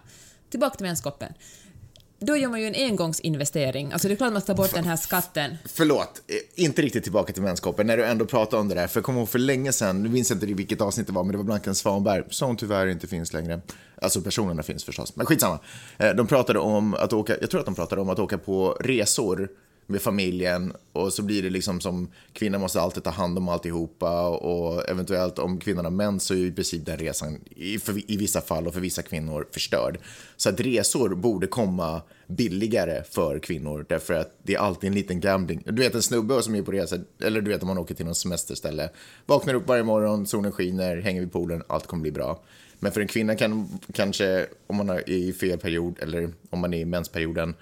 Tillbaka 0.49 0.75
till 0.75 0.85
vänskapen. 0.85 1.33
Då 2.25 2.37
gör 2.37 2.49
man 2.49 2.61
ju 2.61 2.67
en 2.67 2.75
engångsinvestering. 2.75 3.91
Alltså 3.93 4.07
det 4.07 4.13
är 4.13 4.15
klart 4.15 4.27
att 4.27 4.33
man 4.33 4.41
tar 4.41 4.53
bort 4.55 4.73
den 4.73 4.83
här 4.85 4.95
skatten. 4.95 5.57
Förlåt, 5.65 6.21
eh, 6.27 6.63
inte 6.63 6.81
riktigt 6.81 7.03
tillbaka 7.03 7.33
till 7.33 7.43
vänskapen, 7.43 7.87
när 7.87 7.97
du 7.97 8.05
ändå 8.05 8.25
pratar 8.25 8.57
om 8.57 8.67
det 8.67 8.75
där. 8.75 8.87
För 8.87 8.97
jag 8.99 9.05
kommer 9.05 9.19
ihåg 9.19 9.29
för 9.29 9.39
länge 9.39 9.71
sedan, 9.71 10.03
nu 10.03 10.09
minns 10.09 10.29
jag 10.29 10.35
inte 10.35 10.45
i 10.45 10.53
vilket 10.53 10.81
avsnitt 10.81 11.07
det 11.07 11.13
var, 11.13 11.23
men 11.23 11.31
det 11.31 11.37
var 11.37 11.45
Blanken 11.45 11.75
Svanberg, 11.75 12.23
som 12.29 12.57
tyvärr 12.57 12.87
inte 12.87 13.07
finns 13.07 13.33
längre. 13.33 13.61
Alltså 14.01 14.21
personerna 14.21 14.63
finns 14.63 14.83
förstås, 14.83 15.15
men 15.15 15.25
skitsamma. 15.25 15.59
Eh, 15.97 16.09
De 16.15 16.27
pratade 16.27 16.59
om 16.59 16.93
att 16.93 17.13
åka, 17.13 17.35
jag 17.41 17.49
tror 17.49 17.59
att 17.59 17.65
de 17.65 17.75
pratade 17.75 18.01
om 18.01 18.09
att 18.09 18.19
åka 18.19 18.37
på 18.37 18.77
resor 18.79 19.49
med 19.87 20.01
familjen 20.01 20.73
och 20.91 21.13
så 21.13 21.23
blir 21.23 21.43
det 21.43 21.49
liksom 21.49 21.81
som 21.81 22.07
kvinnan 22.33 22.61
måste 22.61 22.81
alltid 22.81 23.03
ta 23.03 23.09
hand 23.09 23.37
om 23.37 23.49
alltihopa 23.49 24.27
och 24.27 24.89
eventuellt 24.89 25.39
om 25.39 25.59
kvinnan 25.59 25.85
har 25.85 25.91
mens 25.91 26.23
så 26.23 26.33
är 26.33 26.37
ju 26.37 26.47
i 26.47 26.51
princip 26.51 26.85
den 26.85 26.97
resan 26.97 27.39
i, 27.55 27.79
för, 27.79 28.11
i 28.11 28.17
vissa 28.17 28.41
fall 28.41 28.67
och 28.67 28.73
för 28.73 28.81
vissa 28.81 29.01
kvinnor 29.01 29.47
förstörd. 29.51 29.99
Så 30.37 30.49
att 30.49 30.59
resor 30.59 31.15
borde 31.15 31.47
komma 31.47 32.01
billigare 32.27 33.03
för 33.11 33.39
kvinnor 33.39 33.85
därför 33.89 34.13
att 34.13 34.37
det 34.43 34.55
är 34.55 34.59
alltid 34.59 34.87
en 34.87 34.95
liten 34.95 35.19
gambling. 35.19 35.63
Du 35.65 35.81
vet 35.81 35.95
en 35.95 36.01
snubbe 36.01 36.41
som 36.41 36.55
är 36.55 36.61
på 36.61 36.71
resa, 36.71 36.97
eller 37.23 37.41
du 37.41 37.51
vet 37.51 37.61
om 37.61 37.67
man 37.67 37.77
åker 37.77 37.95
till 37.95 38.05
någon 38.05 38.15
semesterställe, 38.15 38.89
vaknar 39.25 39.53
upp 39.53 39.67
varje 39.67 39.83
morgon, 39.83 40.27
solen 40.27 40.51
skiner, 40.51 40.97
hänger 40.97 41.21
vid 41.21 41.31
poolen, 41.31 41.63
allt 41.67 41.87
kommer 41.87 42.01
bli 42.01 42.11
bra. 42.11 42.43
Men 42.79 42.91
för 42.91 43.01
en 43.01 43.07
kvinna 43.07 43.35
kan 43.35 43.79
kanske, 43.93 44.45
om 44.67 44.75
man 44.75 44.89
är 44.89 45.09
i 45.09 45.33
fel 45.33 45.59
period 45.59 45.99
eller 45.99 46.29
om 46.49 46.59
man 46.59 46.73
är 46.73 46.77
i 46.77 46.85
mensperioden, 46.85 47.55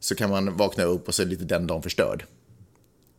så 0.00 0.14
kan 0.14 0.30
man 0.30 0.56
vakna 0.56 0.84
upp 0.84 1.08
och 1.08 1.14
så 1.14 1.22
är 1.22 1.26
lite 1.26 1.44
den 1.44 1.66
dagen 1.66 1.82
förstörd. 1.82 2.24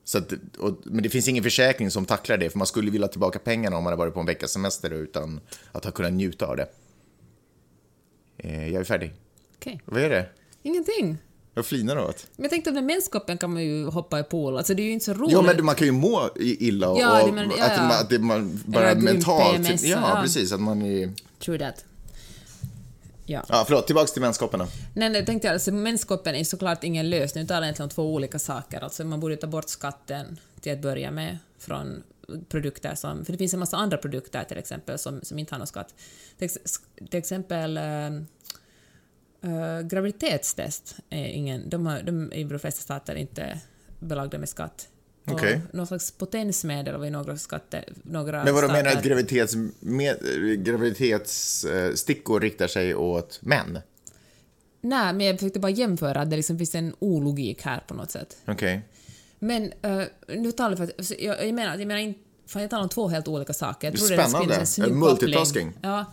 Så 0.04 0.18
att, 0.18 0.34
och, 0.58 0.78
men 0.84 1.04
det 1.04 1.10
finns 1.10 1.28
ingen 1.28 1.44
försäkring 1.44 1.92
som 1.92 2.06
tacklar 2.06 2.38
det, 2.38 2.50
för 2.50 2.58
man 2.58 2.68
skulle 2.68 2.92
vilja 2.92 3.08
ha 3.08 3.12
tillbaka 3.12 3.40
pengarna 3.40 3.78
om 3.78 3.84
man 3.84 3.94
har 3.94 3.98
varit 3.98 4.14
på 4.14 4.20
en 4.20 4.26
veckas 4.26 4.52
semester 4.52 4.90
utan 4.94 5.40
att 5.72 5.86
ha 5.86 5.92
kunnat 5.92 6.14
njuta 6.14 6.46
av 6.46 6.58
det. 6.58 6.68
Eh, 8.38 8.68
jag 8.68 8.80
är 8.80 8.84
färdig. 8.84 9.14
Okej. 9.58 9.82
Vad 9.86 10.02
är 10.02 10.10
det? 10.10 10.26
Ingenting. 10.64 11.18
Jag 11.54 11.66
flinar 11.66 11.98
åt. 11.98 12.28
Men 12.36 12.44
jag 12.44 12.52
tänkte 12.52 12.72
den 12.72 12.86
menskoppen 12.86 13.38
kan 13.38 13.54
man 13.54 13.64
ju 13.64 13.86
hoppa 13.86 14.20
i 14.20 14.24
pool, 14.24 14.58
alltså 14.58 14.74
det 14.74 14.82
är 14.82 14.86
ju 14.86 14.92
inte 14.92 15.06
så 15.06 15.14
roligt. 15.14 15.32
Ja, 15.32 15.42
men 15.42 15.66
man 15.66 15.76
kan 15.76 15.88
ju 15.88 15.92
må 15.94 16.30
illa 16.36 16.90
och 16.90 17.00
Ja, 17.00 17.26
det 17.26 17.32
men- 17.32 17.52
ja, 17.58 17.66
att, 17.66 17.78
ja. 17.78 17.82
man, 17.84 17.92
att 17.92 18.10
det 18.10 18.20
man 18.20 18.62
bara 18.66 18.90
Eller 18.92 19.02
mentalt... 19.02 19.84
Ja, 19.84 20.14
ja. 20.16 20.20
precis. 20.24 20.52
Att 20.52 20.60
man 20.62 20.82
är... 20.82 21.12
True 21.40 21.60
that. 21.60 21.86
Ja. 23.30 23.44
Ja, 23.50 23.64
förlåt. 23.68 23.88
Tillbaks 23.88 24.12
till 24.12 24.22
vänskapen 24.22 24.60
då. 24.60 24.68
Nej, 24.94 25.10
nej, 25.10 25.26
tänkte 25.26 25.48
jag, 25.48 25.54
alltså 25.54 25.72
menskoppen 25.72 26.36
är 26.36 26.44
såklart 26.44 26.84
ingen 26.84 27.10
lösning, 27.10 27.44
utan 27.44 27.64
egentligen 27.64 27.86
om 27.86 27.90
två 27.90 28.14
olika 28.14 28.40
saker. 28.40 28.82
Alltså 28.82 29.04
man 29.04 29.20
borde 29.20 29.38
ta 29.38 29.48
bort 29.48 29.70
skatten 29.70 30.40
till 30.62 30.74
att 30.74 30.82
börja 30.82 31.12
med 31.12 31.38
från 31.60 32.04
produkter 32.50 32.96
som... 32.96 33.26
För 33.26 33.32
det 33.32 33.38
finns 33.38 33.54
en 33.54 33.60
massa 33.60 33.78
andra 33.78 33.98
produkter 33.98 34.44
till 34.44 34.58
exempel 34.58 35.00
som, 35.00 35.20
som 35.24 35.40
inte 35.40 35.54
har 35.54 35.60
någon 35.60 35.68
skatt. 35.68 35.96
Till, 36.38 36.50
till 37.10 37.20
exempel 37.20 37.78
äh, 37.78 38.06
äh, 39.42 39.82
graviditetstest 39.82 40.96
är 41.10 41.26
ingen... 41.26 41.70
De, 41.70 41.86
har, 41.86 42.02
de 42.02 42.32
är 42.32 42.36
i 42.36 42.44
de 42.44 42.60
flesta 42.60 42.82
stater 42.82 43.16
inte 43.16 43.60
belagda 44.00 44.38
med 44.38 44.50
skatt. 44.50 44.88
Okej. 45.32 45.62
Någon 45.74 45.88
slags 45.88 46.12
potensmedel 46.12 47.04
ju 47.04 47.10
några 47.10 47.38
skatter... 47.38 47.84
Några 48.04 48.44
Men 48.44 48.54
vad 48.54 48.64
du 48.64 48.68
menar 48.68 48.92
att 48.92 49.04
graviditets, 49.04 49.56
graviditetsstickor 50.58 52.40
riktar 52.40 52.68
sig 52.68 52.96
åt 52.96 53.40
män? 53.42 53.80
Nej, 54.82 55.14
men 55.14 55.26
jag 55.26 55.40
försökte 55.40 55.60
bara 55.60 55.72
jämföra 55.72 56.22
att 56.22 56.30
det 56.30 56.36
liksom 56.36 56.58
finns 56.58 56.76
en 56.76 56.96
ologik 57.00 57.62
här 57.62 57.84
på 57.88 57.94
något 57.94 58.12
sätt. 58.12 58.38
Okej. 58.48 58.82
Men 59.40 59.64
uh, 59.64 60.04
nu 60.28 60.52
talar 60.52 60.70
vi 60.70 60.76
för 60.76 60.84
att, 60.84 61.20
jag, 61.20 61.48
jag 61.48 61.54
menar, 61.54 61.78
jag 61.78 61.88
menar 61.88 62.02
inte, 62.02 62.20
fan 62.48 62.62
jag 62.62 62.72
talar 62.72 62.84
om 62.84 62.90
två 62.90 63.08
helt 63.08 63.28
olika 63.28 63.54
saker. 63.54 63.88
Jag 63.88 63.94
Det 63.94 63.98
trodde 63.98 64.16
det 64.16 64.22
spännande. 64.24 64.66
skulle 64.66 64.66
finnas 64.66 64.80
en 64.80 65.00
multitasking. 65.00 65.74
Ja. 65.82 66.06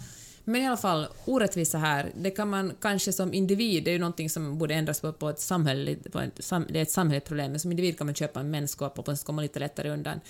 Men 0.45 0.63
i 0.63 0.67
alla 0.67 0.77
fall, 0.77 1.07
orättvisa 1.25 1.79
här, 1.79 2.13
det 2.17 2.31
kan 2.31 2.51
man 2.51 2.73
kanske 2.81 3.13
som 3.13 3.35
individ, 3.35 3.85
det 3.85 3.91
är 3.91 3.93
ju 3.93 3.99
någonting 3.99 4.31
som 4.31 4.59
borde 4.59 4.75
ändras 4.75 5.01
på, 5.01 5.13
på 5.13 5.29
ett 5.29 5.41
samhälleligt, 5.41 6.13
på 6.13 6.21
ett, 6.21 6.37
det 6.69 6.79
är 6.79 6.83
ett 6.83 6.91
samhälleligt 6.91 7.27
problem, 7.27 7.51
men 7.51 7.61
som 7.61 7.71
individ 7.71 7.99
kan 7.99 8.07
man 8.07 8.15
köpa 8.15 8.41
en 8.41 8.51
mänskap 8.51 8.99
och 8.99 9.05
på 9.05 9.17
så 9.17 9.27
kommer 9.27 9.35
man 9.37 9.43
lite 9.43 9.59
lättare 9.59 9.91
undan. 9.91 10.21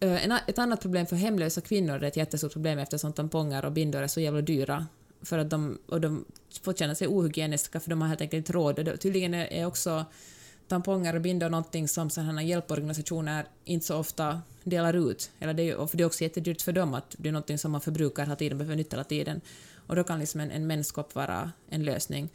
Eh, 0.00 0.24
en, 0.24 0.32
ett 0.46 0.58
annat 0.58 0.80
problem 0.80 1.06
för 1.06 1.16
hemlösa 1.16 1.60
kvinnor, 1.60 1.98
det 1.98 2.06
är 2.06 2.08
ett 2.08 2.16
jättestort 2.16 2.52
problem 2.52 2.78
eftersom 2.78 3.12
tamponger 3.12 3.64
och 3.64 3.72
bindor 3.72 4.02
är 4.02 4.06
så 4.06 4.20
jävla 4.20 4.40
dyra. 4.40 4.86
För 5.22 5.38
att 5.38 5.50
de, 5.50 5.78
och 5.86 6.00
de 6.00 6.24
får 6.62 6.72
känna 6.72 6.94
sig 6.94 7.08
ohygieniska 7.08 7.80
för 7.80 7.90
de 7.90 8.00
har 8.00 8.08
helt 8.08 8.20
enkelt 8.20 8.38
inte 8.38 8.52
råd. 8.52 8.78
Och 8.78 8.84
det- 8.84 8.96
Tydligen 8.96 9.34
är 9.34 9.66
också 9.66 10.04
tamponger 10.68 11.14
och 11.14 11.20
bindor 11.20 11.48
någonting 11.48 11.88
som 11.88 12.10
sådana 12.10 12.42
hjälporganisationer 12.42 13.46
inte 13.64 13.86
så 13.86 13.96
ofta 13.96 14.42
delar 14.64 14.94
ut. 15.10 15.30
Eller 15.40 15.54
det 15.54 15.62
är, 15.62 15.64
ju- 15.64 15.74
och 15.74 15.90
för 15.90 15.96
det 15.96 16.02
är 16.02 16.06
också 16.06 16.22
jättedyrt 16.22 16.62
för 16.62 16.72
dem 16.72 16.94
att 16.94 17.14
det 17.18 17.28
är 17.28 17.32
någonting 17.32 17.58
som 17.58 17.72
man 17.72 17.80
förbrukar 17.80 18.22
hela 18.22 18.36
tiden, 18.36 18.58
behöver 18.58 18.76
nytta 18.76 18.96
hela 18.96 19.04
tiden. 19.04 19.40
Och 19.86 19.96
då 19.96 20.04
kan 20.04 20.18
liksom 20.20 20.40
en, 20.40 20.50
en 20.50 20.66
menskopp 20.66 21.14
vara 21.14 21.52
en 21.68 21.84
lösning. 21.84 22.28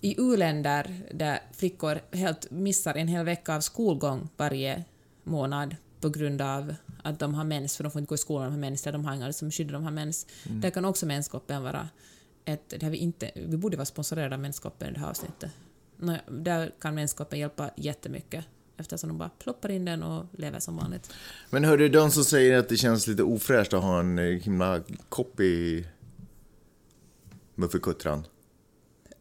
I 0.00 0.14
u-länder 0.20 1.00
där 1.14 1.40
flickor 1.52 2.00
helt 2.16 2.50
missar 2.50 2.94
en 2.94 3.08
hel 3.08 3.24
vecka 3.24 3.56
av 3.56 3.60
skolgång 3.60 4.28
varje 4.36 4.84
månad 5.24 5.76
på 6.00 6.08
grund 6.08 6.42
av 6.42 6.74
att 7.02 7.18
de 7.18 7.34
har 7.34 7.44
mens, 7.44 7.76
för 7.76 7.84
de 7.84 7.90
får 7.92 7.98
inte 8.00 8.08
gå 8.08 8.14
i 8.14 8.18
skolan, 8.18 8.44
de 8.44 8.50
har 8.52 8.58
mens, 8.60 8.86
eller 8.86 8.98
de 8.98 9.04
har 9.04 9.14
inga 9.14 9.32
som 9.32 9.50
skyddar 9.50 9.72
de 9.72 9.84
har 9.84 9.90
mens. 9.90 10.26
Där 10.44 10.70
kan 10.70 10.84
också 10.84 11.06
menskoppen 11.06 11.62
vara 11.62 11.88
ett... 12.44 12.74
Det 12.80 12.88
vi, 12.88 12.96
inte, 12.96 13.30
vi 13.34 13.56
borde 13.56 13.76
vara 13.76 13.86
sponsrerade 13.86 14.34
av 14.34 14.40
menskoppen 14.40 14.88
i 14.88 14.92
det 14.92 15.00
här 15.00 15.10
avsnittet. 15.10 15.50
Där 16.28 16.72
kan 16.80 16.94
menskoppen 16.94 17.38
hjälpa 17.38 17.70
jättemycket 17.76 18.44
eftersom 18.76 19.08
de 19.08 19.18
bara 19.18 19.28
ploppar 19.38 19.70
in 19.70 19.84
den 19.84 20.02
och 20.02 20.24
lever 20.32 20.58
som 20.60 20.76
vanligt. 20.76 21.12
Men 21.50 21.64
hörru, 21.64 21.88
de 21.88 22.10
som 22.10 22.24
säger 22.24 22.58
att 22.58 22.68
det 22.68 22.76
känns 22.76 23.06
lite 23.06 23.22
ofräscht 23.22 23.72
att 23.74 23.82
ha 23.82 24.00
en 24.00 24.18
eh, 24.18 24.24
himla 24.24 24.82
kopp 25.08 25.40
i 25.40 25.86
muffekuttran, 27.54 28.26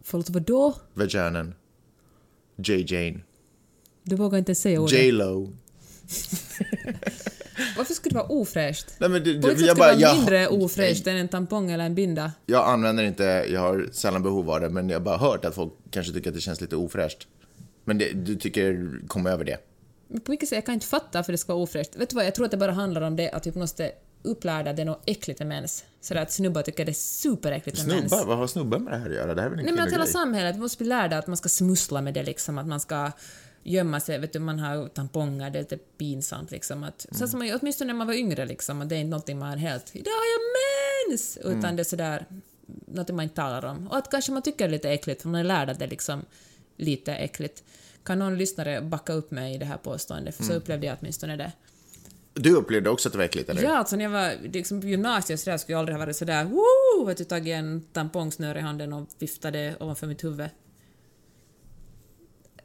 Förlåt, 0.01 0.29
vadå? 0.29 0.75
vaginan, 0.93 1.53
J-Jane, 2.55 3.19
Du 4.03 4.15
vågar 4.15 4.37
inte 4.37 4.55
säga 4.55 4.81
ordet. 4.81 4.93
J-Lo. 4.99 5.53
Varför 7.77 7.93
skulle 7.93 8.13
det 8.13 8.19
vara 8.19 8.27
ofräscht? 8.27 8.95
Nej, 8.97 9.09
men 9.09 9.23
det, 9.23 9.33
det, 9.33 9.61
jag, 9.61 9.77
bara, 9.77 9.87
vara 9.87 9.99
jag, 9.99 10.17
mindre 10.17 10.47
ofräscht 10.47 11.07
än 11.07 11.17
en 11.17 11.27
tampong 11.27 11.71
eller 11.71 11.85
en 11.85 11.95
binda. 11.95 12.31
jag 12.45 12.67
använder 12.69 13.03
inte, 13.03 13.23
jag 13.23 13.61
har 13.61 13.89
sällan 13.91 14.23
behov 14.23 14.51
av 14.51 14.61
det, 14.61 14.69
men 14.69 14.89
jag 14.89 14.99
har 14.99 15.03
bara 15.03 15.17
hört 15.17 15.45
att 15.45 15.55
folk 15.55 15.73
kanske 15.91 16.13
tycker 16.13 16.29
att 16.29 16.35
det 16.35 16.41
känns 16.41 16.61
lite 16.61 16.75
ofräscht. 16.75 17.27
Men 17.85 17.97
det, 17.97 18.11
du 18.13 18.35
tycker, 18.35 18.99
kom 19.07 19.27
över 19.27 19.45
det. 19.45 19.57
Men 20.07 20.21
på 20.21 20.31
vilket 20.31 20.49
sätt? 20.49 20.55
Jag 20.55 20.65
kan 20.65 20.73
inte 20.73 20.85
fatta 20.85 21.23
för 21.23 21.31
det 21.31 21.37
ska 21.37 21.53
vara 21.53 21.63
ofräscht. 21.63 21.95
Vet 21.95 22.09
du 22.09 22.15
vad, 22.15 22.25
jag 22.25 22.35
tror 22.35 22.45
att 22.45 22.51
det 22.51 22.57
bara 22.57 22.71
handlar 22.71 23.01
om 23.01 23.15
det 23.15 23.31
att 23.31 23.47
vi 23.47 23.59
måste 23.59 23.91
upplära 24.23 24.69
att 24.69 24.75
det 24.75 24.81
är 24.81 24.85
något 24.85 25.03
äckligt 25.05 25.39
med 25.39 25.47
mens. 25.47 25.83
Så 26.01 26.17
att 26.17 26.31
snubbar 26.31 26.61
tycker 26.61 26.85
det 26.85 26.91
är 26.91 26.93
superäckligt 26.93 27.77
med 27.77 27.87
mens. 27.87 28.11
Snubbar, 28.11 28.25
vad 28.25 28.37
har 28.37 28.47
snubbar 28.47 28.79
med 28.79 28.93
det 28.93 28.97
här 28.97 29.09
att 29.09 29.15
göra? 29.15 29.35
Det 29.35 29.41
här 29.41 29.47
är 29.47 29.51
väl 29.51 29.59
en 29.59 29.65
Nej 29.65 29.73
men 29.73 29.83
att 29.83 29.93
hela 29.93 30.05
samhället, 30.05 30.55
vi 30.55 30.59
måste 30.59 30.77
bli 30.77 30.87
lärda 30.87 31.17
att 31.17 31.27
man 31.27 31.37
ska 31.37 31.49
smussla 31.49 32.01
med 32.01 32.13
det 32.13 32.23
liksom, 32.23 32.57
att 32.57 32.67
man 32.67 32.79
ska 32.79 33.11
gömma 33.63 33.99
sig, 33.99 34.19
vet 34.19 34.33
du, 34.33 34.39
man 34.39 34.59
har 34.59 34.87
tamponger, 34.87 35.49
det 35.49 35.59
är 35.59 35.61
lite 35.63 35.77
pinsamt 35.77 36.51
liksom. 36.51 36.83
Att, 36.83 37.05
Så 37.11 37.27
som 37.27 37.39
man, 37.39 37.59
åtminstone 37.61 37.87
när 37.93 37.97
man 37.97 38.07
var 38.07 38.13
yngre 38.13 38.45
liksom, 38.45 38.81
att 38.81 38.89
det 38.89 38.95
är 38.95 38.99
inte 38.99 39.09
någonting 39.09 39.39
man 39.39 39.57
helt, 39.57 39.95
idag 39.95 40.11
har 40.11 40.25
jag 40.33 40.41
mens! 41.09 41.37
Utan 41.37 41.75
det 41.75 41.81
är 41.81 41.83
sådär, 41.83 42.25
något 42.87 43.09
man 43.09 43.23
inte 43.23 43.35
talar 43.35 43.65
om. 43.65 43.87
Och 43.87 43.97
att 43.97 44.11
kanske 44.11 44.31
man 44.31 44.41
tycker 44.41 44.57
det 44.67 44.69
är 44.69 44.71
lite 44.71 44.89
äckligt, 44.89 45.21
för 45.21 45.29
man 45.29 45.39
är 45.39 45.43
lärd 45.43 45.69
att 45.69 45.79
det 45.79 45.85
är 45.85 45.89
liksom 45.89 46.25
lite 46.77 47.15
äckligt. 47.15 47.63
Kan 48.03 48.19
någon 48.19 48.37
lyssnare 48.37 48.81
backa 48.81 49.13
upp 49.13 49.31
mig 49.31 49.55
i 49.55 49.57
det 49.57 49.65
här 49.65 49.77
påståendet? 49.77 50.35
För 50.35 50.43
så 50.43 50.53
upplevde 50.53 50.87
jag 50.87 50.97
åtminstone 51.01 51.37
det. 51.37 51.51
Du 52.33 52.55
upplevde 52.55 52.89
också 52.89 53.09
att 53.09 53.13
det 53.13 53.17
var 53.17 53.25
äckligt, 53.25 53.49
eller? 53.49 53.63
Ja, 53.63 53.77
alltså 53.77 53.95
när 53.95 54.03
jag 54.03 54.11
var 54.11 54.33
liksom 54.53 54.81
på 54.81 54.87
gymnasiet 54.87 55.39
så 55.39 55.49
där 55.49 55.57
skulle 55.57 55.73
jag 55.73 55.79
aldrig 55.79 55.97
ha 55.97 56.05
varit 56.05 56.15
sådär 56.15 56.43
woo! 56.43 57.05
Vet 57.05 57.17
du, 57.17 57.23
tagit 57.23 57.53
en 57.53 57.81
tampongsnöre 57.81 58.59
i 58.59 58.61
handen 58.61 58.93
och 58.93 59.07
viftade 59.19 59.75
ovanför 59.79 60.07
mitt 60.07 60.23
huvud. 60.23 60.49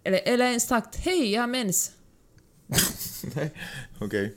Eller, 0.05 0.21
eller 0.25 0.47
ens 0.47 0.67
sagt 0.67 0.97
hej, 0.97 1.33
jag 1.33 1.43
har 1.43 1.47
mens. 1.47 1.93
Nej, 3.35 3.51
okej. 4.01 4.35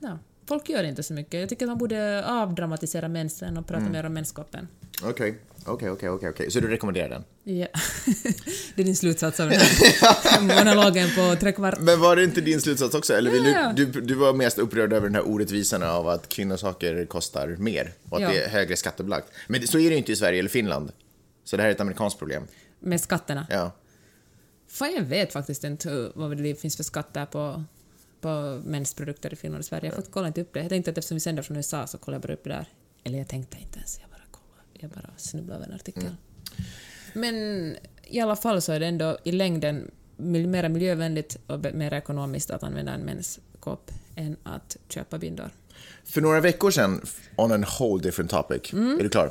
Ja, 0.00 0.18
folk 0.48 0.68
gör 0.68 0.84
inte 0.84 1.02
så 1.02 1.12
mycket. 1.12 1.40
Jag 1.40 1.48
tycker 1.48 1.64
att 1.64 1.68
man 1.70 1.78
borde 1.78 2.24
avdramatisera 2.26 3.08
mensen 3.08 3.56
och 3.56 3.66
prata 3.66 3.84
mer 3.88 4.04
om 4.06 4.12
menskoppen. 4.12 4.68
Okej, 5.02 5.38
okej, 5.64 5.90
okej, 5.90 6.08
okej, 6.10 6.28
okej. 6.28 6.50
Så 6.50 6.60
du 6.60 6.68
rekommenderar 6.68 7.08
den? 7.08 7.24
Ja. 7.58 7.66
det 8.74 8.82
är 8.82 8.84
din 8.84 8.96
slutsats 8.96 9.40
av 9.40 9.48
den 9.50 9.60
här 9.60 10.40
monologen 10.64 11.08
på 11.16 11.36
tre 11.40 11.52
kvart. 11.52 11.78
Men 11.80 12.00
var 12.00 12.16
det 12.16 12.24
inte 12.24 12.40
din 12.40 12.60
slutsats 12.60 12.94
också? 12.94 13.14
Eller 13.14 13.30
vill 13.30 13.44
Ja. 13.46 13.72
du, 13.76 13.86
du, 13.86 14.00
du 14.00 14.14
var 14.14 14.32
mest 14.32 14.58
upprörd 14.58 14.92
över 14.92 15.06
den 15.06 15.14
här 15.14 15.28
orättvisan 15.28 15.82
av 15.82 16.08
att 16.08 16.28
kvinnosaker 16.28 17.06
kostar 17.06 17.48
mer 17.48 17.92
och 18.10 18.16
att 18.16 18.22
Ja. 18.22 18.28
det 18.28 18.44
är 18.44 18.48
högre 18.48 18.76
skattebelagt. 18.76 19.26
Men 19.48 19.66
så 19.66 19.78
är 19.78 19.82
det 19.84 19.90
ju 19.90 19.96
inte 19.96 20.12
i 20.12 20.16
Sverige 20.16 20.38
eller 20.38 20.50
Finland. 20.50 20.92
Så 21.44 21.56
det 21.56 21.62
här 21.62 21.70
är 21.70 21.74
ett 21.74 21.80
amerikanskt 21.80 22.18
problem. 22.18 22.42
Med 22.80 23.00
skatterna. 23.00 23.46
Ja. 23.50 23.70
Fan, 24.76 24.94
jag 24.94 25.02
vet 25.02 25.32
faktiskt 25.32 25.64
inte 25.64 26.12
vad 26.14 26.36
det 26.36 26.54
finns 26.54 26.76
för 26.76 26.84
skatter 26.84 27.26
på, 27.26 27.64
på 28.20 28.62
mensprodukter 28.64 29.32
i 29.32 29.36
Finland 29.36 29.58
och 29.58 29.64
Sverige. 29.64 29.86
Jag 29.86 29.96
har 29.96 30.02
kolla 30.02 30.26
inte 30.26 30.40
upp 30.40 30.52
det. 30.52 30.60
Jag 30.60 30.68
tänkte 30.68 30.90
att 30.90 30.98
eftersom 30.98 31.14
vi 31.14 31.20
sänder 31.20 31.42
från 31.42 31.56
USA 31.56 31.86
så 31.86 31.98
kollar 31.98 32.16
jag 32.16 32.22
bara 32.22 32.32
upp 32.32 32.44
det 32.44 32.50
där. 32.50 32.68
Eller 33.04 33.18
jag 33.18 33.28
tänkte 33.28 33.58
inte 33.62 33.78
ens, 33.78 33.98
jag 34.00 34.10
bara 34.10 34.22
kollade. 34.30 34.68
Jag 34.72 34.90
bara 34.90 35.10
snubblade 35.16 35.58
över 35.58 35.66
en 35.66 35.74
artikel. 35.74 36.16
Men 37.12 37.36
i 38.02 38.20
alla 38.20 38.36
fall 38.36 38.62
så 38.62 38.72
är 38.72 38.80
det 38.80 38.86
ändå 38.86 39.18
i 39.24 39.32
längden 39.32 39.90
mer 40.16 40.68
miljövänligt 40.68 41.38
och 41.46 41.74
mer 41.74 41.92
ekonomiskt 41.94 42.50
att 42.50 42.62
använda 42.62 42.92
en 42.92 43.00
menskopp 43.00 43.90
än 44.16 44.36
att 44.42 44.76
köpa 44.88 45.18
bindor. 45.18 45.50
För 46.04 46.20
några 46.20 46.40
veckor 46.40 46.70
sedan, 46.70 47.00
on 47.36 47.64
a 47.64 47.66
whole 47.78 48.02
different 48.02 48.30
topic, 48.30 48.72
är 48.72 49.02
du 49.02 49.08
klar? 49.08 49.30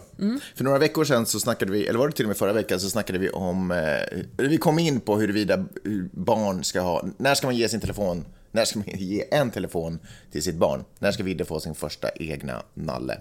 För 0.56 0.64
några 0.64 0.78
veckor 0.80 1.04
sedan 1.04 1.26
så 1.26 1.40
snackade 1.40 1.72
vi, 1.72 1.88
eller 1.88 2.00
var 2.00 2.08
det 2.08 2.14
till 2.14 2.26
och 2.26 2.28
med 2.28 2.38
förra 2.38 2.54
veckan, 2.54 2.80
så 2.80 2.90
snackade 2.90 3.20
vi 3.20 3.30
om, 3.30 3.72
eh, 3.72 4.20
vi 4.38 4.58
kom 4.58 4.80
in 4.80 5.00
på 5.00 5.18
huruvida 5.20 5.66
barn 6.12 6.64
ska 6.64 6.82
ha, 6.82 7.06
när 7.18 7.36
ska 7.36 7.48
man 7.48 7.56
ge 7.56 7.70
sin 7.70 7.80
telefon, 7.80 8.26
när 8.52 8.66
ska 8.66 8.80
man 8.80 8.88
ge 8.94 9.26
en 9.32 9.52
telefon 9.52 10.00
till 10.32 10.44
sitt 10.44 10.56
barn? 10.56 10.84
När 11.00 11.12
ska 11.12 11.24
Vidde 11.24 11.46
få 11.46 11.60
sin 11.60 11.76
första 11.76 12.10
egna 12.10 12.64
nalle? 12.74 13.18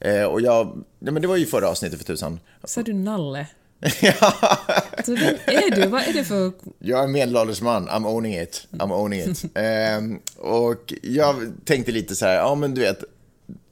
Eh, 0.00 0.24
och 0.24 0.40
jag, 0.40 0.84
ja, 0.98 1.12
men 1.12 1.22
det 1.22 1.28
var 1.28 1.36
ju 1.36 1.46
förra 1.46 1.68
avsnittet 1.68 1.98
för 1.98 2.06
tusan. 2.06 2.40
Sa 2.64 2.82
du 2.82 2.92
nalle? 2.92 3.46
Alltså, 3.80 5.14
vem 5.14 5.34
är 5.46 5.76
du? 5.76 5.86
Vad 5.86 6.02
är 6.02 6.12
det 6.12 6.24
för... 6.24 6.52
Jag 6.78 7.00
är 7.00 7.04
en 7.04 7.12
medelålders 7.12 7.60
man, 7.62 7.88
I'm 7.88 8.06
owning 8.06 8.34
it. 8.40 8.66
I'm 8.70 8.92
owning 8.92 9.20
it. 9.20 9.44
Ehm, 9.54 10.18
och 10.36 10.94
jag 11.02 11.52
tänkte 11.64 11.92
lite 11.92 12.16
så 12.16 12.26
här, 12.26 12.34
ja 12.34 12.54
men 12.54 12.74
du 12.74 12.80
vet, 12.80 13.04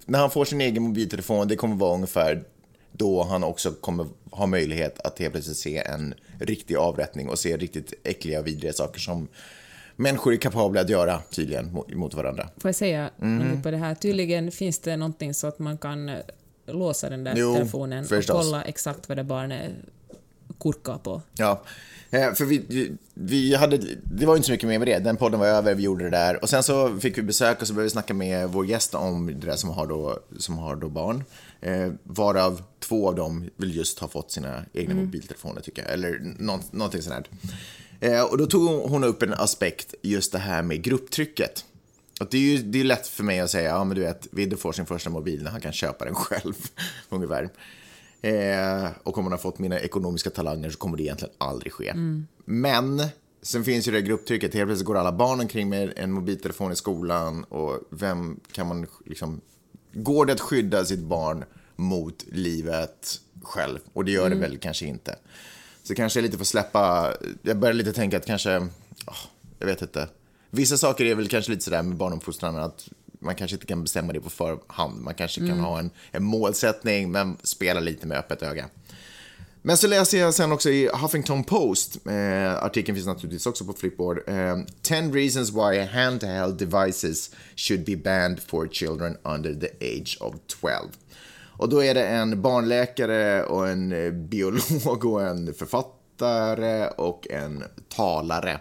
när 0.07 0.19
han 0.19 0.31
får 0.31 0.45
sin 0.45 0.61
egen 0.61 0.83
mobiltelefon, 0.83 1.49
det 1.49 1.57
kommer 1.57 1.77
vara 1.77 1.95
ungefär 1.95 2.45
då 2.93 3.23
han 3.23 3.45
också 3.45 3.73
kommer 3.73 4.07
ha 4.31 4.47
möjlighet 4.47 5.01
att 5.01 5.19
helt 5.19 5.33
plötsligt 5.33 5.57
se 5.57 5.79
en 5.79 6.15
riktig 6.41 6.77
avrättning 6.77 7.29
och 7.29 7.39
se 7.39 7.57
riktigt 7.57 7.93
äckliga 8.05 8.41
och 8.41 8.47
vidriga 8.47 8.73
saker 8.73 9.01
som 9.01 9.29
människor 9.97 10.33
är 10.33 10.37
kapabla 10.37 10.81
att 10.81 10.89
göra 10.89 11.21
tydligen 11.31 11.79
mot, 11.95 12.15
varandra. 12.15 12.49
Får 12.59 12.69
jag 12.69 12.75
säga 12.75 13.11
Mm. 13.23 13.63
på 13.63 13.71
det 13.71 13.77
här? 13.77 13.95
Tydligen 13.95 14.51
finns 14.53 14.79
det 14.79 14.97
någonting 14.97 15.35
så 15.35 15.47
att 15.47 15.59
man 15.59 15.79
kan 15.79 16.11
låsa 16.67 17.11
den 17.11 17.25
där 17.25 17.35
Jo, 17.37 17.55
telefonen 17.55 18.03
och 18.05 18.09
förstås. 18.09 18.37
kolla 18.47 18.63
exakt 18.63 19.09
vad 19.09 19.19
det 19.19 19.25
barnet 19.25 19.73
kurkar 20.61 20.99
på. 20.99 21.23
Ja, 21.35 21.63
eh, 22.11 22.33
för 22.35 22.45
vi, 22.45 22.91
vi 23.15 23.55
hade, 23.55 23.81
det 24.05 24.27
var 24.27 24.37
inte 24.37 24.47
så 24.47 24.53
mycket 24.53 24.69
mer 24.69 24.79
med 24.79 24.89
det. 24.89 24.99
Den 24.99 25.17
podden 25.17 25.41
var 25.41 25.47
över, 25.47 25.75
vi 25.75 25.83
gjorde 25.83 26.05
det 26.05 26.11
där. 26.11 26.43
Och 26.43 26.51
sen 26.51 26.63
så 26.63 26.99
fick 27.01 27.19
vi 27.19 27.23
besök 27.23 27.61
och 27.61 27.69
så 27.69 27.75
började 27.75 27.87
vi 27.87 27.91
snacka 27.91 28.15
med 28.15 28.49
vår 28.49 28.67
gäst 28.67 28.95
om 28.95 29.27
det 29.27 29.47
där 29.47 29.57
som 29.57 29.71
har 29.71 29.87
då, 29.87 30.19
som 30.39 30.59
har 30.59 30.77
då 30.77 30.89
barn. 30.89 31.25
Eh, 31.61 31.93
varav 32.03 32.63
två 32.81 33.09
av 33.09 33.15
dem 33.15 33.51
vill 33.57 33.77
just 33.77 33.99
ha 33.99 34.09
fått 34.09 34.31
sina 34.31 34.65
egna 34.73 34.95
mobiltelefoner 34.95 35.61
tycker 35.61 35.83
jag. 35.83 35.93
Eller 35.93 36.35
nå, 36.39 36.61
någonting 36.71 37.03
sånt 37.03 37.15
här. 37.15 37.27
Eh, 38.01 38.23
och 38.23 38.39
då 38.39 38.47
tog 38.47 38.91
hon 38.91 39.05
upp 39.05 39.23
en 39.23 39.35
aspekt, 39.35 39.95
just 40.03 40.33
det 40.33 40.39
här 40.39 40.63
med 40.63 40.83
grupptrycket. 40.83 41.65
Och 42.21 42.27
det 42.31 42.37
är 42.37 42.41
ju 42.41 42.59
det 42.59 42.81
är 42.81 42.85
lätt 42.85 43.07
för 43.07 43.25
mig 43.25 43.41
att 43.41 43.51
säga, 43.51 43.69
ja 43.69 43.85
men 43.85 43.95
du 43.97 44.03
vet, 44.03 44.29
Vidde 44.31 44.57
får 44.57 44.73
sin 44.73 44.87
första 44.87 45.11
mobil 45.11 45.43
när 45.43 45.51
han 45.51 45.61
kan 45.61 45.73
köpa 45.73 46.05
den 46.05 46.15
själv, 46.25 46.55
ungefär. 47.09 47.49
Eh, 48.23 48.89
och 49.03 49.19
om 49.19 49.25
man 49.25 49.33
har 49.33 49.39
fått 49.39 49.59
mina 49.59 49.81
ekonomiska 49.81 50.31
talanger 50.31 50.71
så 50.71 50.79
kommer 50.79 50.97
det 50.97 51.03
egentligen 51.03 51.35
aldrig 51.39 51.73
ske. 51.73 51.95
Men 52.45 53.03
sen 53.43 53.65
finns 53.65 53.89
ju 53.89 53.93
det 53.93 54.03
grupptrycket, 54.03 54.55
helt 54.55 54.69
plötsligt 54.69 54.87
går 54.87 54.97
alla 54.97 55.13
barn 55.13 55.41
omkring 55.41 55.69
med 55.69 55.93
en 55.97 56.13
mobiltelefon 56.13 56.73
i 56.73 56.77
skolan 56.77 57.45
och 57.45 57.81
vem 57.91 58.41
kan 58.53 58.67
man 58.67 58.87
liksom... 59.05 59.41
Går 59.93 60.27
det 60.27 60.33
att 60.33 60.41
skydda 60.41 60.85
sitt 60.85 61.01
barn 61.01 61.45
mot 61.77 62.25
livet 62.33 63.21
själv? 63.43 63.79
Och 63.93 64.05
det 64.05 64.11
gör 64.11 64.31
det 64.31 64.37
väl 64.37 64.59
kanske 64.59 64.87
inte. 64.87 65.17
Så 65.83 65.95
kanske 65.95 66.19
jag 66.19 66.23
lite 66.23 66.39
får 66.39 66.45
släppa, 66.45 67.15
jag 67.43 67.59
börjar 67.59 67.75
lite 67.75 67.93
tänka 67.93 68.17
att 68.17 68.27
kanske, 68.27 68.57
åh, 69.07 69.17
jag 69.59 69.67
vet 69.67 69.83
inte. 69.83 70.09
Vissa 70.51 70.77
saker 70.77 71.05
är 71.05 71.15
väl 71.15 71.29
kanske 71.29 71.51
lite 71.51 71.65
sådär 71.65 71.83
med 71.83 71.97
barnuppfostran 71.97 72.57
att 72.57 72.89
man 73.19 73.35
kanske 73.35 73.55
inte 73.55 73.67
kan 73.67 73.83
bestämma 73.83 74.13
det 74.13 74.21
på 74.21 74.31
förhand. 74.31 75.01
Man 75.01 75.15
kanske 75.15 75.47
kan 75.47 75.61
ha 75.61 75.79
en, 75.79 75.91
en 76.11 76.25
målsättning 76.25 77.13
men 77.13 77.37
spela 77.43 77.81
lite 77.81 78.07
med 78.07 78.19
öppet 78.19 78.43
öga. 78.43 78.69
Men 79.63 79.77
så 79.77 79.87
läser 79.87 80.19
jag 80.19 80.35
sen 80.35 80.53
också 80.53 80.71
i 80.71 80.91
Huffington 80.95 81.45
Post, 81.45 82.07
eh, 82.07 82.65
artikeln 82.65 82.97
finns 82.97 83.07
naturligtvis 83.07 83.47
också 83.47 83.65
på 83.65 83.73
Flipboard, 83.73 84.29
eh, 84.29 84.59
10 84.83 85.11
reasons 85.13 85.51
why 85.51 85.81
handheld 85.81 86.59
devices 86.59 87.31
should 87.57 87.85
be 87.85 87.97
banned 87.97 88.41
for 88.41 88.69
children 88.69 89.17
under 89.23 89.55
the 89.55 89.99
age 89.99 90.19
of 90.21 90.35
12. 90.61 90.73
Och 91.59 91.69
då 91.69 91.85
är 91.85 91.95
det 91.95 92.07
en 92.07 92.43
barnläkare 92.43 93.45
och 93.45 93.69
en 93.69 93.93
eh, 93.93 94.13
biolog 94.13 95.05
och 95.05 95.23
en 95.23 95.55
författare 95.55 96.89
och 96.89 97.27
en 97.31 97.65
talare 97.89 98.61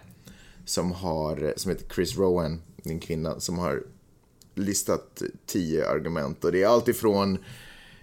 som, 0.65 0.91
har, 0.91 1.53
som 1.57 1.71
heter 1.71 1.93
Chris 1.95 2.17
Rowan, 2.17 2.61
en 2.83 2.99
kvinna, 2.99 3.39
som 3.39 3.57
har 3.57 3.83
listat 4.57 5.21
tio 5.45 5.89
argument. 5.89 6.43
Och 6.43 6.51
det 6.51 6.63
är 6.63 6.67
allt 6.67 6.87
ifrån 6.87 7.37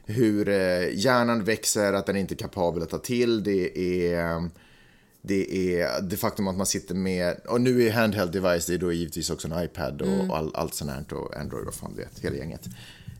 hur 0.04 0.48
eh, 0.48 0.94
hjärnan 0.94 1.44
växer, 1.44 1.92
att 1.92 2.06
den 2.06 2.16
inte 2.16 2.34
är 2.34 2.36
kapabel 2.36 2.82
att 2.82 2.90
ta 2.90 2.98
till. 2.98 3.42
Det 3.42 3.78
är 4.12 4.50
det 5.26 5.78
är 5.78 6.02
det 6.02 6.16
faktum 6.16 6.48
att 6.48 6.56
man 6.56 6.66
sitter 6.66 6.94
med, 6.94 7.36
och 7.48 7.60
nu 7.60 7.86
är 7.86 7.92
handheld 7.92 8.32
device, 8.32 8.66
det 8.66 8.74
är 8.74 8.78
då 8.78 8.92
givetvis 8.92 9.30
också 9.30 9.48
en 9.48 9.64
iPad 9.64 10.02
och, 10.02 10.30
och 10.30 10.36
all, 10.36 10.54
allt 10.54 10.74
sånt 10.74 10.90
här 10.90 11.14
och 11.14 11.36
Android 11.36 11.68
och 11.68 11.74
fan 11.74 11.96
vet, 11.96 12.18
hela 12.18 12.36
gänget. 12.36 12.68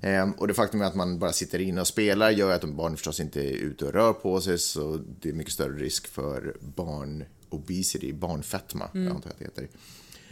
Ehm, 0.01 0.33
och 0.33 0.49
det 0.49 0.55
faktum 0.55 0.83
att 0.83 0.95
man 0.95 1.19
bara 1.19 1.33
sitter 1.33 1.59
inne 1.59 1.81
och 1.81 1.87
spelar 1.87 2.31
gör 2.31 2.51
att 2.51 2.61
de 2.61 2.77
barn 2.77 2.97
förstås 2.97 3.21
inte 3.21 3.41
är 3.41 3.53
ute 3.53 3.85
och 3.85 3.93
rör 3.93 4.13
på 4.13 4.41
sig 4.41 4.59
så 4.59 5.01
det 5.21 5.29
är 5.29 5.33
mycket 5.33 5.53
större 5.53 5.77
risk 5.77 6.07
för 6.07 6.57
barn 6.61 7.25
obesity, 7.49 8.13
barnfetma, 8.13 8.89
jag 8.93 9.07
antar 9.07 9.31
att 9.31 9.39
det 9.39 9.45
heter. 9.45 9.69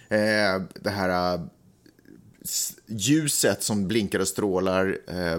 Ehm, 0.08 0.68
det 0.74 0.90
här 0.90 1.40
ljuset 2.86 3.62
som 3.62 3.88
blinkar 3.88 4.18
och 4.18 4.28
strålar 4.28 4.98
eh, 5.08 5.38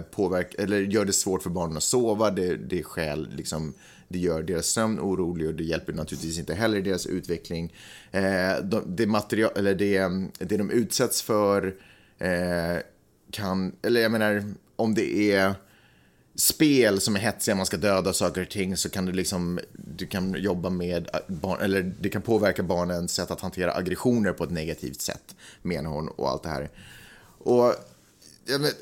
eller 0.58 0.80
gör 0.80 1.04
det 1.04 1.12
svårt 1.12 1.42
för 1.42 1.50
barnen 1.50 1.76
att 1.76 1.82
sova. 1.82 2.30
Det, 2.30 2.56
det, 2.56 2.82
skäl, 2.82 3.28
liksom, 3.36 3.74
det 4.08 4.18
gör 4.18 4.42
deras 4.42 4.66
sömn 4.66 5.00
orolig 5.00 5.48
och 5.48 5.54
det 5.54 5.64
hjälper 5.64 5.92
naturligtvis 5.92 6.38
inte 6.38 6.54
heller 6.54 6.80
deras 6.80 7.06
utveckling. 7.06 7.74
Eh, 8.10 8.64
de, 8.64 8.96
det, 8.96 9.06
material, 9.06 9.52
eller 9.56 9.74
det, 9.74 10.08
det 10.38 10.56
de 10.56 10.70
utsätts 10.70 11.22
för 11.22 11.74
eh, 12.18 12.82
kan, 13.30 13.72
eller 13.82 14.00
jag 14.00 14.12
menar 14.12 14.44
om 14.76 14.94
det 14.94 15.32
är 15.32 15.54
spel 16.34 17.00
som 17.00 17.16
är 17.16 17.20
hetsiga, 17.20 17.54
man 17.54 17.66
ska 17.66 17.76
döda 17.76 18.12
saker 18.12 18.42
och 18.42 18.50
ting 18.50 18.76
så 18.76 18.90
kan 18.90 19.06
du 19.06 19.12
liksom, 19.12 19.60
du 19.72 20.06
kan 20.06 20.34
jobba 20.42 20.70
med 20.70 21.08
barn, 21.26 21.60
eller 21.60 21.94
det 22.00 22.08
kan 22.08 22.22
påverka 22.22 22.62
barnens 22.62 23.14
sätt 23.14 23.30
att 23.30 23.40
hantera 23.40 23.74
aggressioner 23.74 24.32
på 24.32 24.44
ett 24.44 24.50
negativt 24.50 25.00
sätt, 25.00 25.34
menar 25.62 25.90
hon 25.90 26.08
och 26.08 26.30
allt 26.30 26.42
det 26.42 26.48
här. 26.48 26.70
Och, 27.38 27.74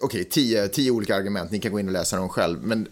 okej, 0.01 0.25
tio, 0.25 0.69
tio 0.69 0.91
olika 0.91 1.17
argument, 1.17 1.51
ni 1.51 1.59
kan 1.59 1.73
gå 1.73 1.81
in 1.81 1.87
och 1.87 1.93
läsa 1.93 2.17
dem 2.17 2.29
själv, 2.29 2.63
men 2.63 2.89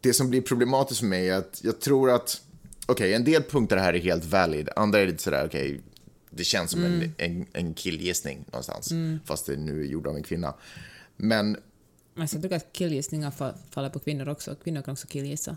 det 0.00 0.12
som 0.12 0.30
blir 0.30 0.40
problematiskt 0.40 1.00
för 1.00 1.06
mig 1.06 1.28
är 1.28 1.36
att 1.36 1.60
jag 1.62 1.80
tror 1.80 2.10
att, 2.10 2.40
okej, 2.86 3.14
en 3.14 3.24
del 3.24 3.42
punkter 3.42 3.76
här 3.76 3.94
är 3.94 3.98
helt 4.00 4.24
valid, 4.24 4.68
andra 4.76 4.98
är 4.98 5.06
lite 5.06 5.22
sådär, 5.22 5.46
okej, 5.46 5.80
det 6.30 6.44
känns 6.44 6.70
som 6.70 6.84
en, 6.84 7.14
en, 7.18 7.46
en 7.52 7.74
killgissning 7.74 8.44
någonstans, 8.46 8.92
fast 9.24 9.46
det 9.46 9.56
nu 9.56 9.80
är 9.80 9.84
gjord 9.84 10.06
av 10.06 10.16
en 10.16 10.22
kvinna. 10.22 10.54
Men 11.16 11.56
men 12.18 12.28
jag 12.32 12.42
tycker 12.42 12.56
att 12.56 12.72
killgissningar 12.72 13.32
faller 13.70 13.90
på 13.90 13.98
kvinnor 13.98 14.28
också. 14.28 14.54
Kvinnor 14.64 14.82
kan 14.82 14.92
också 14.92 15.06
killgissa. 15.06 15.56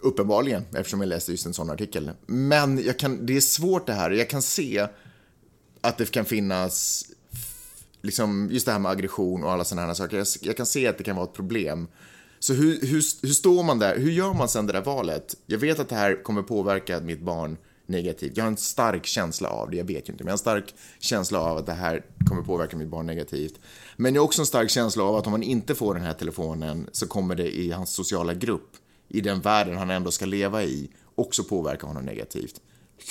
Uppenbarligen, 0.00 0.64
eftersom 0.74 1.00
jag 1.00 1.08
läste 1.08 1.30
just 1.30 1.46
en 1.46 1.54
sån 1.54 1.70
artikel. 1.70 2.10
Men 2.26 2.84
jag 2.84 2.98
kan, 2.98 3.26
det 3.26 3.36
är 3.36 3.40
svårt 3.40 3.86
det 3.86 3.92
här. 3.92 4.10
Jag 4.10 4.30
kan 4.30 4.42
se 4.42 4.86
att 5.80 5.98
det 5.98 6.10
kan 6.10 6.24
finnas, 6.24 7.04
liksom, 8.02 8.48
just 8.52 8.66
det 8.66 8.72
här 8.72 8.78
med 8.78 8.90
aggression 8.90 9.44
och 9.44 9.52
alla 9.52 9.64
sådana 9.64 9.86
här 9.86 9.94
saker. 9.94 10.16
Jag, 10.16 10.26
jag 10.40 10.56
kan 10.56 10.66
se 10.66 10.86
att 10.86 10.98
det 10.98 11.04
kan 11.04 11.16
vara 11.16 11.26
ett 11.26 11.34
problem. 11.34 11.88
Så 12.38 12.54
hur, 12.54 12.80
hur, 12.80 13.26
hur 13.26 13.34
står 13.34 13.62
man 13.62 13.78
där? 13.78 13.98
Hur 13.98 14.10
gör 14.10 14.34
man 14.34 14.48
sen 14.48 14.66
det 14.66 14.72
där 14.72 14.82
valet? 14.82 15.36
Jag 15.46 15.58
vet 15.58 15.78
att 15.78 15.88
det 15.88 15.96
här 15.96 16.22
kommer 16.22 16.42
påverka 16.42 17.00
mitt 17.00 17.20
barn 17.20 17.56
negativt. 17.90 18.36
Jag 18.36 18.44
har 18.44 18.50
en 18.50 18.56
stark 18.56 19.06
känsla 19.06 19.48
av 19.48 19.70
det, 19.70 19.76
jag 19.76 19.84
vet 19.84 20.08
ju 20.08 20.12
inte, 20.12 20.24
men 20.24 20.26
jag 20.26 20.32
har 20.32 20.32
en 20.32 20.38
stark 20.38 20.74
känsla 20.98 21.40
av 21.40 21.56
att 21.56 21.66
det 21.66 21.72
här 21.72 22.04
kommer 22.28 22.42
påverka 22.42 22.76
mitt 22.76 22.88
barn 22.88 23.06
negativt. 23.06 23.60
Men 23.96 24.14
jag 24.14 24.22
har 24.22 24.26
också 24.26 24.42
en 24.42 24.46
stark 24.46 24.70
känsla 24.70 25.04
av 25.04 25.16
att 25.16 25.26
om 25.26 25.32
han 25.32 25.42
inte 25.42 25.74
får 25.74 25.94
den 25.94 26.02
här 26.02 26.12
telefonen 26.12 26.88
så 26.92 27.06
kommer 27.06 27.34
det 27.34 27.56
i 27.56 27.70
hans 27.70 27.90
sociala 27.90 28.34
grupp, 28.34 28.76
i 29.08 29.20
den 29.20 29.40
världen 29.40 29.76
han 29.76 29.90
ändå 29.90 30.10
ska 30.10 30.26
leva 30.26 30.62
i, 30.62 30.90
också 31.14 31.44
påverka 31.44 31.86
honom 31.86 32.04
negativt. 32.04 32.60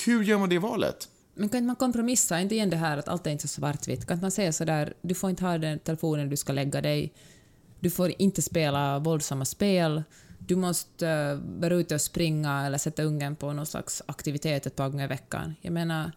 Hur 0.06 0.22
gör 0.22 0.38
man 0.38 0.48
det 0.48 0.58
valet? 0.58 1.08
Men 1.34 1.48
kan 1.48 1.58
inte 1.58 1.66
man 1.66 1.76
kompromissa? 1.76 2.40
Inte 2.40 2.54
igen 2.54 2.70
det 2.70 2.76
här 2.76 2.96
att 2.98 3.08
allt 3.08 3.26
är 3.26 3.30
inte 3.30 3.48
så 3.48 3.60
svartvitt. 3.60 4.06
Kan 4.06 4.14
inte 4.14 4.24
man 4.24 4.30
säga 4.30 4.52
sådär, 4.52 4.94
du 5.02 5.14
får 5.14 5.30
inte 5.30 5.44
ha 5.44 5.58
den 5.58 5.78
telefonen 5.78 6.28
du 6.28 6.36
ska 6.36 6.52
lägga 6.52 6.80
dig. 6.80 7.12
Du 7.80 7.90
får 7.90 8.12
inte 8.18 8.42
spela 8.42 8.98
våldsamma 8.98 9.44
spel. 9.44 10.02
Du 10.46 10.56
måste 10.56 11.06
uh, 11.06 11.60
vara 11.60 11.74
ute 11.74 11.94
och 11.94 12.00
springa 12.00 12.66
eller 12.66 12.78
sätta 12.78 13.02
ungen 13.02 13.36
på 13.36 13.52
någon 13.52 13.66
slags 13.66 14.02
aktivitet 14.06 14.66
ett 14.66 14.76
par 14.76 14.88
gånger 14.88 15.04
i 15.04 15.08
veckan. 15.08 15.54
Jag 15.60 15.72
menar, 15.72 16.12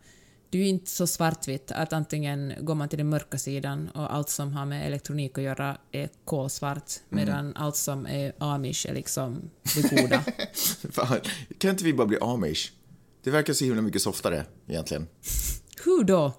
det 0.49 0.57
är 0.57 0.61
ju 0.61 0.67
inte 0.67 0.91
så 0.91 1.07
svartvitt 1.07 1.71
att 1.71 1.93
antingen 1.93 2.53
går 2.61 2.75
man 2.75 2.89
till 2.89 2.97
den 2.97 3.09
mörka 3.09 3.37
sidan 3.37 3.89
och 3.89 4.15
allt 4.15 4.29
som 4.29 4.53
har 4.53 4.65
med 4.65 4.87
elektronik 4.87 5.37
att 5.37 5.43
göra 5.43 5.77
är 5.91 6.09
kolsvart, 6.25 6.91
medan 7.09 7.55
allt 7.55 7.75
som 7.75 8.07
är 8.07 8.33
amish 8.37 8.85
är 8.89 8.93
liksom 8.93 9.41
det 9.75 10.01
goda. 10.01 10.23
Fan, 10.91 11.19
kan 11.57 11.71
inte 11.71 11.83
vi 11.83 11.93
bara 11.93 12.07
bli 12.07 12.17
amish? 12.21 12.71
Det 13.23 13.31
verkar 13.31 13.53
så 13.53 13.65
himla 13.65 13.81
mycket 13.81 14.01
softare 14.01 14.45
egentligen. 14.67 15.07
Hur 15.85 16.03
då? 16.03 16.33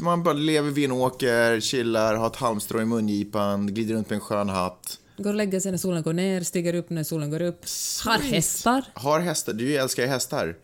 Man 0.00 0.22
bara 0.22 0.34
lever 0.34 0.70
vid 0.70 0.84
en 0.84 0.92
åker, 0.92 1.60
chillar, 1.60 2.14
har 2.14 2.26
ett 2.26 2.36
halmstrå 2.36 2.80
i 2.80 2.84
mungipan, 2.84 3.74
glider 3.74 3.94
runt 3.94 4.10
med 4.10 4.16
en 4.16 4.20
skön 4.20 4.48
hatt. 4.48 4.98
Går 5.16 5.30
och 5.30 5.36
lägger 5.36 5.60
sig 5.60 5.70
när 5.70 5.78
solen 5.78 6.02
går 6.02 6.12
ner, 6.12 6.40
stiger 6.40 6.74
upp 6.74 6.90
när 6.90 7.04
solen 7.04 7.30
går 7.30 7.42
upp. 7.42 7.64
Har 8.04 8.18
hästar. 8.18 8.84
Har 8.94 9.20
hästar. 9.20 9.52
Du 9.52 9.76
älskar 9.76 10.02
ju 10.02 10.08
hästar. 10.08 10.56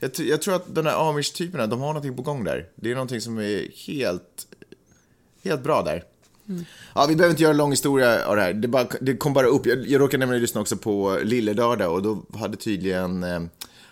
Jag, 0.00 0.10
jag 0.18 0.42
tror 0.42 0.54
att 0.54 0.74
de 0.74 0.84
där 0.84 1.10
amish-typerna, 1.10 1.66
de 1.66 1.80
har 1.80 1.86
någonting 1.86 2.16
på 2.16 2.22
gång 2.22 2.44
där. 2.44 2.68
Det 2.74 2.90
är 2.90 2.94
någonting 2.94 3.20
som 3.20 3.38
är 3.38 3.86
helt, 3.86 4.46
helt 5.42 5.62
bra 5.62 5.82
där. 5.82 6.04
Ja, 6.94 7.06
vi 7.08 7.16
behöver 7.16 7.30
inte 7.30 7.42
göra 7.42 7.50
en 7.50 7.56
lång 7.56 7.70
historia 7.70 8.26
av 8.26 8.36
det 8.36 8.42
här. 8.42 8.52
Det, 8.52 8.68
bara, 8.68 8.86
det 9.00 9.16
kom 9.16 9.32
bara 9.32 9.46
upp. 9.46 9.66
Jag, 9.66 9.86
jag 9.86 10.00
råkade 10.00 10.18
nämligen 10.18 10.42
lyssna 10.42 10.60
också 10.60 10.76
på 10.76 11.18
Lillelördag 11.22 11.92
och 11.92 12.02
då 12.02 12.38
hade 12.38 12.56
tydligen 12.56 13.24
eh, 13.24 13.40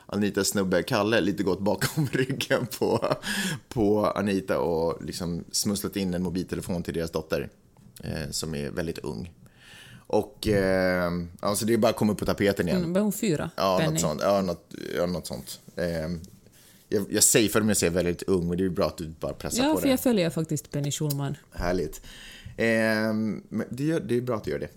Anitas 0.06 0.48
snubbe 0.48 0.82
Kalle 0.82 1.20
lite 1.20 1.42
gått 1.42 1.60
bakom 1.60 2.06
ryggen 2.12 2.66
på, 2.78 3.16
på 3.68 4.06
Anita 4.06 4.58
och 4.58 5.04
liksom 5.04 5.44
smusslat 5.52 5.96
in 5.96 6.14
en 6.14 6.22
mobiltelefon 6.22 6.82
till 6.82 6.94
deras 6.94 7.10
dotter 7.10 7.48
eh, 8.04 8.30
som 8.30 8.54
är 8.54 8.70
väldigt 8.70 8.98
ung. 8.98 9.32
Och 10.06 10.48
eh, 10.48 11.12
alltså 11.40 11.66
det 11.66 11.72
är 11.72 11.78
bara 11.78 11.88
att 11.90 11.96
komma 11.96 12.12
upp 12.12 12.18
på 12.18 12.26
tapeten 12.26 12.68
igen. 12.68 12.78
Mm, 12.78 12.92
var 12.92 13.00
hon 13.00 13.12
fyra? 13.12 13.50
Ja, 13.56 13.90
något 13.90 14.00
sånt. 14.00 14.20
Ja, 14.22 14.42
något, 14.42 14.74
ja, 14.96 15.06
något 15.06 15.26
sånt. 15.26 15.60
Eh, 15.76 15.86
jag, 16.88 17.06
jag 17.10 17.22
safear 17.22 17.60
med 17.60 17.72
att 17.72 17.78
säga 17.78 17.90
väldigt 17.90 18.22
ung, 18.22 18.48
men 18.48 18.58
det 18.58 18.64
är 18.64 18.68
bra 18.68 18.86
att 18.86 18.98
du 18.98 19.08
bara 19.08 19.32
pressar 19.32 19.64
Ja, 19.64 19.72
på 19.72 19.78
för 19.78 19.86
det. 19.86 19.90
jag 19.90 20.00
följer 20.00 20.30
faktiskt 20.30 20.70
Penny 20.70 20.90
Schulman. 20.90 21.36
Härligt. 21.52 22.00
Eh, 22.56 22.66
men 23.48 23.64
det, 23.70 23.84
gör, 23.84 24.00
det 24.00 24.16
är 24.16 24.20
bra 24.20 24.36
att 24.36 24.44
du 24.44 24.50
gör 24.50 24.58
det. 24.58 24.68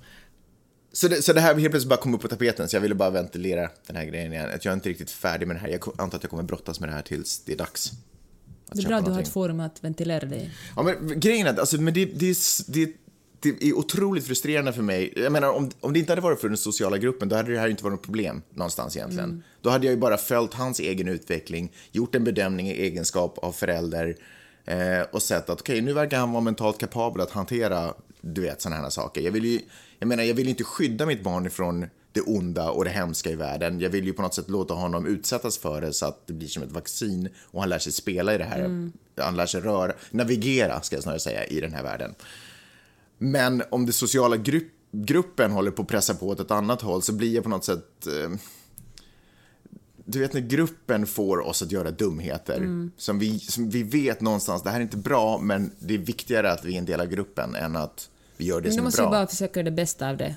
Så, 0.91 1.07
det. 1.07 1.21
så 1.21 1.33
det 1.33 1.41
här 1.41 1.55
helt 1.55 1.71
plötsligt 1.71 1.89
bara 1.89 1.99
kom 1.99 2.13
upp 2.13 2.21
på 2.21 2.27
tapeten, 2.27 2.69
så 2.69 2.75
jag 2.75 2.81
ville 2.81 2.95
bara 2.95 3.09
ventilera 3.09 3.69
den 3.87 3.95
här 3.95 4.05
grejen 4.05 4.33
igen. 4.33 4.49
Att 4.55 4.65
jag 4.65 4.71
är 4.71 4.75
inte 4.75 4.89
riktigt 4.89 5.11
färdig 5.11 5.47
med 5.47 5.55
det 5.55 5.59
här. 5.59 5.69
Jag 5.69 5.93
antar 5.97 6.17
att 6.17 6.23
jag 6.23 6.29
kommer 6.29 6.43
brottas 6.43 6.79
med 6.79 6.89
det 6.89 6.93
här 6.93 7.01
tills 7.01 7.43
det 7.45 7.53
är 7.53 7.57
dags. 7.57 7.91
Det 8.71 8.83
är 8.83 8.87
bra 8.87 8.97
att 8.97 9.05
du 9.05 9.11
har 9.11 9.21
ett 9.21 9.27
forum 9.27 9.59
att 9.59 9.83
ventilera 9.83 10.25
dig. 10.25 10.51
Ja, 10.75 10.83
men 10.83 11.19
grejen 11.19 11.47
är 11.47 11.51
att 11.51 11.59
alltså, 11.59 11.81
men 11.81 11.93
det, 11.93 12.05
det, 12.05 12.37
det, 12.67 12.93
det 13.39 13.63
är 13.63 13.73
otroligt 13.73 14.27
frustrerande 14.27 14.73
för 14.73 14.81
mig. 14.81 15.13
Jag 15.15 15.31
menar, 15.31 15.49
om, 15.49 15.69
om 15.79 15.93
det 15.93 15.99
inte 15.99 16.11
hade 16.11 16.21
varit 16.21 16.41
för 16.41 16.47
den 16.47 16.57
sociala 16.57 16.97
gruppen, 16.97 17.29
då 17.29 17.35
hade 17.35 17.51
det 17.51 17.59
här 17.59 17.67
inte 17.67 17.83
varit 17.83 17.93
något 17.93 18.05
problem 18.05 18.41
någonstans 18.53 18.97
egentligen. 18.97 19.43
Då 19.61 19.69
hade 19.69 19.85
jag 19.85 19.93
ju 19.93 19.99
bara 19.99 20.17
följt 20.17 20.53
hans 20.53 20.79
egen 20.79 21.07
utveckling, 21.07 21.71
gjort 21.91 22.15
en 22.15 22.23
bedömning 22.23 22.67
i 22.69 22.73
egenskap 22.73 23.37
av 23.37 23.51
förälder 23.51 24.15
eh, 24.65 25.01
och 25.11 25.21
sett 25.21 25.49
att 25.49 25.61
okej, 25.61 25.81
nu 25.81 25.93
verkar 25.93 26.19
han 26.19 26.31
vara 26.31 26.41
mentalt 26.41 26.77
kapabel 26.77 27.21
att 27.21 27.31
hantera, 27.31 27.93
du 28.21 28.41
vet, 28.41 28.61
sådana 28.61 28.81
här 28.81 28.89
saker. 28.89 29.21
Jag 29.21 29.31
vill 29.31 29.45
ju, 29.45 29.59
jag 29.99 30.07
menar, 30.07 30.23
jag 30.23 30.33
vill 30.33 30.45
ju 30.45 30.49
inte 30.49 30.63
skydda 30.63 31.05
mitt 31.05 31.23
barn 31.23 31.45
ifrån 31.45 31.85
det 32.11 32.21
onda 32.21 32.69
och 32.69 32.85
det 32.85 32.91
hemska 32.91 33.29
i 33.29 33.35
världen. 33.35 33.79
Jag 33.79 33.89
vill 33.89 34.05
ju 34.05 34.13
på 34.13 34.21
något 34.21 34.33
sätt 34.33 34.49
låta 34.49 34.73
honom 34.73 35.05
utsättas 35.05 35.57
för 35.57 35.81
det 35.81 35.93
så 35.93 36.05
att 36.05 36.27
det 36.27 36.33
blir 36.33 36.47
som 36.47 36.63
ett 36.63 36.71
vaccin 36.71 37.29
och 37.43 37.59
han 37.59 37.69
lär 37.69 37.79
sig 37.79 37.93
spela 37.93 38.35
i 38.35 38.37
det 38.37 38.43
här. 38.43 38.91
Han 39.17 39.35
lär 39.35 39.45
sig 39.45 39.61
röra, 39.61 39.93
navigera 40.11 40.81
ska 40.81 40.95
jag 40.95 41.03
snarare 41.03 41.19
säga, 41.19 41.45
i 41.45 41.61
den 41.61 41.73
här 41.73 41.83
världen. 41.83 42.15
Men 43.19 43.63
om 43.71 43.85
det 43.85 43.93
sociala 43.93 44.37
grupp, 44.37 44.67
gruppen 44.91 45.51
håller 45.51 45.71
på 45.71 45.81
att 45.81 45.87
pressa 45.87 46.13
på 46.15 46.27
åt 46.27 46.39
ett 46.39 46.51
annat 46.51 46.81
håll 46.81 47.01
så 47.01 47.13
blir 47.13 47.35
jag 47.35 47.43
på 47.43 47.49
något 47.49 47.65
sätt... 47.65 48.07
Eh, 48.07 48.37
du 50.05 50.19
vet 50.19 50.33
när 50.33 50.41
gruppen 50.41 51.05
får 51.05 51.39
oss 51.39 51.61
att 51.61 51.71
göra 51.71 51.91
dumheter 51.91 52.89
som, 52.97 53.19
vi, 53.19 53.39
som 53.39 53.69
vi 53.69 53.83
vet 53.83 54.21
någonstans, 54.21 54.63
det 54.63 54.69
här 54.69 54.77
är 54.77 54.81
inte 54.81 54.97
bra 54.97 55.37
men 55.37 55.71
det 55.79 55.93
är 55.93 55.97
viktigare 55.97 56.51
att 56.51 56.65
vi 56.65 56.73
är 56.73 56.77
en 56.77 56.85
del 56.85 56.99
av 57.01 57.07
gruppen 57.07 57.55
än 57.55 57.75
att 57.75 58.09
vi 58.37 58.45
gör 58.45 58.61
det 58.61 58.67
Men 58.67 58.71
som 58.73 58.79
är 58.79 58.83
måste 58.83 59.01
ju 59.01 59.05
bra. 59.05 59.11
bara 59.11 59.27
försöka 59.27 59.63
det 59.63 59.71
bästa 59.71 60.09
av 60.09 60.17
det. 60.17 60.35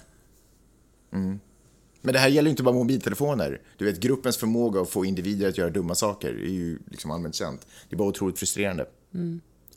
Men 2.00 2.12
det 2.12 2.18
här 2.18 2.28
gäller 2.28 2.48
ju 2.48 2.50
inte 2.50 2.62
bara 2.62 2.74
mobiltelefoner. 2.74 3.60
Du 3.76 3.84
vet, 3.84 4.00
gruppens 4.00 4.36
förmåga 4.36 4.80
att 4.80 4.90
få 4.90 5.04
individer 5.04 5.48
att 5.48 5.58
göra 5.58 5.70
dumma 5.70 5.94
saker 5.94 6.28
är 6.28 6.48
ju 6.52 6.78
liksom 6.90 7.10
allmänt 7.10 7.34
känt. 7.34 7.66
Det 7.88 7.94
är 7.96 7.98
bara 7.98 8.08
otroligt 8.08 8.38
frustrerande. 8.38 8.86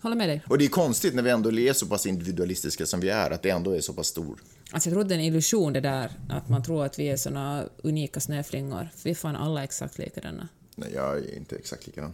Håller 0.02 0.16
med 0.16 0.30
dig. 0.30 0.42
Och 0.50 0.58
det 0.58 0.66
är 0.66 0.70
konstigt 0.70 1.16
när 1.16 1.24
vi 1.24 1.30
ändå 1.30 1.52
är 1.60 1.74
så 1.74 1.86
pass 1.86 2.06
individualistiska 2.06 2.86
som 2.86 3.00
vi 3.00 3.10
är, 3.10 3.32
att 3.32 3.42
det 3.42 3.50
ändå 3.50 3.72
är 3.72 3.82
så 3.82 3.94
pass 3.94 4.08
stor. 4.08 4.40
Alltså 4.72 4.90
jag 4.90 4.96
tror 4.96 5.04
det 5.04 5.16
är 5.16 5.20
en 5.20 5.26
illusion 5.26 5.74
det 5.74 5.80
där, 5.80 6.12
att 6.30 6.50
man 6.50 6.64
tror 6.64 6.86
att 6.86 7.00
vi 7.00 7.10
är 7.10 7.18
såna 7.18 7.64
unika 7.84 8.20
snöflingor. 8.20 8.90
För 8.96 9.04
vi 9.04 9.12
är 9.12 9.16
fan 9.16 9.36
alla 9.36 9.64
exakt 9.64 9.98
likadana. 9.98 10.48
Nej, 10.76 10.90
jag 10.94 11.18
är 11.18 11.36
inte 11.36 11.56
exakt 11.56 11.88
likadan. 11.88 12.14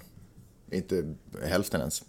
Inte 0.71 1.13
hälften 1.45 1.79
ens. 1.79 2.03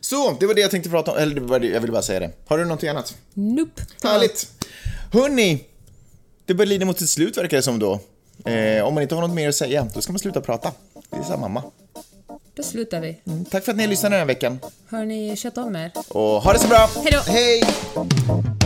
Så, 0.00 0.36
det 0.40 0.46
var 0.46 0.54
det 0.54 0.60
jag 0.60 0.70
tänkte 0.70 0.90
prata 0.90 1.12
om. 1.12 1.18
Eller 1.18 1.34
det 1.34 1.40
var 1.40 1.60
det, 1.60 1.66
jag 1.66 1.80
ville 1.80 1.92
bara 1.92 2.02
säga 2.02 2.20
det. 2.20 2.30
Har 2.46 2.58
du 2.58 2.64
någonting 2.64 2.88
annat? 2.88 3.16
Nope. 3.34 3.82
Härligt! 4.02 4.64
Hörni, 5.12 5.64
det 6.44 6.54
börjar 6.54 6.68
lida 6.68 6.86
mot 6.86 6.98
sitt 6.98 7.10
slut 7.10 7.36
verkar 7.36 7.56
det 7.56 7.62
som 7.62 7.78
då. 7.78 8.00
Eh, 8.44 8.84
om 8.84 8.94
man 8.94 9.02
inte 9.02 9.14
har 9.14 9.22
något 9.22 9.34
mer 9.34 9.48
att 9.48 9.54
säga, 9.54 9.88
då 9.94 10.00
ska 10.00 10.12
man 10.12 10.18
sluta 10.18 10.40
prata. 10.40 10.72
Det 11.10 11.16
är 11.16 11.22
så 11.22 11.36
mamma. 11.36 11.62
Då 12.56 12.62
slutar 12.62 13.00
vi. 13.00 13.16
Mm, 13.26 13.44
tack 13.44 13.64
för 13.64 13.72
att 13.72 13.78
ni 13.78 13.86
lyssnade 13.86 14.14
den 14.14 14.20
här 14.20 14.26
veckan. 14.26 14.58
Hörni, 14.88 15.36
sköt 15.36 15.58
om 15.58 15.76
er. 15.76 15.92
Och 16.08 16.42
ha 16.42 16.52
det 16.52 16.58
så 16.58 16.68
bra! 16.68 16.88
Hej 17.04 17.12
då. 17.12 17.32
Hej! 17.32 18.63